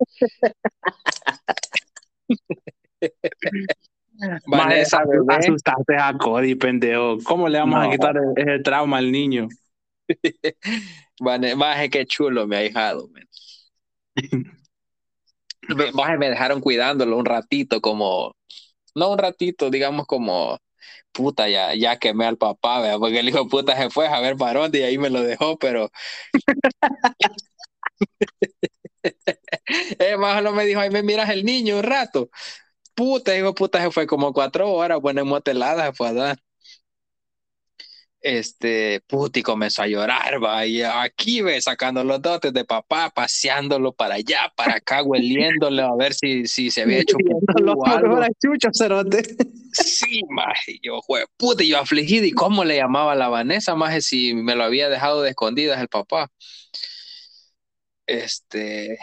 Vanessa, 4.47 5.05
bebé. 5.05 5.37
asustaste 5.37 5.97
a 5.97 6.13
Cody, 6.19 6.55
pendejo. 6.55 7.19
¿Cómo 7.25 7.49
le 7.49 7.59
vamos 7.59 7.79
No. 7.79 7.89
a 7.89 7.91
quitar 7.91 8.17
el- 8.37 8.63
trauma 8.63 8.99
al 8.99 9.11
niño? 9.11 9.49
Maje, 11.57 11.91
qué 11.91 12.07
chulo 12.07 12.47
me 12.47 12.57
ha 12.57 12.65
men. 13.09 13.29
Me- 15.69 15.93
dejaron 16.31 16.61
cuidándolo 16.61 17.17
un 17.17 17.25
ratito, 17.25 17.81
como, 17.81 18.35
no 18.95 19.11
un 19.13 19.19
ratito, 19.19 19.71
digamos 19.71 20.07
como, 20.07 20.59
puta, 21.13 21.49
ya, 21.49 21.75
ya 21.75 21.99
quemé 21.99 22.27
al 22.27 22.39
papá, 22.39 22.81
vea, 22.83 22.99
porque 22.99 23.21
el 23.21 23.29
hijo 23.29 23.45
de 23.45 23.51
puta 23.51 23.77
se 23.77 23.91
fue 23.91 24.09
a 24.09 24.21
ver 24.21 24.37
dónde 24.55 24.81
y 24.81 24.83
ahí 24.85 24.99
me 24.99 25.11
lo 25.11 25.23
dejó, 25.23 25.59
pero. 25.59 25.91
eh, 29.99 30.17
más 30.17 30.43
no 30.43 30.53
me 30.53 30.65
dijo, 30.65 30.81
ahí 30.81 30.91
me 30.91 31.03
miras 31.03 31.31
el 31.31 31.45
niño 31.45 31.79
un 31.79 31.83
rato. 31.85 32.31
Puta, 33.01 33.35
hijo 33.35 33.55
puta, 33.55 33.81
se 33.81 33.91
fue 33.91 34.07
como 34.07 34.31
cuatro 34.35 34.71
horas, 34.71 35.01
buena 35.01 35.25
motelada 35.25 35.87
se 35.87 35.93
fue 35.95 36.09
a 36.09 36.13
dar. 36.13 36.39
Este, 38.21 39.01
puti 39.07 39.43
comenzó 39.43 39.81
a 39.81 39.87
llorar, 39.87 40.45
va, 40.45 40.67
y 40.67 40.83
aquí 40.83 41.41
ve 41.41 41.59
sacando 41.63 42.05
los 42.05 42.21
dotes 42.21 42.53
de 42.53 42.67
papá, 42.67 43.09
paseándolo 43.09 43.95
para 43.95 44.17
allá, 44.17 44.53
para 44.55 44.75
acá, 44.75 45.03
hueliéndole 45.03 45.81
a 45.81 45.95
ver 45.95 46.13
si, 46.13 46.47
si 46.47 46.71
se 46.71 46.83
había 46.83 46.99
hecho 46.99 47.17
o 47.17 47.87
algo. 47.87 48.21
chucho, 48.39 48.69
cerote. 48.71 49.23
Sí, 49.73 50.21
maje, 50.29 50.79
yo, 50.83 51.01
jue, 51.01 51.25
puta, 51.39 51.65
yo 51.65 51.79
afligido, 51.79 52.27
¿y 52.27 52.33
cómo 52.33 52.65
le 52.65 52.77
llamaba 52.77 53.13
a 53.13 53.17
la 53.17 53.29
Vanessa, 53.29 53.75
maje, 53.77 54.03
si 54.03 54.35
me 54.35 54.55
lo 54.55 54.65
había 54.65 54.91
dejado 54.91 55.23
de 55.23 55.31
escondidas 55.31 55.81
el 55.81 55.89
papá? 55.89 56.31
Este, 58.07 58.99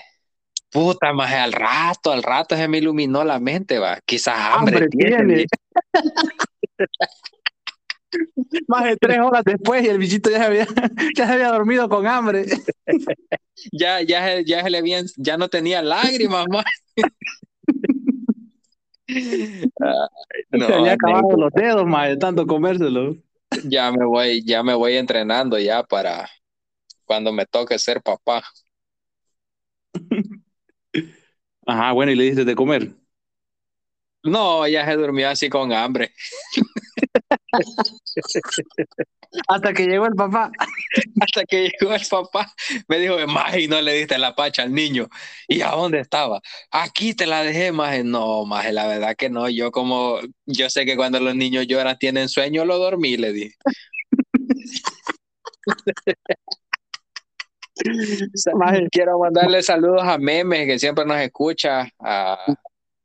puta, 0.71 1.13
maje, 1.13 1.35
al 1.35 1.53
rato, 1.53 2.11
al 2.11 2.23
rato 2.23 2.55
se 2.55 2.67
me 2.67 2.79
iluminó 2.79 3.23
la 3.23 3.39
mente, 3.39 3.77
va, 3.79 3.99
quizás 4.05 4.35
hambre, 4.37 4.77
Hambre 4.77 4.89
tiene. 4.89 5.45
Más 8.67 8.85
de 8.85 8.97
tres 8.97 9.19
horas 9.19 9.43
después 9.43 9.83
y 9.83 9.89
el 9.89 9.97
bichito 9.97 10.29
ya 10.29 10.39
se 10.39 10.45
había, 10.45 10.65
ya 11.15 11.27
se 11.27 11.33
había 11.33 11.49
dormido 11.49 11.89
con 11.89 12.07
hambre. 12.07 12.45
ya, 13.71 14.01
ya, 14.01 14.41
ya 14.41 14.63
se 14.63 14.69
le 14.69 14.77
habían, 14.77 15.05
ya 15.17 15.37
no 15.37 15.49
tenía 15.49 15.81
lágrimas. 15.81 16.45
Ay, 19.07 19.69
no, 20.51 20.67
se 20.67 20.73
había 20.73 20.93
acabado 20.93 21.37
los 21.37 21.51
dedos, 21.53 21.85
más 21.85 22.09
de 22.09 22.17
tanto 22.17 22.45
comérselo. 22.45 23.15
ya 23.65 23.91
me 23.91 24.05
voy, 24.05 24.43
ya 24.45 24.63
me 24.63 24.73
voy 24.73 24.97
entrenando 24.97 25.57
ya 25.59 25.83
para 25.83 26.29
cuando 27.05 27.31
me 27.31 27.45
toque 27.45 27.79
ser 27.79 28.01
papá. 28.01 28.43
Ajá, 31.67 31.91
bueno, 31.91 32.11
y 32.11 32.15
le 32.15 32.23
diste 32.23 32.45
de 32.45 32.55
comer. 32.55 32.95
No, 34.23 34.65
ella 34.65 34.85
se 34.85 34.95
durmió 34.95 35.29
así 35.29 35.49
con 35.49 35.71
hambre. 35.73 36.13
Hasta 39.47 39.73
que 39.73 39.85
llegó 39.85 40.05
el 40.07 40.15
papá. 40.15 40.51
Hasta 41.21 41.43
que 41.45 41.69
llegó 41.69 41.93
el 41.93 42.05
papá, 42.09 42.51
me 42.87 42.99
dijo, 42.99 43.15
maje, 43.27 43.61
y 43.63 43.67
no 43.67 43.81
le 43.81 43.93
diste 43.93 44.17
la 44.17 44.35
pacha 44.35 44.63
al 44.63 44.73
niño. 44.73 45.07
¿Y 45.47 45.61
a 45.61 45.71
dónde 45.71 45.99
estaba? 45.99 46.41
Aquí 46.71 47.13
te 47.13 47.25
la 47.25 47.43
dejé, 47.43 47.71
maje. 47.71 48.03
No, 48.03 48.45
maje, 48.45 48.71
la 48.73 48.87
verdad 48.87 49.15
que 49.17 49.29
no. 49.29 49.49
Yo 49.49 49.71
como, 49.71 50.19
yo 50.45 50.69
sé 50.69 50.85
que 50.85 50.95
cuando 50.95 51.19
los 51.19 51.35
niños 51.35 51.67
lloran, 51.67 51.97
tienen 51.99 52.29
sueño, 52.29 52.65
lo 52.65 52.77
dormí, 52.79 53.17
le 53.17 53.33
dije. 53.33 53.55
Maje, 58.55 58.87
Quiero 58.91 59.19
mandarle 59.19 59.61
saludos 59.63 60.01
a 60.03 60.17
Memes, 60.17 60.65
que 60.67 60.79
siempre 60.79 61.05
nos 61.05 61.17
escucha, 61.17 61.89
a 61.99 62.37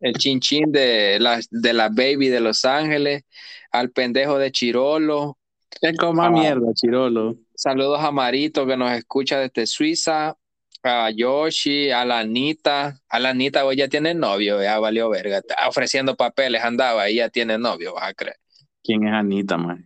el 0.01 0.15
chinchín 0.15 0.73
de 0.73 1.19
la, 1.21 1.41
de 1.51 1.73
la 1.73 1.89
baby 1.89 2.29
de 2.29 2.41
Los 2.41 2.65
Ángeles, 2.65 3.23
al 3.71 3.91
pendejo 3.91 4.39
de 4.39 4.51
Chirolo. 4.51 5.39
que 5.81 5.95
coma 5.95 6.27
Ah. 6.27 6.31
mierda, 6.31 6.73
chirolo. 6.75 7.37
Saludos 7.55 8.01
a 8.03 8.11
Marito, 8.11 8.67
que 8.67 8.77
nos 8.77 8.91
escucha 8.93 9.39
desde 9.39 9.67
Suiza, 9.67 10.37
a 10.83 11.11
Yoshi, 11.11 11.91
a 11.91 12.05
la 12.05 12.19
Anita. 12.19 13.01
A 13.09 13.19
la 13.21 13.31
Anita, 13.31 13.65
hoy 13.65 13.77
ya 13.77 13.89
tiene 13.89 14.13
novio, 14.15 14.61
ya 14.63 14.79
valió 14.79 15.09
verga. 15.09 15.39
Está 15.39 15.69
Ofreciendo 15.69 16.15
papeles 16.17 16.63
andaba 16.63 17.09
y 17.09 17.17
ya 17.17 17.29
tiene 17.31 17.57
novio, 17.59 17.95
vas 17.95 18.11
a 18.11 18.15
creer. 18.15 18.37
¿Quién 18.85 19.07
es 19.07 19.15
Anita, 19.15 19.57
maje? 19.57 19.85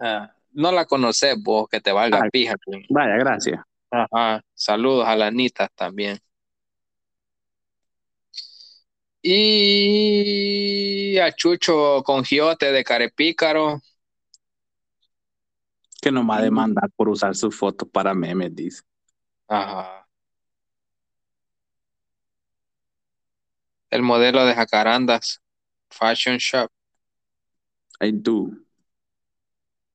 Ah, 0.00 0.32
no 0.52 0.72
la 0.72 0.84
conoces 0.86 1.36
vos, 1.40 1.68
que 1.68 1.80
te 1.80 1.92
valga 1.92 2.22
pija. 2.32 2.54
Vaya, 2.88 3.16
gracias. 3.18 3.60
Ajá. 3.90 4.42
Saludos 4.54 5.06
a 5.06 5.16
la 5.16 5.26
Anita 5.28 5.68
también. 5.74 6.18
Y 9.22 11.18
a 11.18 11.32
Chucho 11.32 12.02
con 12.04 12.24
Giote 12.24 12.72
de 12.72 12.84
Carepícaro. 12.84 13.80
Que 16.00 16.10
nos 16.10 16.24
va 16.28 16.38
a 16.38 16.42
demandar 16.42 16.90
por 16.96 17.08
usar 17.10 17.34
sus 17.34 17.54
fotos 17.54 17.88
para 17.90 18.14
memes, 18.14 18.54
dice. 18.54 18.82
Ajá. 19.48 20.08
El 23.90 24.02
modelo 24.02 24.44
de 24.46 24.54
Jacarandas 24.54 25.42
Fashion 25.90 26.38
Shop. 26.38 26.70
Ay, 27.98 28.18
tú. 28.22 28.56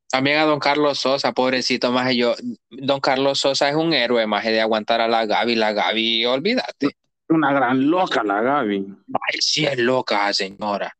También 0.09 0.37
a 0.37 0.45
don 0.45 0.59
Carlos 0.59 0.99
Sosa, 0.99 1.33
pobrecito, 1.33 1.91
más 1.91 2.13
yo. 2.15 2.35
Don 2.69 2.99
Carlos 2.99 3.39
Sosa 3.39 3.69
es 3.69 3.75
un 3.75 3.93
héroe, 3.93 4.27
más 4.27 4.43
de 4.45 4.61
aguantar 4.61 5.01
a 5.01 5.07
la 5.07 5.25
Gaby. 5.25 5.55
La 5.55 5.73
Gaby, 5.73 6.25
olvídate. 6.25 6.95
Una 7.29 7.51
gran 7.51 7.89
loca 7.89 8.23
la 8.23 8.41
Gaby. 8.41 8.85
Ay, 9.13 9.39
sí 9.39 9.65
es 9.65 9.77
loca, 9.77 10.31
señora. 10.31 10.95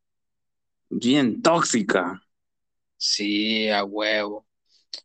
Bien 0.89 1.41
tóxica. 1.41 2.21
Sí, 2.97 3.69
a 3.69 3.83
huevo. 3.83 4.45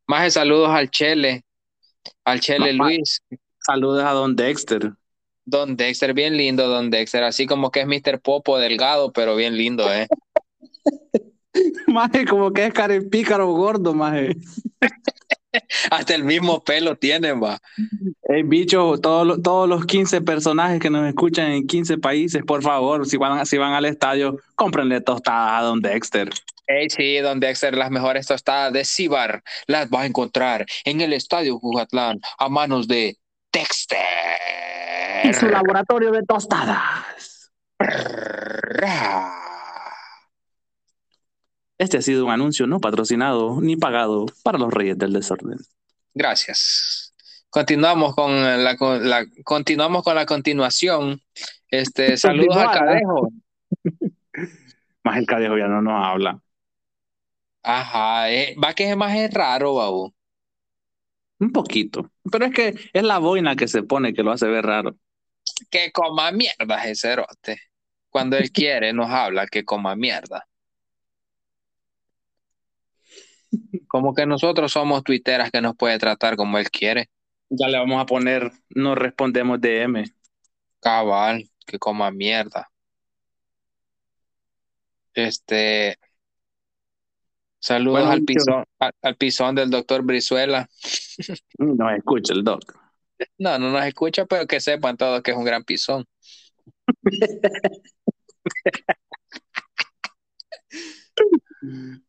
Más 0.06 0.22
de 0.22 0.30
saludos 0.30 0.70
al 0.70 0.90
Chele, 0.90 1.44
al 2.24 2.40
Chele 2.40 2.72
Mamá. 2.72 2.90
Luis, 2.90 3.22
Saludos 3.62 4.04
a 4.04 4.12
Don 4.12 4.34
Dexter. 4.34 4.92
Don 5.44 5.76
Dexter, 5.76 6.14
bien 6.14 6.36
lindo, 6.36 6.66
Don 6.68 6.90
Dexter, 6.90 7.22
así 7.24 7.46
como 7.46 7.70
que 7.70 7.80
es 7.80 7.86
Mr. 7.86 8.20
Popo 8.20 8.58
delgado, 8.58 9.12
pero 9.12 9.36
bien 9.36 9.56
lindo, 9.56 9.92
¿eh? 9.92 10.06
Maje, 11.86 12.24
como 12.26 12.52
que 12.52 12.66
es 12.66 12.72
carepícaro 12.72 13.46
gordo, 13.52 13.94
maje. 13.94 14.36
Hasta 15.90 16.14
el 16.14 16.22
mismo 16.22 16.62
pelo 16.62 16.94
tiene, 16.96 17.32
va. 17.32 17.58
Hey, 18.22 18.42
bicho, 18.44 18.96
todos, 18.98 19.26
los- 19.26 19.42
todos 19.42 19.68
los 19.68 19.84
15 19.84 20.20
personajes 20.20 20.78
que 20.80 20.90
nos 20.90 21.08
escuchan 21.08 21.50
en 21.50 21.66
15 21.66 21.98
países, 21.98 22.44
por 22.44 22.62
favor, 22.62 23.04
si 23.06 23.16
van, 23.16 23.44
si 23.46 23.58
van 23.58 23.72
al 23.72 23.84
estadio, 23.84 24.38
cómprenle 24.54 25.00
tostadas 25.00 25.58
a 25.60 25.62
Don 25.64 25.80
Dexter. 25.80 26.30
Hey, 26.68 26.86
sí, 26.88 27.18
Don 27.18 27.40
Dexter, 27.40 27.76
las 27.76 27.90
mejores 27.90 28.28
tostadas 28.28 28.72
de 28.72 28.84
Cibar 28.84 29.42
las 29.66 29.90
vas 29.90 30.02
a 30.02 30.06
encontrar 30.06 30.64
en 30.84 31.00
el 31.00 31.12
Estadio 31.12 31.58
Jugatlán 31.58 32.20
a 32.38 32.48
manos 32.48 32.86
de 32.86 33.16
Dexter. 33.52 33.98
En 35.24 35.34
su 35.34 35.48
laboratorio 35.48 36.12
de 36.12 36.22
tostadas. 36.22 37.50
Este 41.80 41.96
ha 41.96 42.02
sido 42.02 42.26
un 42.26 42.30
anuncio 42.30 42.66
no 42.66 42.78
patrocinado 42.78 43.58
ni 43.62 43.74
pagado 43.74 44.26
para 44.44 44.58
los 44.58 44.70
Reyes 44.70 44.98
del 44.98 45.14
Desorden. 45.14 45.56
Gracias. 46.12 47.14
Continuamos 47.48 48.14
con 48.14 48.62
la, 48.62 48.76
con 48.76 49.08
la- 49.08 49.24
continuamos 49.44 50.02
con 50.02 50.14
la 50.14 50.26
continuación. 50.26 51.22
Este, 51.70 52.16
saludos 52.18 52.54
al. 52.58 52.78
Cadejo. 52.78 53.30
Más 55.04 55.16
el 55.16 55.24
cadejo 55.24 55.56
ya 55.56 55.68
no 55.68 55.80
nos 55.80 55.94
habla. 56.04 56.38
Ajá, 57.62 58.30
eh, 58.30 58.54
va 58.62 58.74
que 58.74 58.90
es 58.90 58.96
más 58.98 59.16
es 59.16 59.32
raro, 59.32 59.76
babu. 59.76 60.12
Un 61.38 61.50
poquito. 61.50 62.10
Pero 62.30 62.44
es 62.44 62.52
que 62.52 62.74
es 62.92 63.02
la 63.02 63.16
boina 63.16 63.56
que 63.56 63.68
se 63.68 63.82
pone 63.82 64.12
que 64.12 64.22
lo 64.22 64.32
hace 64.32 64.46
ver 64.48 64.66
raro. 64.66 64.96
Que 65.70 65.90
coma 65.92 66.30
mierda 66.30 66.84
ese 66.84 67.08
cerote. 67.08 67.58
Cuando 68.10 68.36
él 68.36 68.52
quiere 68.52 68.92
nos 68.92 69.08
habla 69.08 69.46
que 69.46 69.64
coma 69.64 69.96
mierda. 69.96 70.46
Como 73.90 74.14
que 74.14 74.24
nosotros 74.24 74.70
somos 74.70 75.02
tuiteras 75.02 75.50
que 75.50 75.60
nos 75.60 75.76
puede 75.76 75.98
tratar 75.98 76.36
como 76.36 76.58
él 76.58 76.70
quiere. 76.70 77.10
Ya 77.48 77.66
le 77.66 77.76
vamos 77.76 78.00
a 78.00 78.06
poner, 78.06 78.52
no 78.68 78.94
respondemos 78.94 79.60
DM. 79.60 80.04
Cabal, 80.78 81.50
que 81.66 81.80
coma 81.80 82.12
mierda. 82.12 82.70
Este. 85.12 85.98
Saludos 87.58 88.02
Bueno, 88.02 88.12
al 88.12 88.22
pisón, 88.22 88.64
al, 88.78 88.92
al 89.02 89.16
pisón 89.16 89.56
del 89.56 89.70
doctor 89.70 90.02
Brizuela. 90.02 90.68
No 91.58 91.90
escucha 91.90 92.32
el 92.32 92.44
doc. 92.44 92.60
No, 93.38 93.58
no 93.58 93.70
nos 93.70 93.84
escucha, 93.84 94.24
pero 94.24 94.46
que 94.46 94.60
sepan 94.60 94.96
todos 94.96 95.20
que 95.22 95.32
es 95.32 95.36
un 95.36 95.44
gran 95.44 95.64
pisón. 95.64 96.06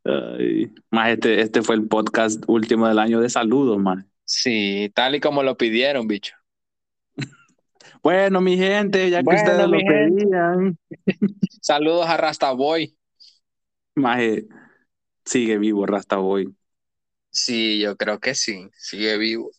Ay, 0.04 0.74
más 0.90 1.10
este, 1.10 1.42
este 1.42 1.62
fue 1.62 1.76
el 1.76 1.88
podcast 1.88 2.44
último 2.48 2.88
del 2.88 3.00
año 3.00 3.20
de 3.22 3.30
saludos, 3.30 3.78
más. 3.80 4.06
Sí, 4.26 4.92
tal 4.96 5.14
y 5.16 5.20
como 5.20 5.44
lo 5.44 5.58
pidieron, 5.58 6.08
bicho. 6.08 6.34
Bueno, 8.04 8.42
mi 8.42 8.58
gente, 8.58 9.10
ya 9.10 9.24
que 9.24 9.26
Bueno, 9.26 9.36
ustedes 9.36 9.68
lo 9.68 9.78
gente. 9.78 10.26
pedían, 10.26 10.78
Saludos 11.62 12.08
a 12.08 12.18
Rastaboy. 12.18 12.96
Maje, 13.96 14.48
sigue 15.26 15.58
vivo 15.60 15.86
Rastaboy. 15.88 16.56
Sí, 17.30 17.80
yo 17.82 17.96
creo 17.98 18.20
que 18.20 18.36
sí, 18.36 18.70
sigue 18.78 19.18
vivo. 19.18 19.52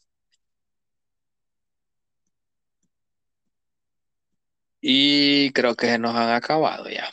Y 4.82 5.50
creo 5.54 5.74
que 5.76 5.98
nos 5.98 6.14
han 6.14 6.30
acabado 6.30 6.88
ya. 6.90 7.10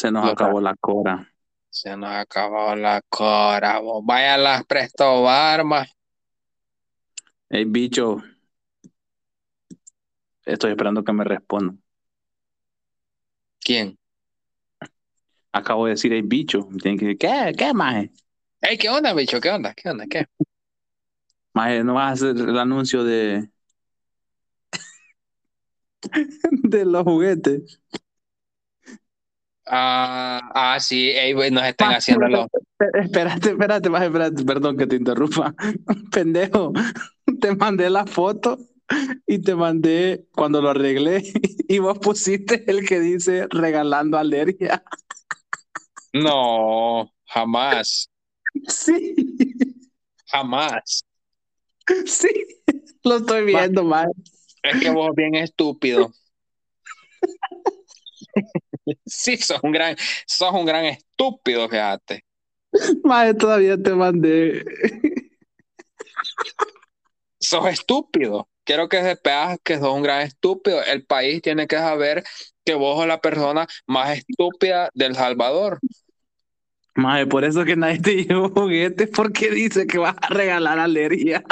Se 0.00 0.10
nos 0.10 0.32
acabó 0.32 0.62
la 0.62 0.74
cora. 0.76 1.30
Se 1.68 1.94
nos 1.94 2.08
acabado 2.08 2.74
la 2.74 3.02
cora. 3.06 3.80
vos. 3.80 4.02
Vaya 4.02 4.38
las 4.38 4.64
presto 4.64 5.28
armas. 5.28 5.94
Hey, 7.50 7.66
bicho, 7.66 8.16
estoy 10.46 10.70
esperando 10.70 11.04
que 11.04 11.12
me 11.12 11.22
respondan. 11.22 11.82
¿Quién? 13.60 13.98
Acabo 15.52 15.84
de 15.84 15.90
decir, 15.90 16.14
hey, 16.14 16.22
bicho. 16.24 16.66
Tienen 16.80 16.98
que 16.98 17.04
decir, 17.04 17.18
¿qué? 17.18 17.52
¿Qué, 17.58 17.74
maje? 17.74 18.10
Ey, 18.62 18.78
¿qué 18.78 18.88
onda, 18.88 19.12
bicho? 19.12 19.38
¿Qué 19.38 19.50
onda? 19.50 19.74
¿Qué 19.74 19.90
onda? 19.90 20.06
¿Qué? 20.06 20.24
Maje, 21.52 21.84
¿no 21.84 21.92
vas 21.92 22.08
a 22.08 22.12
hacer 22.12 22.48
el 22.48 22.58
anuncio 22.58 23.04
de... 23.04 23.50
de 26.50 26.84
los 26.86 27.02
juguetes? 27.02 27.82
Ah, 29.72 30.40
ah, 30.52 30.80
sí, 30.80 31.10
ey, 31.10 31.32
güey, 31.32 31.52
nos 31.52 31.64
están 31.64 31.92
haciendo 31.94 32.26
Espérate, 32.94 33.50
espérate, 33.50 33.88
maje, 33.88 34.06
espérate, 34.06 34.44
perdón 34.44 34.76
que 34.76 34.86
te 34.88 34.96
interrumpa. 34.96 35.54
Pendejo, 36.12 36.72
te 37.40 37.54
mandé 37.54 37.88
la 37.88 38.04
foto 38.04 38.58
y 39.28 39.38
te 39.40 39.54
mandé 39.54 40.26
cuando 40.32 40.60
lo 40.60 40.70
arreglé 40.70 41.22
y 41.68 41.78
vos 41.78 42.00
pusiste 42.00 42.64
el 42.68 42.84
que 42.84 42.98
dice 42.98 43.46
regalando 43.50 44.18
alergia. 44.18 44.82
No, 46.12 47.12
jamás, 47.26 48.10
Sí, 48.66 49.14
jamás. 50.26 51.04
sí, 52.06 52.28
lo 53.04 53.18
estoy 53.18 53.44
viendo, 53.44 53.84
maje. 53.84 54.10
Es 54.64 54.80
que 54.80 54.90
vos 54.90 55.10
bien 55.14 55.36
estúpido. 55.36 56.12
Sí, 59.06 59.36
sos 59.36 59.60
un 59.62 59.72
gran, 59.72 59.96
sos 60.26 60.52
un 60.52 60.64
gran 60.64 60.84
estúpido, 60.84 61.68
fíjate. 61.68 62.24
Maje, 63.04 63.34
todavía 63.34 63.76
te 63.76 63.94
mandé. 63.94 64.64
Sos 67.38 67.66
estúpido. 67.66 68.48
Quiero 68.64 68.88
que 68.88 69.02
sepas 69.02 69.58
que 69.64 69.78
sos 69.78 69.92
un 69.94 70.02
gran 70.02 70.22
estúpido. 70.22 70.82
El 70.84 71.04
país 71.04 71.42
tiene 71.42 71.66
que 71.66 71.76
saber 71.76 72.22
que 72.64 72.74
vos 72.74 72.98
sos 72.98 73.06
la 73.06 73.20
persona 73.20 73.66
más 73.86 74.18
estúpida 74.18 74.90
del 74.94 75.14
Salvador. 75.14 75.80
Maje, 76.94 77.26
por 77.26 77.44
eso 77.44 77.64
que 77.64 77.76
nadie 77.76 78.00
te 78.00 78.24
llevó 78.24 78.50
juguetes 78.50 79.08
porque 79.14 79.50
dice 79.50 79.86
que 79.86 79.98
vas 79.98 80.16
a 80.20 80.28
regalar 80.28 80.78
alergia. 80.78 81.42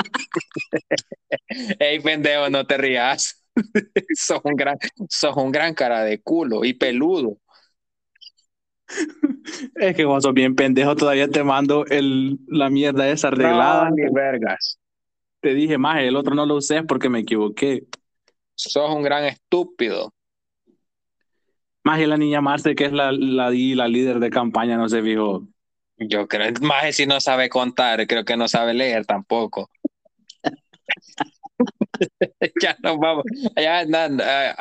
Ey, 1.79 2.01
pendejo, 2.01 2.51
no 2.51 2.67
te 2.67 2.77
rías. 2.77 3.43
sos 4.15 4.41
un 4.45 4.55
gran, 4.55 4.79
sos 5.09 5.37
un 5.37 5.53
gran 5.53 5.75
cara 5.75 6.03
de 6.05 6.21
culo 6.21 6.65
y 6.65 6.75
peludo. 6.75 7.39
Es 9.75 9.95
que 9.95 10.05
vos 10.05 10.23
sos 10.23 10.33
bien 10.33 10.55
pendejo, 10.55 10.97
todavía 10.97 11.29
te 11.29 11.45
mando 11.45 11.85
el, 11.87 12.39
la 12.47 12.71
mierda 12.71 13.09
esa 13.09 13.29
arreglada. 13.29 13.91
No, 13.91 13.97
ni 13.97 14.13
vergas. 14.13 14.79
Te 15.41 15.55
dije, 15.55 15.79
maje, 15.79 16.09
el 16.09 16.17
otro 16.17 16.35
no 16.35 16.47
lo 16.47 16.57
usé 16.57 16.83
porque 16.83 17.09
me 17.09 17.21
equivoqué. 17.21 17.87
Sos 18.55 18.91
un 18.95 19.03
gran 19.03 19.25
estúpido. 19.25 20.13
Maje, 21.85 22.07
la 22.07 22.17
niña 22.17 22.41
Marce, 22.41 22.75
que 22.75 22.87
es 22.87 22.93
la, 22.93 23.13
la, 23.13 23.51
la 23.51 23.89
líder 23.89 24.19
de 24.19 24.31
campaña, 24.31 24.77
no 24.77 24.89
se 24.89 25.03
fijó. 25.03 25.47
Yo 25.97 26.29
creo, 26.29 26.53
más 26.61 26.95
si 26.95 27.07
no 27.07 27.21
sabe 27.21 27.49
contar, 27.49 28.07
creo 28.07 28.25
que 28.25 28.37
no 28.37 28.47
sabe 28.49 28.75
leer 28.75 29.05
tampoco. 29.05 29.71
ya 32.63 32.77
nos 32.83 32.99
vamos. 32.99 33.25
Ya 33.57 33.81
andan, 33.81 34.21
uh, 34.21 34.55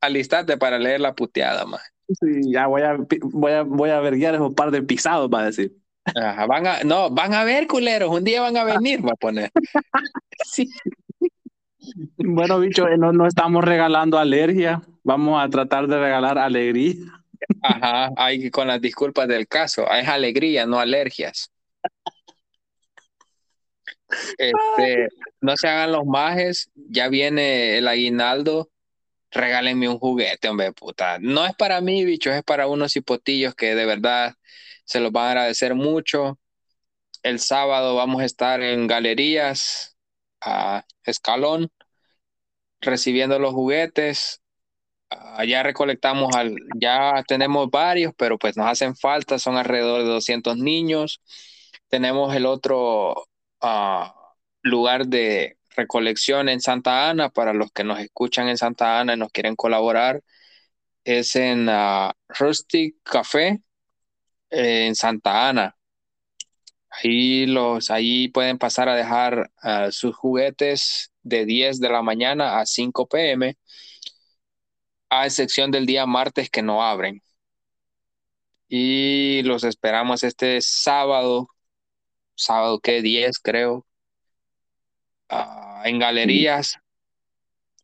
alistate 0.00 0.56
para 0.56 0.78
leer 0.78 1.00
la 1.00 1.14
puteada, 1.14 1.64
más. 1.66 1.82
Sí, 2.08 2.52
ya 2.52 2.66
voy 2.66 2.82
a, 2.82 2.96
voy 3.22 3.52
a, 3.52 3.62
voy 3.62 3.90
a 3.90 4.00
verguiar 4.00 4.34
esos 4.34 4.52
par 4.54 4.70
de 4.70 4.82
pisados, 4.82 5.30
va 5.32 5.40
a 5.40 5.46
decir. 5.46 5.72
Ajá, 6.04 6.46
van 6.46 6.66
a, 6.66 6.84
no, 6.84 7.08
van 7.10 7.32
a 7.32 7.44
ver, 7.44 7.66
culeros, 7.66 8.10
un 8.10 8.24
día 8.24 8.42
van 8.42 8.56
a 8.56 8.64
venir, 8.64 9.04
va 9.04 9.12
a 9.12 9.16
poner. 9.16 9.50
Sí. 10.44 10.68
Bueno, 12.16 12.58
bicho, 12.60 12.88
eh, 12.88 12.98
no, 12.98 13.12
no 13.12 13.26
estamos 13.26 13.62
regalando 13.64 14.18
alergia, 14.18 14.82
vamos 15.02 15.42
a 15.42 15.48
tratar 15.48 15.86
de 15.86 15.98
regalar 15.98 16.38
alegría. 16.38 16.94
Ajá, 17.62 18.10
hay 18.16 18.50
con 18.50 18.68
las 18.68 18.80
disculpas 18.80 19.28
del 19.28 19.46
caso, 19.46 19.90
es 19.90 20.08
alegría, 20.08 20.66
no 20.66 20.80
alergias. 20.80 21.53
Este, 24.38 25.08
no 25.40 25.56
se 25.56 25.68
hagan 25.68 25.92
los 25.92 26.04
majes, 26.06 26.70
ya 26.74 27.08
viene 27.08 27.78
el 27.78 27.88
aguinaldo, 27.88 28.70
regálenme 29.30 29.88
un 29.88 29.98
juguete, 29.98 30.48
hombre, 30.48 30.72
puta. 30.72 31.18
No 31.20 31.44
es 31.44 31.54
para 31.54 31.80
mí, 31.80 32.04
bicho, 32.04 32.30
es 32.32 32.42
para 32.42 32.66
unos 32.66 32.96
hipotillos 32.96 33.54
que 33.54 33.74
de 33.74 33.86
verdad 33.86 34.34
se 34.84 35.00
los 35.00 35.12
van 35.12 35.26
a 35.26 35.30
agradecer 35.30 35.74
mucho. 35.74 36.38
El 37.22 37.40
sábado 37.40 37.96
vamos 37.96 38.22
a 38.22 38.26
estar 38.26 38.62
en 38.62 38.86
galerías 38.86 39.96
a 40.40 40.84
Escalón 41.04 41.70
recibiendo 42.80 43.38
los 43.38 43.52
juguetes. 43.52 44.42
Uh, 45.10 45.44
ya 45.44 45.62
recolectamos, 45.62 46.34
al, 46.34 46.56
ya 46.76 47.22
tenemos 47.26 47.70
varios, 47.70 48.12
pero 48.16 48.38
pues 48.38 48.56
nos 48.56 48.66
hacen 48.66 48.96
falta, 48.96 49.38
son 49.38 49.56
alrededor 49.56 50.02
de 50.02 50.08
200 50.08 50.56
niños. 50.58 51.22
Tenemos 51.88 52.34
el 52.34 52.46
otro 52.46 53.26
lugar 54.62 55.06
de 55.06 55.58
recolección 55.76 56.48
en 56.48 56.60
Santa 56.60 57.10
Ana 57.10 57.30
para 57.30 57.52
los 57.52 57.70
que 57.72 57.84
nos 57.84 58.00
escuchan 58.00 58.48
en 58.48 58.58
Santa 58.58 59.00
Ana 59.00 59.14
y 59.14 59.16
nos 59.18 59.30
quieren 59.32 59.56
colaborar. 59.56 60.22
Es 61.04 61.36
en 61.36 61.68
uh, 61.68 62.10
Rustic 62.28 62.96
Café 63.02 63.62
en 64.50 64.94
Santa 64.94 65.48
Ana. 65.48 65.76
Ahí, 66.90 67.46
los, 67.46 67.90
pueden 68.32 68.58
pasar 68.58 68.88
a 68.88 68.94
dejar 68.94 69.50
uh, 69.64 69.90
sus 69.90 70.14
juguetes 70.16 71.12
de 71.22 71.44
10 71.44 71.80
de 71.80 71.88
la 71.88 72.02
mañana 72.02 72.60
a 72.60 72.66
5 72.66 73.08
pm, 73.08 73.56
a 75.10 75.26
excepción 75.26 75.70
del 75.70 75.86
día 75.86 76.06
martes 76.06 76.50
que 76.50 76.62
no 76.62 76.82
abren. 76.82 77.22
Y 78.68 79.42
los 79.44 79.64
esperamos 79.64 80.22
este 80.24 80.60
sábado, 80.60 81.48
sábado 82.34 82.80
que 82.80 83.02
10 83.02 83.38
creo, 83.38 83.86
uh, 85.30 85.84
en 85.84 85.98
galerías. 85.98 86.78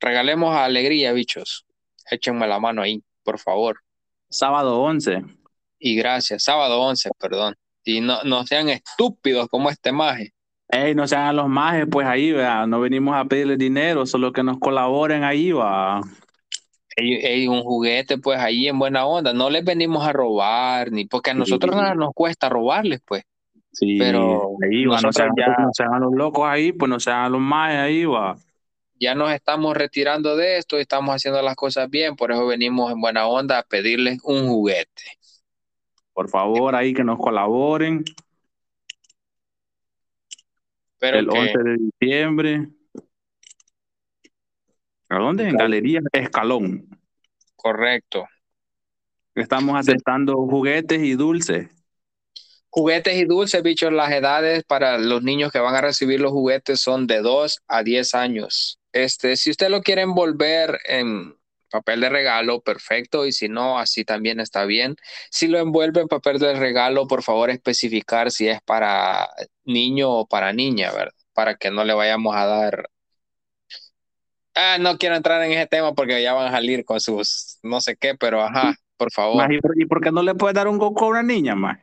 Regalemos 0.01 0.57
alegría, 0.57 1.12
bichos. 1.12 1.66
Échenme 2.11 2.46
la 2.46 2.59
mano 2.59 2.82
ahí, 2.82 3.03
por 3.22 3.38
favor. 3.38 3.80
Sábado 4.28 4.80
11 4.80 5.24
y 5.80 5.96
gracias. 5.96 6.44
Sábado 6.44 6.80
11, 6.80 7.11
perdón. 7.18 7.57
Y 7.82 8.01
no, 8.01 8.22
no 8.24 8.44
sean 8.46 8.68
estúpidos 8.68 9.48
como 9.48 9.70
este 9.70 9.90
maje. 9.90 10.32
Ey, 10.68 10.94
no 10.94 11.09
sean 11.09 11.34
los 11.34 11.48
majes, 11.48 11.86
pues 11.90 12.07
ahí, 12.07 12.30
¿verdad? 12.30 12.66
No 12.66 12.80
venimos 12.80 13.16
a 13.16 13.24
pedirle 13.24 13.57
dinero, 13.57 14.07
solo 14.07 14.32
que 14.32 14.44
nos 14.44 14.59
colaboren 14.59 15.24
ahí, 15.24 15.51
va. 15.51 16.01
Ey, 16.94 17.14
ey, 17.14 17.48
un 17.48 17.62
juguete, 17.62 18.18
pues 18.18 18.38
ahí 18.38 18.68
en 18.68 18.78
buena 18.78 19.05
onda. 19.07 19.32
No 19.32 19.51
les 19.51 19.64
venimos 19.64 20.07
a 20.07 20.12
robar, 20.12 20.92
ni 20.92 21.07
porque 21.07 21.30
a 21.30 21.34
nosotros 21.34 21.74
sí. 21.74 21.80
nada 21.80 21.94
nos 21.94 22.12
cuesta 22.14 22.48
robarles, 22.48 23.01
pues. 23.05 23.24
Sí, 23.73 23.99
pero 23.99 24.57
ahí, 24.62 24.85
va, 24.87 25.01
no, 25.01 25.12
sean, 25.12 25.31
ya... 25.37 25.57
no 25.59 25.71
sean 25.73 26.01
los 26.01 26.12
locos 26.12 26.45
ahí, 26.47 26.73
pues 26.73 26.89
no 26.89 26.99
sean 26.99 27.33
los 27.33 27.41
majes 27.41 27.79
ahí, 27.79 28.05
va. 28.05 28.37
Ya 28.99 29.14
nos 29.14 29.33
estamos 29.33 29.77
retirando 29.77 30.37
de 30.37 30.59
esto 30.59 30.77
y 30.77 30.83
estamos 30.83 31.14
haciendo 31.14 31.41
las 31.41 31.57
cosas 31.57 31.89
bien, 31.89 32.16
por 32.16 32.33
eso 32.33 32.47
venimos 32.47 32.93
en 32.93 33.01
buena 33.01 33.27
onda 33.27 33.59
a 33.59 33.62
pedirles 33.62 34.21
un 34.25 34.49
juguete. 34.49 35.03
Por 36.12 36.29
favor, 36.29 36.75
ahí 36.75 36.93
que 36.93 37.05
nos 37.05 37.18
colaboren. 37.18 38.05
Pero 40.99 41.18
el 41.18 41.29
que... 41.29 41.39
11 41.39 41.59
de 41.59 41.77
diciembre. 41.79 42.68
¿A 45.09 45.18
dónde? 45.18 45.49
En 45.49 45.57
Galería 45.57 46.01
Escalón. 46.12 46.87
Correcto. 47.57 48.27
Estamos 49.35 49.77
aceptando 49.77 50.35
juguetes 50.37 51.03
y 51.03 51.14
dulces. 51.14 51.68
Juguetes 52.71 53.16
y 53.16 53.25
dulces, 53.25 53.62
bichos, 53.62 53.93
las 53.93 54.12
edades 54.12 54.62
para 54.64 54.97
los 54.97 55.23
niños 55.23 55.51
que 55.51 55.59
van 55.59 55.75
a 55.75 55.81
recibir 55.81 56.21
los 56.21 56.31
juguetes 56.31 56.81
son 56.81 57.09
de 57.09 57.21
2 57.21 57.62
a 57.66 57.83
10 57.83 58.14
años. 58.14 58.79
Este, 58.93 59.37
si 59.37 59.51
usted 59.51 59.68
lo 59.71 59.83
quiere 59.83 60.03
envolver 60.03 60.79
en 60.87 61.37
papel 61.71 62.01
de 62.01 62.09
regalo, 62.11 62.61
perfecto, 62.61 63.27
y 63.27 63.33
si 63.33 63.49
no, 63.49 63.79
así 63.79 64.05
también 64.05 64.39
está 64.41 64.64
bien. 64.66 64.97
Si 65.31 65.49
lo 65.49 65.59
envuelve 65.59 66.01
en 66.01 66.09
papel 66.09 66.39
de 66.39 66.55
regalo, 66.55 67.07
por 67.09 67.23
favor 67.23 67.51
especificar 67.51 68.31
si 68.31 68.49
es 68.49 68.61
para 68.62 69.29
niño 69.64 70.11
o 70.11 70.27
para 70.27 70.53
niña, 70.53 70.93
¿verdad? 70.93 71.14
Para 71.33 71.57
que 71.57 71.71
no 71.71 71.85
le 71.85 71.95
vayamos 71.95 72.37
a 72.37 72.47
dar... 72.47 72.91
Ah, 74.55 74.79
no 74.79 74.99
quiero 74.99 75.16
entrar 75.16 75.43
en 75.43 75.53
ese 75.53 75.66
tema 75.66 75.95
porque 75.95 76.23
ya 76.23 76.35
van 76.35 76.49
a 76.49 76.51
salir 76.51 76.85
con 76.85 77.01
sus 77.01 77.59
no 77.62 77.81
sé 77.81 77.97
qué, 77.97 78.14
pero 78.14 78.43
ajá, 78.43 78.75
por 78.97 79.11
favor. 79.12 79.53
¿Y 79.53 79.61
por, 79.61 79.81
¿y 79.81 79.87
por 79.87 80.01
qué 80.03 80.11
no 80.11 80.23
le 80.23 80.35
puedes 80.35 80.55
dar 80.55 80.68
un 80.68 80.77
goco 80.79 81.07
a 81.07 81.09
una 81.09 81.23
niña, 81.23 81.55
más? 81.55 81.79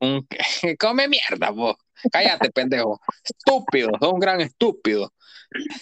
Un... 0.00 0.26
Come 0.78 1.08
mierda, 1.08 1.50
vos. 1.50 1.76
Cállate, 2.12 2.50
pendejo. 2.50 3.00
Estúpido, 3.24 3.90
sos 4.00 4.12
un 4.12 4.20
gran 4.20 4.40
estúpido. 4.40 5.12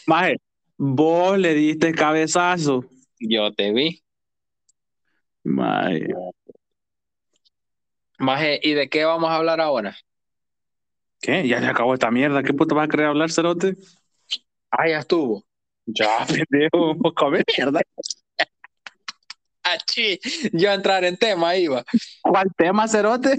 Maje, 0.06 0.36
vos 0.76 1.38
le 1.38 1.54
diste 1.54 1.92
cabezazo. 1.92 2.84
Yo 3.18 3.52
te 3.52 3.72
vi. 3.72 4.02
Maje. 5.44 6.08
Maje, 8.18 8.60
¿y 8.62 8.72
de 8.72 8.88
qué 8.88 9.04
vamos 9.04 9.30
a 9.30 9.36
hablar 9.36 9.60
ahora? 9.60 9.96
¿Qué? 11.20 11.46
Ya 11.46 11.60
se 11.60 11.66
acabó 11.66 11.94
esta 11.94 12.10
mierda. 12.10 12.42
¿Qué 12.42 12.54
puto 12.54 12.74
vas 12.74 12.86
a 12.86 12.88
querer 12.88 13.06
hablar, 13.06 13.30
Cerote? 13.30 13.76
Ah, 14.70 14.88
ya 14.88 14.98
estuvo. 14.98 15.44
Ya, 15.86 16.26
pendejo. 16.26 16.96
Come 17.14 17.42
mierda. 17.56 17.80
Achí, 19.62 20.20
yo 20.52 20.70
a 20.70 20.74
entrar 20.74 21.04
en 21.04 21.16
tema 21.16 21.56
iba. 21.56 21.84
¿Cuál 22.22 22.48
tema, 22.56 22.86
Cerote? 22.86 23.36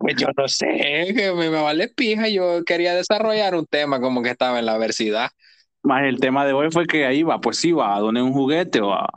Pues 0.00 0.16
yo 0.16 0.28
no 0.36 0.48
sé, 0.48 1.12
que 1.14 1.32
me, 1.32 1.50
me, 1.50 1.62
vale 1.62 1.88
pija. 1.88 2.28
Yo 2.28 2.64
quería 2.64 2.94
desarrollar 2.94 3.54
un 3.54 3.66
tema 3.66 4.00
como 4.00 4.22
que 4.22 4.30
estaba 4.30 4.58
en 4.58 4.66
la 4.66 4.76
versidad. 4.76 5.30
Más 5.82 6.04
el 6.04 6.18
tema 6.18 6.44
de 6.44 6.52
hoy 6.52 6.70
fue 6.70 6.86
que 6.86 7.06
ahí 7.06 7.22
va, 7.22 7.40
pues 7.40 7.58
sí, 7.58 7.72
va, 7.72 7.96
a 7.96 8.00
donar 8.00 8.24
un 8.24 8.32
juguete 8.32 8.80
o 8.80 8.92
a. 8.92 9.08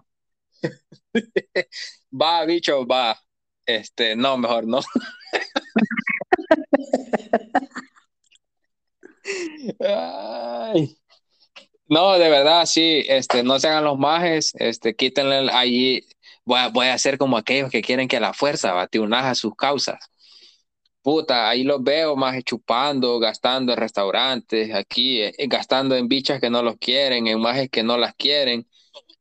va, 2.11 2.45
bicho, 2.45 2.85
va. 2.85 3.17
Este, 3.65 4.15
no, 4.15 4.37
mejor 4.37 4.67
no. 4.67 4.81
Ay. 9.79 10.97
No, 11.87 12.17
de 12.17 12.29
verdad, 12.29 12.65
sí, 12.65 13.03
este, 13.07 13.43
no 13.43 13.59
se 13.59 13.67
hagan 13.67 13.83
los 13.83 13.99
majes, 13.99 14.53
este, 14.55 14.95
quítenle 14.95 15.51
ahí, 15.51 16.07
voy 16.45 16.59
a, 16.59 16.67
voy 16.69 16.87
a 16.87 16.93
hacer 16.93 17.17
como 17.17 17.37
aquellos 17.37 17.69
que 17.69 17.81
quieren 17.81 18.07
que 18.07 18.17
a 18.17 18.21
la 18.21 18.33
fuerza 18.33 18.73
batiunaja 18.73 19.35
sus 19.35 19.55
causas. 19.55 19.99
Puta, 21.01 21.49
ahí 21.49 21.63
los 21.63 21.83
veo 21.83 22.15
más 22.15 22.43
chupando, 22.43 23.17
gastando 23.19 23.73
en 23.73 23.79
restaurantes, 23.79 24.73
aquí, 24.73 25.21
eh, 25.23 25.33
gastando 25.47 25.95
en 25.95 26.07
bichas 26.07 26.39
que 26.39 26.51
no 26.51 26.61
los 26.61 26.77
quieren, 26.77 27.25
en 27.25 27.39
majes 27.39 27.69
que 27.69 27.81
no 27.81 27.97
las 27.97 28.13
quieren. 28.13 28.67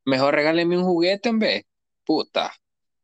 Mejor 0.05 0.35
regálenme 0.35 0.77
un 0.77 0.85
juguete 0.85 1.31
en 1.31 1.39
vez. 1.39 1.65
Puta. 2.05 2.53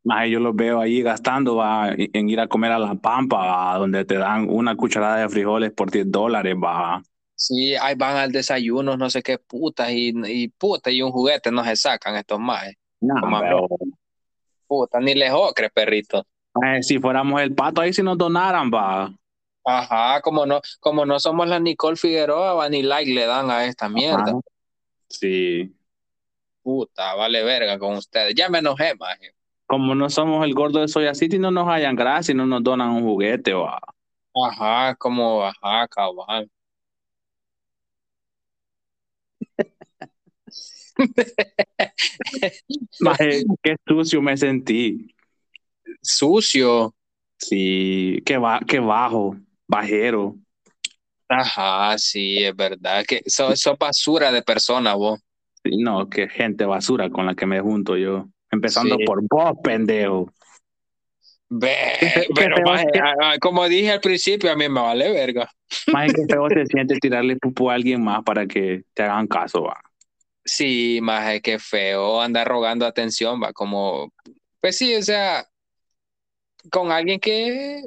Más 0.04 0.28
yo 0.28 0.40
los 0.40 0.54
veo 0.54 0.80
ahí 0.80 1.02
gastando 1.02 1.56
va, 1.56 1.90
en 1.96 2.28
ir 2.28 2.38
a 2.38 2.48
comer 2.48 2.70
a 2.72 2.78
la 2.78 2.94
pampa, 2.94 3.38
va, 3.38 3.78
donde 3.78 4.04
te 4.04 4.16
dan 4.16 4.46
una 4.48 4.76
cucharada 4.76 5.16
de 5.16 5.28
frijoles 5.28 5.72
por 5.72 5.90
10 5.90 6.10
dólares, 6.10 6.54
va. 6.54 7.02
Sí, 7.34 7.74
ahí 7.76 7.94
van 7.96 8.16
al 8.16 8.30
desayuno, 8.30 8.96
no 8.96 9.10
sé 9.10 9.22
qué 9.22 9.38
putas, 9.38 9.90
y, 9.90 10.12
y 10.26 10.48
puta, 10.48 10.90
y 10.90 11.02
un 11.02 11.12
juguete 11.12 11.50
no 11.50 11.64
se 11.64 11.76
sacan 11.76 12.14
estos 12.16 12.38
majes. 12.38 12.76
No, 13.00 13.14
pero... 13.40 13.68
Puta, 14.66 15.00
ni 15.00 15.14
les 15.14 15.30
ocre, 15.32 15.70
perrito. 15.70 16.24
Eh, 16.64 16.82
si 16.82 16.98
fuéramos 16.98 17.40
el 17.40 17.54
pato, 17.54 17.80
ahí 17.80 17.92
si 17.92 18.02
nos 18.02 18.18
donaran, 18.18 18.70
va. 18.72 19.12
Ajá, 19.64 20.20
como 20.20 20.46
no, 20.46 20.60
como 20.80 21.04
no 21.04 21.18
somos 21.18 21.48
la 21.48 21.58
Nicole 21.58 21.96
Figueroa, 21.96 22.54
va, 22.54 22.68
ni 22.68 22.82
like 22.82 23.12
le 23.12 23.26
dan 23.26 23.50
a 23.50 23.64
esta 23.64 23.88
mierda. 23.88 24.22
Ajá. 24.22 24.40
Sí. 25.08 25.74
Puta, 26.62 27.14
vale 27.14 27.44
verga 27.44 27.78
con 27.78 27.94
ustedes. 27.94 28.34
Ya 28.34 28.48
me 28.48 28.58
enojé, 28.58 28.94
maje. 28.96 29.32
Como 29.66 29.94
no 29.94 30.08
somos 30.08 30.44
el 30.44 30.54
gordo 30.54 30.80
de 30.80 30.88
Soya 30.88 31.14
City, 31.14 31.38
no 31.38 31.50
nos 31.50 31.68
hayan 31.68 31.96
gracia 31.96 32.32
y 32.32 32.36
no 32.36 32.46
nos 32.46 32.62
donan 32.62 32.90
un 32.90 33.02
juguete, 33.02 33.52
va. 33.52 33.80
Ajá, 34.34 34.94
como, 34.96 35.44
ajá, 35.44 35.88
cabal. 35.88 36.48
Maje, 43.00 43.44
qué 43.62 43.76
sucio 43.86 44.22
me 44.22 44.36
sentí. 44.36 45.14
Sucio. 46.02 46.94
Sí, 47.38 48.22
qué, 48.24 48.38
ba 48.38 48.60
qué 48.66 48.80
bajo, 48.80 49.36
bajero. 49.66 50.36
Ajá, 51.28 51.98
sí, 51.98 52.44
es 52.44 52.54
verdad. 52.56 53.04
Que 53.06 53.22
sos, 53.26 53.60
sos 53.60 53.78
basura 53.78 54.32
de 54.32 54.42
persona, 54.42 54.94
vos. 54.94 55.20
Sí, 55.64 55.76
no, 55.78 56.08
que 56.08 56.28
gente 56.28 56.64
basura 56.64 57.10
con 57.10 57.26
la 57.26 57.34
que 57.34 57.46
me 57.46 57.60
junto 57.60 57.96
yo. 57.96 58.26
Empezando 58.50 58.96
Sí. 58.96 59.04
por 59.04 59.20
vos, 59.28 59.52
pendejo. 59.62 60.32
Qué 61.48 62.26
pero 62.34 62.56
maje, 62.64 62.86
como 63.40 63.68
dije 63.68 63.92
al 63.92 64.00
principio, 64.00 64.50
a 64.50 64.56
mí 64.56 64.68
me 64.68 64.80
vale 64.80 65.12
verga. 65.12 65.48
Más 65.92 66.12
que 66.12 66.22
feo 66.28 66.48
se 66.48 66.66
siente 66.70 66.96
tirarle 66.96 67.36
pupu 67.36 67.70
a 67.70 67.74
alguien 67.74 68.02
más 68.02 68.22
para 68.24 68.46
que 68.46 68.82
te 68.94 69.02
hagan 69.02 69.26
caso, 69.26 69.62
va. 69.62 69.80
Sí, 70.46 71.00
maje, 71.02 71.42
qué 71.42 71.58
feo 71.58 72.20
andar 72.20 72.46
rogando 72.46 72.86
atención, 72.86 73.42
va, 73.42 73.52
como, 73.52 74.12
pues 74.60 74.78
sí, 74.78 74.94
o 74.94 75.02
sea, 75.02 75.44
con 76.70 76.92
alguien 76.92 77.18
que, 77.18 77.82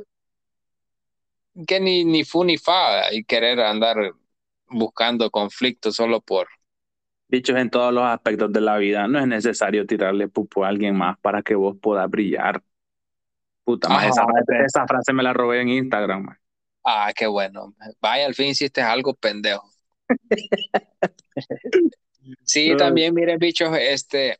que 1.65 1.79
ni, 1.79 2.03
ni 2.03 2.25
fu 2.25 2.43
ni 2.43 2.57
fa 2.57 3.13
y 3.13 3.23
querer 3.23 3.61
andar 3.61 3.95
buscando 4.67 5.31
conflictos 5.31 5.95
solo 5.95 6.19
por, 6.19 6.49
Dichos 7.29 7.57
en 7.57 7.69
todos 7.69 7.93
los 7.93 8.03
aspectos 8.03 8.51
de 8.51 8.59
la 8.59 8.77
vida, 8.77 9.07
no 9.07 9.19
es 9.19 9.27
necesario 9.27 9.85
tirarle 9.85 10.27
pupu 10.27 10.63
a 10.63 10.67
alguien 10.67 10.95
más 10.95 11.17
para 11.19 11.43
que 11.43 11.53
vos 11.53 11.77
puedas 11.79 12.09
brillar. 12.09 12.63
Puta, 13.63 13.87
más 13.87 13.99
Ajá, 13.99 14.09
esa, 14.09 14.25
frase, 14.25 14.41
ok. 14.41 14.65
esa 14.65 14.87
frase 14.87 15.13
me 15.13 15.21
la 15.21 15.31
robé 15.31 15.61
en 15.61 15.69
Instagram. 15.69 16.23
man. 16.23 16.39
ah, 16.83 17.11
qué 17.15 17.27
bueno, 17.27 17.75
vaya, 18.01 18.25
al 18.25 18.33
fin 18.33 18.47
hiciste 18.47 18.81
algo 18.81 19.13
pendejo. 19.13 19.69
Sí, 22.43 22.75
también 22.77 23.13
miren, 23.13 23.39
bichos, 23.39 23.75
este, 23.79 24.39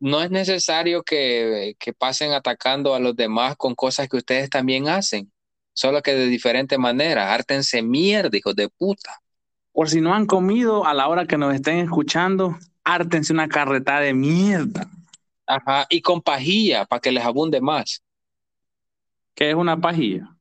no 0.00 0.22
es 0.22 0.30
necesario 0.30 1.02
que, 1.02 1.74
que 1.78 1.92
pasen 1.92 2.32
atacando 2.32 2.94
a 2.94 3.00
los 3.00 3.16
demás 3.16 3.56
con 3.56 3.74
cosas 3.74 4.08
que 4.08 4.16
ustedes 4.16 4.50
también 4.50 4.88
hacen, 4.88 5.32
solo 5.72 6.02
que 6.02 6.14
de 6.14 6.26
diferente 6.26 6.78
manera. 6.78 7.32
Hártense 7.32 7.82
mierda, 7.82 8.36
hijos 8.36 8.56
de 8.56 8.68
puta. 8.68 9.20
Por 9.72 9.90
si 9.90 10.00
no 10.00 10.14
han 10.14 10.26
comido 10.26 10.86
a 10.86 10.94
la 10.94 11.08
hora 11.08 11.26
que 11.26 11.36
nos 11.38 11.54
estén 11.54 11.78
escuchando, 11.78 12.56
hártense 12.84 13.32
una 13.32 13.48
carreta 13.48 14.00
de 14.00 14.14
mierda. 14.14 14.88
Ajá, 15.46 15.86
y 15.90 16.00
con 16.02 16.22
pajilla 16.22 16.84
para 16.86 17.00
que 17.00 17.12
les 17.12 17.24
abunde 17.24 17.60
más. 17.60 18.02
que 19.34 19.50
es 19.50 19.54
una 19.54 19.80
pajilla? 19.80 20.36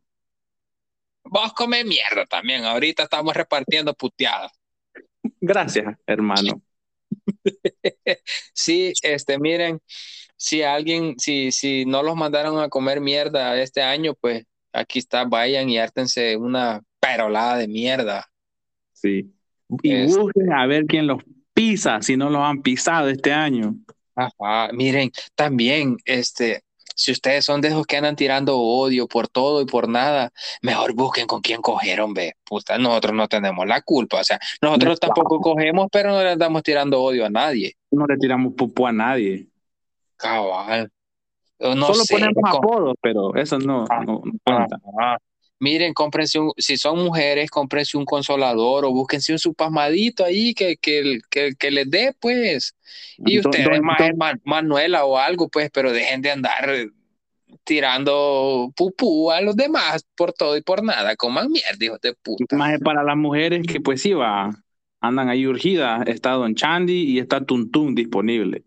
Vos 1.23 1.53
come 1.53 1.83
mierda 1.83 2.25
también. 2.25 2.65
Ahorita 2.65 3.03
estamos 3.03 3.35
repartiendo 3.35 3.93
puteadas. 3.93 4.51
Gracias, 5.41 5.95
hermano. 6.05 6.61
Sí, 8.53 8.93
este, 9.03 9.39
miren, 9.39 9.79
si 10.35 10.63
alguien, 10.63 11.15
si, 11.17 11.51
si 11.51 11.85
no 11.85 12.03
los 12.03 12.15
mandaron 12.15 12.59
a 12.59 12.69
comer 12.69 12.99
mierda 13.01 13.59
este 13.61 13.81
año, 13.81 14.13
pues 14.19 14.43
aquí 14.73 14.99
está, 14.99 15.23
vayan 15.25 15.69
y 15.69 15.77
hártense 15.77 16.35
una 16.37 16.81
perolada 16.99 17.57
de 17.57 17.67
mierda. 17.67 18.25
Sí. 18.93 19.31
Y 19.83 19.91
Este. 19.93 20.19
busquen 20.19 20.53
a 20.53 20.65
ver 20.67 20.85
quién 20.85 21.07
los 21.07 21.23
pisa 21.53 22.01
si 22.01 22.17
no 22.17 22.29
los 22.29 22.41
han 22.41 22.61
pisado 22.61 23.09
este 23.09 23.31
año. 23.31 23.75
Ajá, 24.15 24.71
miren, 24.73 25.11
también, 25.35 25.97
este, 26.05 26.63
si 26.95 27.11
ustedes 27.11 27.45
son 27.45 27.61
de 27.61 27.67
esos 27.67 27.85
que 27.85 27.97
andan 27.97 28.15
tirando 28.15 28.57
odio 28.57 29.07
por 29.07 29.27
todo 29.27 29.61
y 29.61 29.65
por 29.65 29.87
nada, 29.87 30.31
mejor 30.61 30.93
busquen 30.95 31.27
con 31.27 31.41
quién 31.41 31.61
cogieron, 31.61 32.13
ve. 32.13 32.33
Puta, 32.43 32.77
nosotros 32.77 33.13
no 33.13 33.27
tenemos 33.27 33.67
la 33.67 33.81
culpa, 33.81 34.21
o 34.21 34.23
sea, 34.23 34.39
nosotros 34.61 34.93
No, 35.01 35.07
tampoco 35.07 35.39
cogemos, 35.39 35.87
pero 35.91 36.09
no 36.11 36.23
le 36.23 36.31
andamos 36.31 36.63
tirando 36.63 37.01
odio 37.01 37.25
a 37.25 37.29
nadie. 37.29 37.75
No 37.91 38.05
le 38.07 38.17
tiramos 38.17 38.53
pupu 38.53 38.87
a 38.87 38.91
nadie. 38.91 39.47
Cabal. 40.17 40.89
No 41.59 41.87
Solo 41.87 42.03
sé, 42.03 42.13
ponemos 42.15 42.33
con- 42.41 42.55
apodos, 42.57 42.95
pero 43.01 43.35
eso 43.35 43.59
no, 43.59 43.85
Ah, 43.89 43.99
no- 44.05 44.21
no 44.23 44.31
cuenta. 44.43 44.77
Ajá. 44.97 45.17
Miren, 45.59 45.93
cómprense 45.93 46.39
un, 46.39 46.51
si 46.57 46.77
son 46.77 46.99
mujeres, 47.03 47.49
cómprense 47.49 47.97
un 47.97 48.05
consolador 48.05 48.85
o 48.85 48.91
búsquense 48.91 49.31
un 49.31 49.39
su 49.39 49.53
pasmadito 49.53 50.25
ahí 50.25 50.53
que, 50.53 50.77
que, 50.77 51.19
que, 51.29 51.53
que 51.57 51.71
les 51.71 51.89
dé, 51.89 52.13
pues. 52.19 52.75
Y 53.17 53.39
ustedes, 53.39 53.69
do- 53.69 53.81
Ma- 53.81 53.97
do- 53.97 54.15
Ma- 54.17 54.39
Manuela 54.43 55.05
o 55.05 55.17
algo, 55.17 55.47
pues, 55.49 55.69
pero 55.71 55.91
dejen 55.91 56.21
de 56.21 56.31
andar 56.31 56.69
tirando 57.63 58.71
pupú 58.75 59.31
a 59.31 59.41
los 59.41 59.55
demás 59.55 60.05
por 60.15 60.33
todo 60.33 60.57
y 60.57 60.61
por 60.61 60.83
nada. 60.83 61.15
Coman 61.15 61.51
mierda, 61.51 61.85
hijos 61.85 62.01
de 62.01 62.13
puta. 62.13 62.57
Más 62.57 62.79
para 62.81 63.03
las 63.03 63.17
mujeres 63.17 63.65
que 63.67 63.79
pues 63.79 64.01
sí 64.01 64.13
va, 64.13 64.51
andan 64.99 65.29
ahí 65.29 65.47
urgidas, 65.47 66.07
está 66.07 66.31
Don 66.31 66.55
Chandy 66.55 67.03
y 67.11 67.19
está 67.19 67.45
Tuntún 67.45 67.95
disponible. 67.95 68.65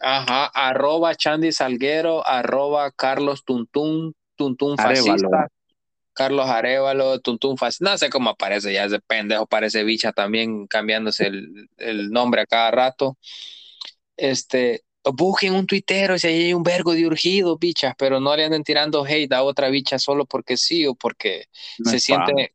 Ajá, 0.00 0.46
arroba 0.46 1.14
Chandy 1.14 1.50
Salguero, 1.52 2.26
arroba 2.26 2.90
Carlos 2.92 3.44
Tuntún, 3.44 4.14
Tuntún 4.36 4.78
fascista. 4.78 5.48
Carlos 6.14 6.46
Arevalo, 6.48 7.20
Tuntún 7.20 7.58
Fascista. 7.58 7.90
No 7.92 7.98
sé 7.98 8.10
cómo 8.10 8.30
aparece 8.30 8.72
ya 8.72 8.84
ese 8.84 9.00
pendejo, 9.00 9.46
parece 9.46 9.84
bicha 9.84 10.12
también 10.12 10.66
cambiándose 10.68 11.26
el, 11.28 11.68
el 11.78 12.10
nombre 12.10 12.42
a 12.42 12.46
cada 12.46 12.70
rato. 12.70 13.18
Este, 14.16 14.82
busquen 15.14 15.54
un 15.54 15.66
tuitero 15.66 16.18
si 16.18 16.28
hay 16.28 16.54
un 16.54 16.62
vergo 16.62 16.94
de 16.94 17.06
urgidos, 17.06 17.58
bichas, 17.58 17.94
pero 17.98 18.20
no 18.20 18.36
le 18.36 18.44
anden 18.44 18.62
tirando 18.64 19.04
hate 19.04 19.32
a 19.32 19.42
otra 19.42 19.68
bicha 19.70 19.98
solo 19.98 20.24
porque 20.26 20.56
sí 20.56 20.86
o 20.86 20.94
porque 20.94 21.46
No 21.78 21.90
se 21.90 21.98
es 21.98 22.02
paja. 22.02 22.32
siente. 22.32 22.54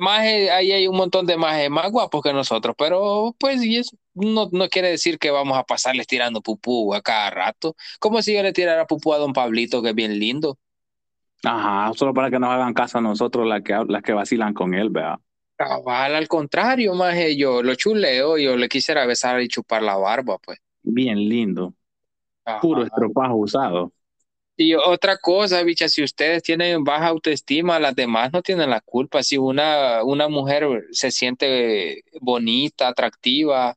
Más 0.00 0.20
ahí 0.22 0.72
hay 0.72 0.88
un 0.88 0.96
montón 0.96 1.24
de 1.26 1.36
más 1.36 1.68
más 1.70 1.90
guapos 1.92 2.20
que 2.22 2.32
nosotros, 2.32 2.74
pero 2.76 3.34
pues 3.38 3.62
y 3.62 3.76
eso 3.76 3.96
no, 4.14 4.48
no 4.50 4.68
quiere 4.68 4.90
decir 4.90 5.18
que 5.20 5.30
vamos 5.30 5.56
a 5.56 5.62
pasarles 5.64 6.08
tirando 6.08 6.42
pupú 6.42 6.92
a 6.94 7.00
cada 7.02 7.30
rato. 7.30 7.76
Como 8.00 8.20
si 8.22 8.34
yo 8.34 8.42
le 8.42 8.52
tirara 8.52 8.86
pupú 8.88 9.14
a 9.14 9.18
don 9.18 9.32
Pablito, 9.32 9.80
que 9.82 9.90
es 9.90 9.94
bien 9.94 10.18
lindo. 10.18 10.58
Ajá, 11.44 11.92
solo 11.94 12.12
para 12.12 12.30
que 12.30 12.38
nos 12.38 12.50
hagan 12.50 12.74
caso 12.74 12.98
a 12.98 13.00
nosotros 13.00 13.46
las 13.46 13.62
que, 13.62 13.76
las 13.88 14.02
que 14.02 14.12
vacilan 14.12 14.54
con 14.54 14.74
él, 14.74 14.90
¿verdad? 14.90 15.18
Cabal, 15.56 16.14
al 16.14 16.28
contrario, 16.28 16.94
más 16.94 17.16
yo 17.36 17.62
lo 17.62 17.74
chuleo, 17.74 18.38
yo 18.38 18.56
le 18.56 18.68
quisiera 18.68 19.06
besar 19.06 19.40
y 19.40 19.48
chupar 19.48 19.82
la 19.82 19.96
barba, 19.96 20.38
pues. 20.38 20.58
Bien 20.82 21.18
lindo. 21.18 21.74
Puro 22.60 22.82
Ajá. 22.82 22.86
estropajo 22.86 23.36
usado. 23.36 23.92
Y 24.60 24.74
otra 24.74 25.18
cosa, 25.18 25.62
bicha, 25.62 25.88
si 25.88 26.02
ustedes 26.02 26.42
tienen 26.42 26.82
baja 26.82 27.06
autoestima, 27.06 27.78
las 27.78 27.94
demás 27.94 28.32
no 28.32 28.42
tienen 28.42 28.70
la 28.70 28.80
culpa. 28.80 29.22
Si 29.22 29.38
una, 29.38 30.02
una 30.02 30.28
mujer 30.28 30.66
se 30.90 31.12
siente 31.12 32.02
bonita, 32.20 32.88
atractiva, 32.88 33.76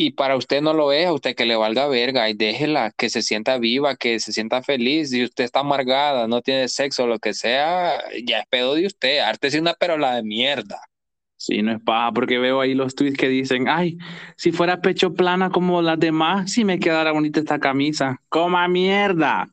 y 0.00 0.12
para 0.12 0.36
usted 0.36 0.62
no 0.62 0.74
lo 0.74 0.92
es, 0.92 1.06
a 1.06 1.12
usted 1.12 1.34
que 1.34 1.44
le 1.44 1.56
valga 1.56 1.88
verga, 1.88 2.30
y 2.30 2.34
déjela, 2.34 2.92
que 2.96 3.10
se 3.10 3.20
sienta 3.20 3.58
viva, 3.58 3.96
que 3.96 4.20
se 4.20 4.32
sienta 4.32 4.62
feliz. 4.62 5.10
Si 5.10 5.24
usted 5.24 5.42
está 5.42 5.60
amargada, 5.60 6.28
no 6.28 6.40
tiene 6.40 6.68
sexo, 6.68 7.08
lo 7.08 7.18
que 7.18 7.34
sea, 7.34 8.00
ya 8.24 8.38
es 8.38 8.46
pedo 8.48 8.76
de 8.76 8.86
usted. 8.86 9.18
Ártese 9.18 9.58
una 9.58 9.74
perola 9.74 10.14
de 10.14 10.22
mierda. 10.22 10.80
Sí, 11.36 11.62
no 11.62 11.72
es 11.72 11.82
paja, 11.82 12.12
porque 12.12 12.38
veo 12.38 12.60
ahí 12.60 12.74
los 12.74 12.94
tweets 12.94 13.18
que 13.18 13.28
dicen, 13.28 13.68
ay, 13.68 13.98
si 14.36 14.52
fuera 14.52 14.80
pecho 14.80 15.14
plana 15.14 15.50
como 15.50 15.82
las 15.82 15.98
demás, 15.98 16.52
si 16.52 16.64
me 16.64 16.78
quedara 16.78 17.10
bonita 17.10 17.40
esta 17.40 17.58
camisa. 17.58 18.22
¡Coma 18.28 18.68
mierda! 18.68 19.48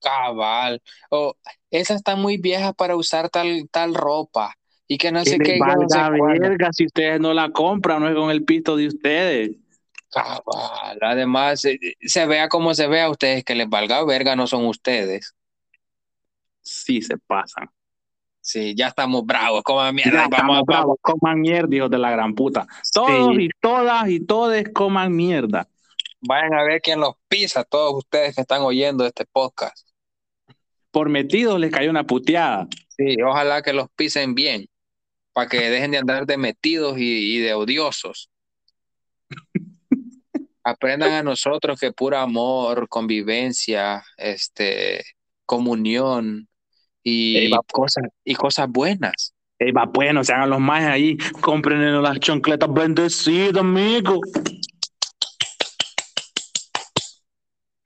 Cabal. 0.00 0.80
O 1.10 1.34
esa 1.72 1.94
está 1.96 2.14
muy 2.14 2.36
vieja 2.36 2.72
para 2.74 2.94
usar 2.94 3.28
tal, 3.28 3.68
tal 3.72 3.96
ropa. 3.96 4.54
Y 4.86 4.98
que 4.98 5.10
no 5.10 5.24
sé 5.24 5.38
qué, 5.38 5.58
verga 6.38 6.72
si 6.72 6.84
ustedes 6.86 7.18
no 7.18 7.34
la 7.34 7.50
compran, 7.50 8.02
no 8.02 8.08
es 8.08 8.14
con 8.14 8.30
el 8.30 8.44
pito 8.44 8.76
de 8.76 8.86
ustedes. 8.86 9.63
Cabal. 10.14 10.98
Además, 11.00 11.64
eh, 11.64 11.78
se 12.00 12.26
vea 12.26 12.48
como 12.48 12.72
se 12.74 12.86
vea, 12.86 13.10
ustedes 13.10 13.44
que 13.44 13.54
les 13.54 13.68
valga 13.68 14.04
verga, 14.04 14.36
no 14.36 14.46
son 14.46 14.66
ustedes. 14.66 15.34
Sí, 16.62 17.02
se 17.02 17.18
pasan. 17.18 17.68
Sí, 18.40 18.74
ya 18.76 18.88
estamos 18.88 19.24
bravos, 19.24 19.62
como 19.62 19.90
mierda. 19.92 20.28
Ya 20.30 20.38
vamos, 20.38 20.62
bravos, 20.66 20.98
coman 21.00 21.40
mierda, 21.40 21.74
hijos 21.74 21.90
de 21.90 21.98
la 21.98 22.10
gran 22.10 22.34
puta. 22.34 22.66
Todos 22.92 23.34
Sí. 23.36 23.44
y 23.44 23.48
todas 23.60 24.08
y 24.08 24.20
todes 24.20 24.68
coman 24.72 25.14
mierda. 25.14 25.66
Vayan 26.20 26.54
a 26.54 26.62
ver 26.62 26.80
quién 26.80 27.00
los 27.00 27.14
pisa, 27.28 27.64
todos 27.64 27.94
ustedes 27.96 28.34
que 28.34 28.42
están 28.42 28.62
oyendo 28.62 29.04
este 29.06 29.24
podcast. 29.26 29.88
Por 30.90 31.08
metidos 31.08 31.58
les 31.58 31.70
cayó 31.72 31.90
una 31.90 32.04
puteada. 32.04 32.66
Sí, 32.96 33.16
ojalá 33.22 33.62
que 33.62 33.72
los 33.72 33.88
pisen 33.96 34.34
bien, 34.34 34.68
para 35.32 35.48
que 35.48 35.58
dejen 35.70 35.90
de 35.90 35.98
andar 35.98 36.24
de 36.26 36.36
metidos 36.36 36.96
y, 36.98 37.36
y 37.36 37.38
de 37.40 37.54
odiosos. 37.54 38.30
Aprendan 40.64 41.12
a 41.12 41.22
nosotros 41.22 41.78
que 41.78 41.92
puro 41.92 42.16
amor, 42.16 42.88
convivencia, 42.88 44.02
este, 44.16 45.04
comunión 45.44 46.48
y 47.02 47.36
Ey, 47.36 47.50
va. 47.50 47.60
cosas, 47.70 48.04
y 48.24 48.34
cosas 48.34 48.68
buenas. 48.70 49.34
Ey, 49.58 49.72
va, 49.72 49.92
pues, 49.92 50.12
no 50.14 50.24
se 50.24 50.32
hagan 50.32 50.50
los 50.50 50.60
más 50.60 50.84
ahí. 50.84 51.18
Compren 51.42 52.02
las 52.02 52.18
chancletas 52.18 52.72
bendecidas, 52.72 53.58
amigo. 53.58 54.20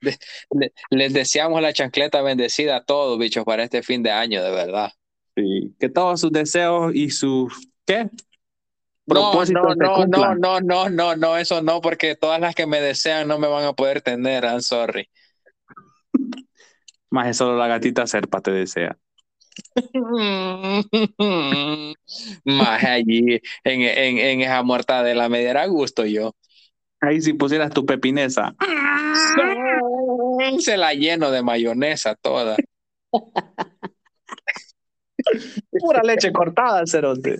Le- 0.01 0.71
les 0.91 1.13
deseamos 1.13 1.61
la 1.61 1.73
chancleta 1.73 2.21
bendecida 2.21 2.77
a 2.77 2.85
todos, 2.85 3.19
bichos, 3.19 3.43
para 3.43 3.63
este 3.63 3.83
fin 3.83 4.01
de 4.01 4.11
año, 4.11 4.41
de 4.41 4.51
verdad. 4.51 4.91
Sí. 5.35 5.75
Que 5.79 5.89
todos 5.89 6.21
sus 6.21 6.31
deseos 6.31 6.95
y 6.95 7.09
sus, 7.09 7.53
¿qué? 7.85 8.09
No, 9.09 9.31
Propósitos 9.31 9.75
no, 9.77 10.05
no, 10.05 10.05
no, 10.05 10.35
no, 10.35 10.61
no, 10.61 10.89
no, 10.89 11.15
no, 11.15 11.37
eso 11.37 11.63
no, 11.63 11.81
porque 11.81 12.15
todas 12.15 12.39
las 12.39 12.53
que 12.53 12.67
me 12.67 12.79
desean 12.79 13.27
no 13.27 13.39
me 13.39 13.47
van 13.47 13.65
a 13.65 13.73
poder 13.73 14.01
tener, 14.01 14.43
I'm 14.43 14.61
sorry. 14.61 15.09
Más 17.09 17.27
es 17.27 17.37
solo 17.37 17.57
la 17.57 17.67
gatita 17.67 18.05
serpa 18.05 18.39
te 18.39 18.51
desea. 18.51 18.95
Más 22.45 22.83
allí, 22.83 23.41
en, 23.63 23.81
en, 23.81 24.17
en 24.19 24.41
esa 24.41 24.61
mortadela 24.63 25.27
me 25.27 25.39
diera 25.39 25.65
gusto 25.65 26.05
yo. 26.05 26.35
Ahí 27.01 27.21
si 27.21 27.33
pusieras 27.33 27.71
tu 27.71 27.85
pepinesa. 27.85 28.55
Se 30.59 30.77
la 30.77 30.93
lleno 30.93 31.31
de 31.31 31.41
mayonesa 31.41 32.15
toda. 32.15 32.55
Pura 35.79 36.01
leche 36.03 36.31
cortada, 36.31 36.85
cerote. 36.85 37.39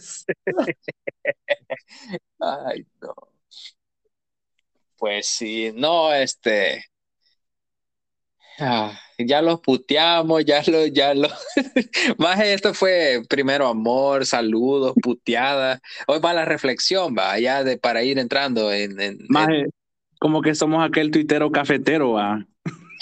Ay, 2.39 2.85
no. 3.01 3.13
Pues 4.97 5.27
sí, 5.27 5.71
no, 5.75 6.13
este. 6.13 6.83
ah, 8.59 8.97
ya 9.17 9.41
los 9.41 9.61
puteamos, 9.61 10.43
ya 10.45 10.61
lo, 10.67 10.85
ya 10.87 11.13
lo. 11.13 11.29
Más 12.17 12.39
esto 12.41 12.73
fue 12.73 13.21
primero 13.29 13.67
amor, 13.67 14.25
saludos, 14.25 14.93
puteadas. 15.01 15.79
Hoy 16.07 16.19
va 16.19 16.33
la 16.33 16.45
reflexión, 16.45 17.15
va, 17.17 17.39
ya 17.39 17.63
de 17.63 17.77
para 17.77 18.03
ir 18.03 18.19
entrando 18.19 18.71
en, 18.73 18.99
en- 18.99 19.19
Maje, 19.29 19.67
como 20.19 20.41
que 20.41 20.53
somos 20.55 20.85
aquel 20.85 21.11
tuitero 21.11 21.49
cafetero, 21.51 22.13
va. 22.13 22.45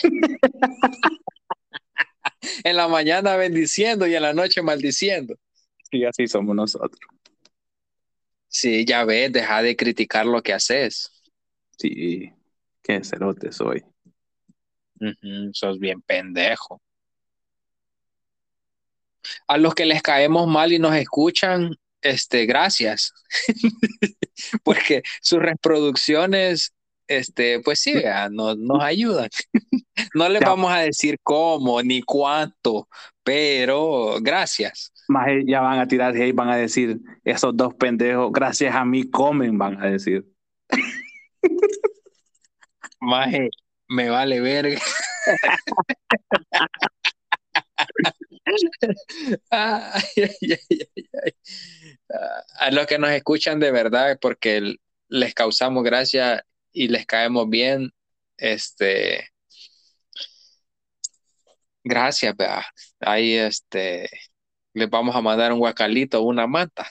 en 2.64 2.76
la 2.76 2.88
mañana 2.88 3.36
bendiciendo 3.36 4.06
y 4.06 4.16
en 4.16 4.22
la 4.22 4.34
noche 4.34 4.62
maldiciendo. 4.62 5.36
Sí, 5.90 6.06
así 6.06 6.28
somos 6.28 6.56
nosotros. 6.56 7.00
Sí, 8.48 8.86
ya 8.86 9.04
ves, 9.06 9.32
deja 9.32 9.62
de 9.62 9.76
criticar 9.76 10.26
lo 10.26 10.42
que 10.42 10.54
haces. 10.54 11.12
Sí, 11.78 12.34
qué 12.82 13.04
cerote 13.04 13.52
soy. 13.52 13.84
Ujú, 15.00 15.54
sos 15.54 15.80
bien 15.80 16.02
pendejo. 16.02 16.82
A 19.48 19.58
los 19.58 19.76
que 19.76 19.86
les 19.86 20.02
caemos 20.02 20.48
mal 20.48 20.72
y 20.72 20.80
nos 20.80 20.96
escuchan, 20.96 21.76
este, 22.02 22.46
gracias. 22.46 23.14
Porque 24.64 25.04
sus 25.22 25.40
reproducciones, 25.40 26.74
este, 27.08 27.60
pues 27.60 27.80
sí, 27.80 27.96
nos, 28.32 28.58
nos 28.58 28.84
ayudan. 28.84 29.30
No 30.14 30.30
les 30.30 30.42
vamos 30.42 30.72
a 30.72 30.80
decir 30.80 31.18
cómo 31.24 31.82
ni 31.82 32.04
cuánto, 32.04 32.88
pero 33.24 34.18
gracias. 34.22 34.94
Maje, 35.08 35.44
ya 35.46 35.62
van 35.62 35.80
a 35.80 35.88
tirar 35.88 36.16
hate, 36.16 36.34
van 36.34 36.50
a 36.50 36.58
decir, 36.58 37.00
esos 37.24 37.56
dos 37.56 37.74
pendejos, 37.76 38.32
gracias 38.32 38.76
a 38.76 38.84
mí 38.86 39.10
comen, 39.10 39.58
van 39.58 39.82
a 39.82 39.88
decir. 39.90 40.26
Maje, 43.00 43.50
me 43.88 44.10
vale 44.10 44.42
verga. 44.42 44.80
A 52.60 52.72
los 52.72 52.88
que 52.88 52.98
nos 52.98 53.12
escuchan 53.12 53.60
de 53.60 53.72
verdad, 53.72 54.18
porque 54.22 54.76
les 55.10 55.34
causamos 55.34 55.84
gracia 55.84 56.46
y 56.72 56.88
les 56.90 57.06
caemos 57.06 57.50
bien, 57.50 57.92
este, 58.38 59.30
gracias, 61.84 62.36
vea. 62.36 62.66
Ahí, 63.00 63.34
este, 63.34 64.10
les 64.78 64.90
vamos 64.90 65.16
a 65.16 65.22
mandar 65.22 65.52
un 65.52 65.60
guacalito 65.60 66.22
o 66.22 66.24
una 66.24 66.48
manta. 66.48 66.88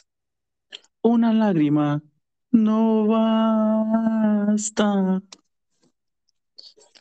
Una 1.03 1.33
lágrima 1.33 2.03
no 2.51 3.07
basta 3.07 5.23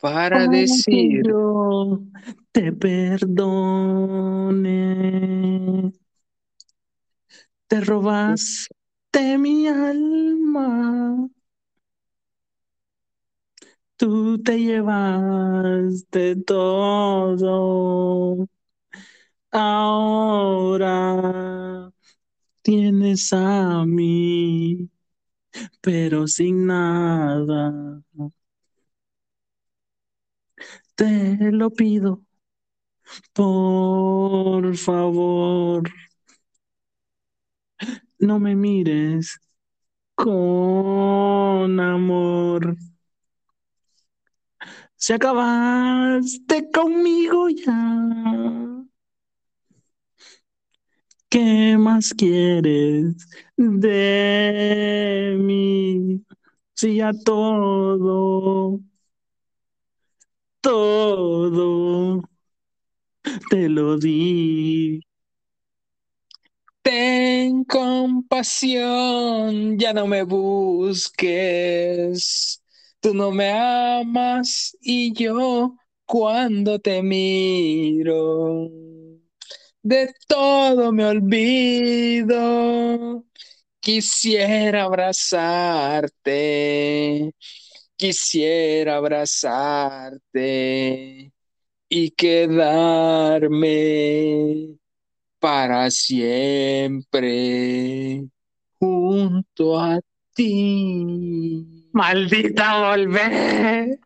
Para 0.00 0.46
decir, 0.46 1.26
yo 1.26 2.00
te 2.52 2.72
perdone. 2.72 3.32
Te 7.66 7.80
robaste 7.80 9.38
mi 9.38 9.66
alma. 9.66 11.28
Tú 13.96 14.38
te 14.42 14.58
llevaste 14.58 16.36
todo. 16.44 18.46
Ahora 19.58 21.00
tienes 22.62 23.32
a 23.32 23.84
mí, 23.86 24.90
pero 25.80 26.26
sin 26.28 26.66
nada. 26.66 28.02
Te 30.94 31.52
lo 31.52 31.70
pido, 31.70 32.22
por 33.32 34.76
favor. 34.76 35.82
No 38.18 38.38
me 38.38 38.54
mires 38.54 39.38
con 40.16 41.80
amor. 41.80 42.76
Si 44.96 45.12
acabaste 45.12 46.70
conmigo 46.70 47.48
ya, 47.48 48.75
¿qué 51.28 51.76
más 51.78 52.12
quieres 52.14 53.16
de 53.56 55.36
mí? 55.38 56.24
Si 56.74 56.96
ya 56.96 57.12
todo, 57.24 58.80
todo 60.60 62.22
te 63.50 63.68
lo 63.68 63.96
di. 63.98 65.00
ten 66.82 67.64
compasión, 67.64 69.50
ya 69.78 69.92
no 69.92 70.06
me 70.06 70.22
busques. 70.22 71.42
Tú 73.00 73.14
no 73.14 73.30
me 73.30 73.50
amas 73.50 74.76
y 74.80 75.12
yo 75.14 75.76
cuando 76.06 76.78
te 76.78 77.02
miro, 77.02 78.70
de 79.86 80.12
todo 80.26 80.92
me 80.92 81.04
olvido. 81.06 82.34
Quisiera 83.80 84.82
abrazarte, 84.84 86.12
quisiera 87.96 88.96
abrazarte 88.96 90.42
y 91.88 92.10
quedarme 92.10 93.56
para 95.38 95.88
siempre 95.90 97.06
junto 98.80 99.78
a 99.78 100.00
ti. 100.34 101.90
Maldita 101.92 102.90
volver. 102.90 104.00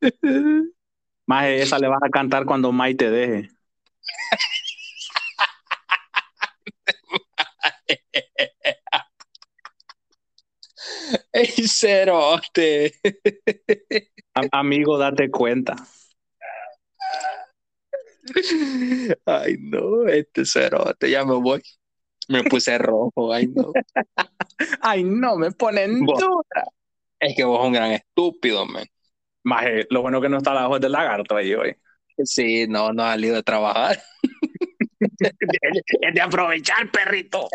Maje, 1.26 1.62
esa 1.62 1.78
le 1.78 1.88
vas 1.88 2.02
a 2.02 2.10
cantar 2.10 2.44
cuando 2.44 2.72
Mai 2.72 2.94
te 2.94 3.10
deje. 3.10 3.50
¡Ey, 11.32 11.46
cerote! 11.68 12.94
Amigo, 14.52 14.98
date 14.98 15.30
cuenta. 15.30 15.76
Ay, 19.26 19.56
no, 19.60 20.06
este 20.08 20.44
cerote, 20.44 21.10
ya 21.10 21.24
me 21.24 21.34
voy. 21.34 21.62
Me 22.28 22.44
puse 22.44 22.78
rojo, 22.78 23.32
ay, 23.32 23.48
no. 23.48 23.72
Ay, 24.80 25.04
no, 25.04 25.36
me 25.36 25.50
ponen 25.50 26.04
Vos. 26.04 26.18
dura. 26.18 26.64
Es 27.18 27.36
que 27.36 27.44
vos 27.44 27.58
sos 27.58 27.66
un 27.66 27.72
gran 27.72 27.92
estúpido, 27.92 28.66
man. 28.66 28.84
Maje, 29.44 29.86
lo 29.90 30.02
bueno 30.02 30.20
que 30.20 30.28
no 30.28 30.38
está 30.38 30.54
la 30.54 30.66
voz 30.66 30.80
del 30.80 30.92
lagarto 30.92 31.36
ahí 31.36 31.54
hoy. 31.54 31.74
Sí, 32.24 32.66
no, 32.68 32.92
no 32.92 33.02
ha 33.04 33.12
salido 33.12 33.36
de 33.36 33.42
trabajar. 33.42 34.02
Es 36.00 36.14
de 36.14 36.20
aprovechar, 36.20 36.90
perrito. 36.90 37.48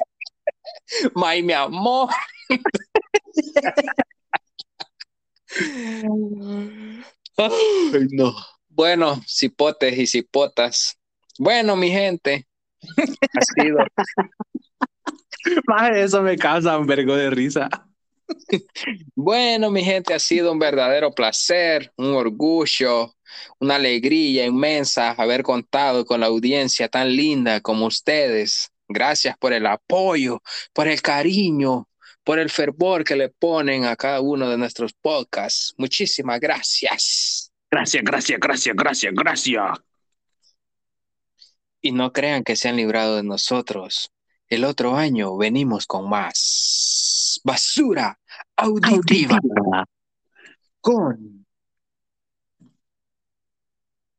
May, 1.16 1.42
mi 1.44 1.54
amor. 1.54 2.10
Ay, 7.38 8.08
no. 8.12 8.36
Bueno, 8.70 9.22
cipotes 9.26 9.98
y 9.98 10.08
cipotas. 10.08 11.00
Bueno, 11.40 11.76
mi 11.76 11.90
gente, 11.90 12.48
ha 12.98 13.42
sido, 13.62 13.78
Maje, 15.68 16.04
eso 16.04 16.22
me 16.22 16.38
causa 16.38 16.78
un 16.78 16.88
vergo 16.88 17.16
de 17.16 17.30
risa. 17.30 17.70
Bueno, 19.16 19.72
mi 19.72 19.84
gente, 19.84 20.14
ha 20.14 20.20
sido 20.20 20.52
un 20.52 20.60
verdadero 20.60 21.12
placer, 21.12 21.92
un 21.98 22.14
orgullo, 22.14 23.14
una 23.60 23.76
alegría 23.76 24.46
inmensa 24.46 25.12
haber 25.12 25.44
contado 25.44 26.06
con 26.06 26.22
la 26.22 26.28
audiencia 26.28 26.88
tan 26.88 27.16
linda 27.16 27.62
como 27.62 27.86
ustedes. 27.86 28.72
Gracias 28.88 29.38
por 29.38 29.54
el 29.54 29.66
apoyo, 29.66 30.42
por 30.74 30.88
el 30.88 31.02
cariño, 31.02 31.90
por 32.24 32.40
el 32.40 32.50
fervor 32.50 33.04
que 33.04 33.16
le 33.16 33.30
ponen 33.30 33.86
a 33.86 33.96
cada 33.96 34.22
uno 34.22 34.50
de 34.50 34.58
nuestros 34.58 34.94
podcasts. 34.94 35.74
Muchísimas 35.78 36.40
gracias. 36.40 37.52
Gracias, 37.70 38.04
gracias, 38.04 38.40
gracias, 38.40 38.76
gracias, 38.76 39.14
gracias. 39.14 39.64
Y 41.82 41.92
no 41.92 42.12
crean 42.12 42.44
que 42.44 42.56
se 42.56 42.70
han 42.70 42.78
librado 42.78 43.18
de 43.18 43.24
nosotros. 43.24 44.12
El 44.48 44.64
otro 44.64 44.96
año 44.96 45.36
venimos 45.38 45.86
con 45.86 46.10
más 46.10 47.07
basura 47.48 48.20
auditiva, 48.58 49.40
con 50.82 51.46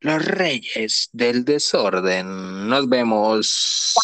los 0.01 0.25
reyes 0.25 1.11
del 1.13 1.45
desorden. 1.45 2.69
Nos 2.69 2.89
vemos. 2.89 3.95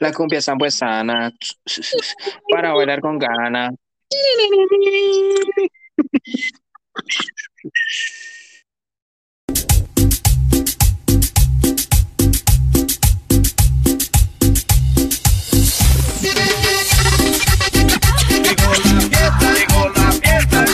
La 0.00 0.12
cumbia 0.12 0.40
sambuesana 0.42 1.32
para 2.50 2.74
bailar 2.74 3.00
con 3.00 3.16
gana. 3.18 3.70
llegó 18.46 18.70
la 18.84 19.00
fiesta, 19.00 19.52
llegó 19.52 19.88
la 19.94 20.12
fiesta, 20.12 20.64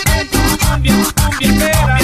cumbia, 0.60 0.94
cumbietera. 1.14 2.01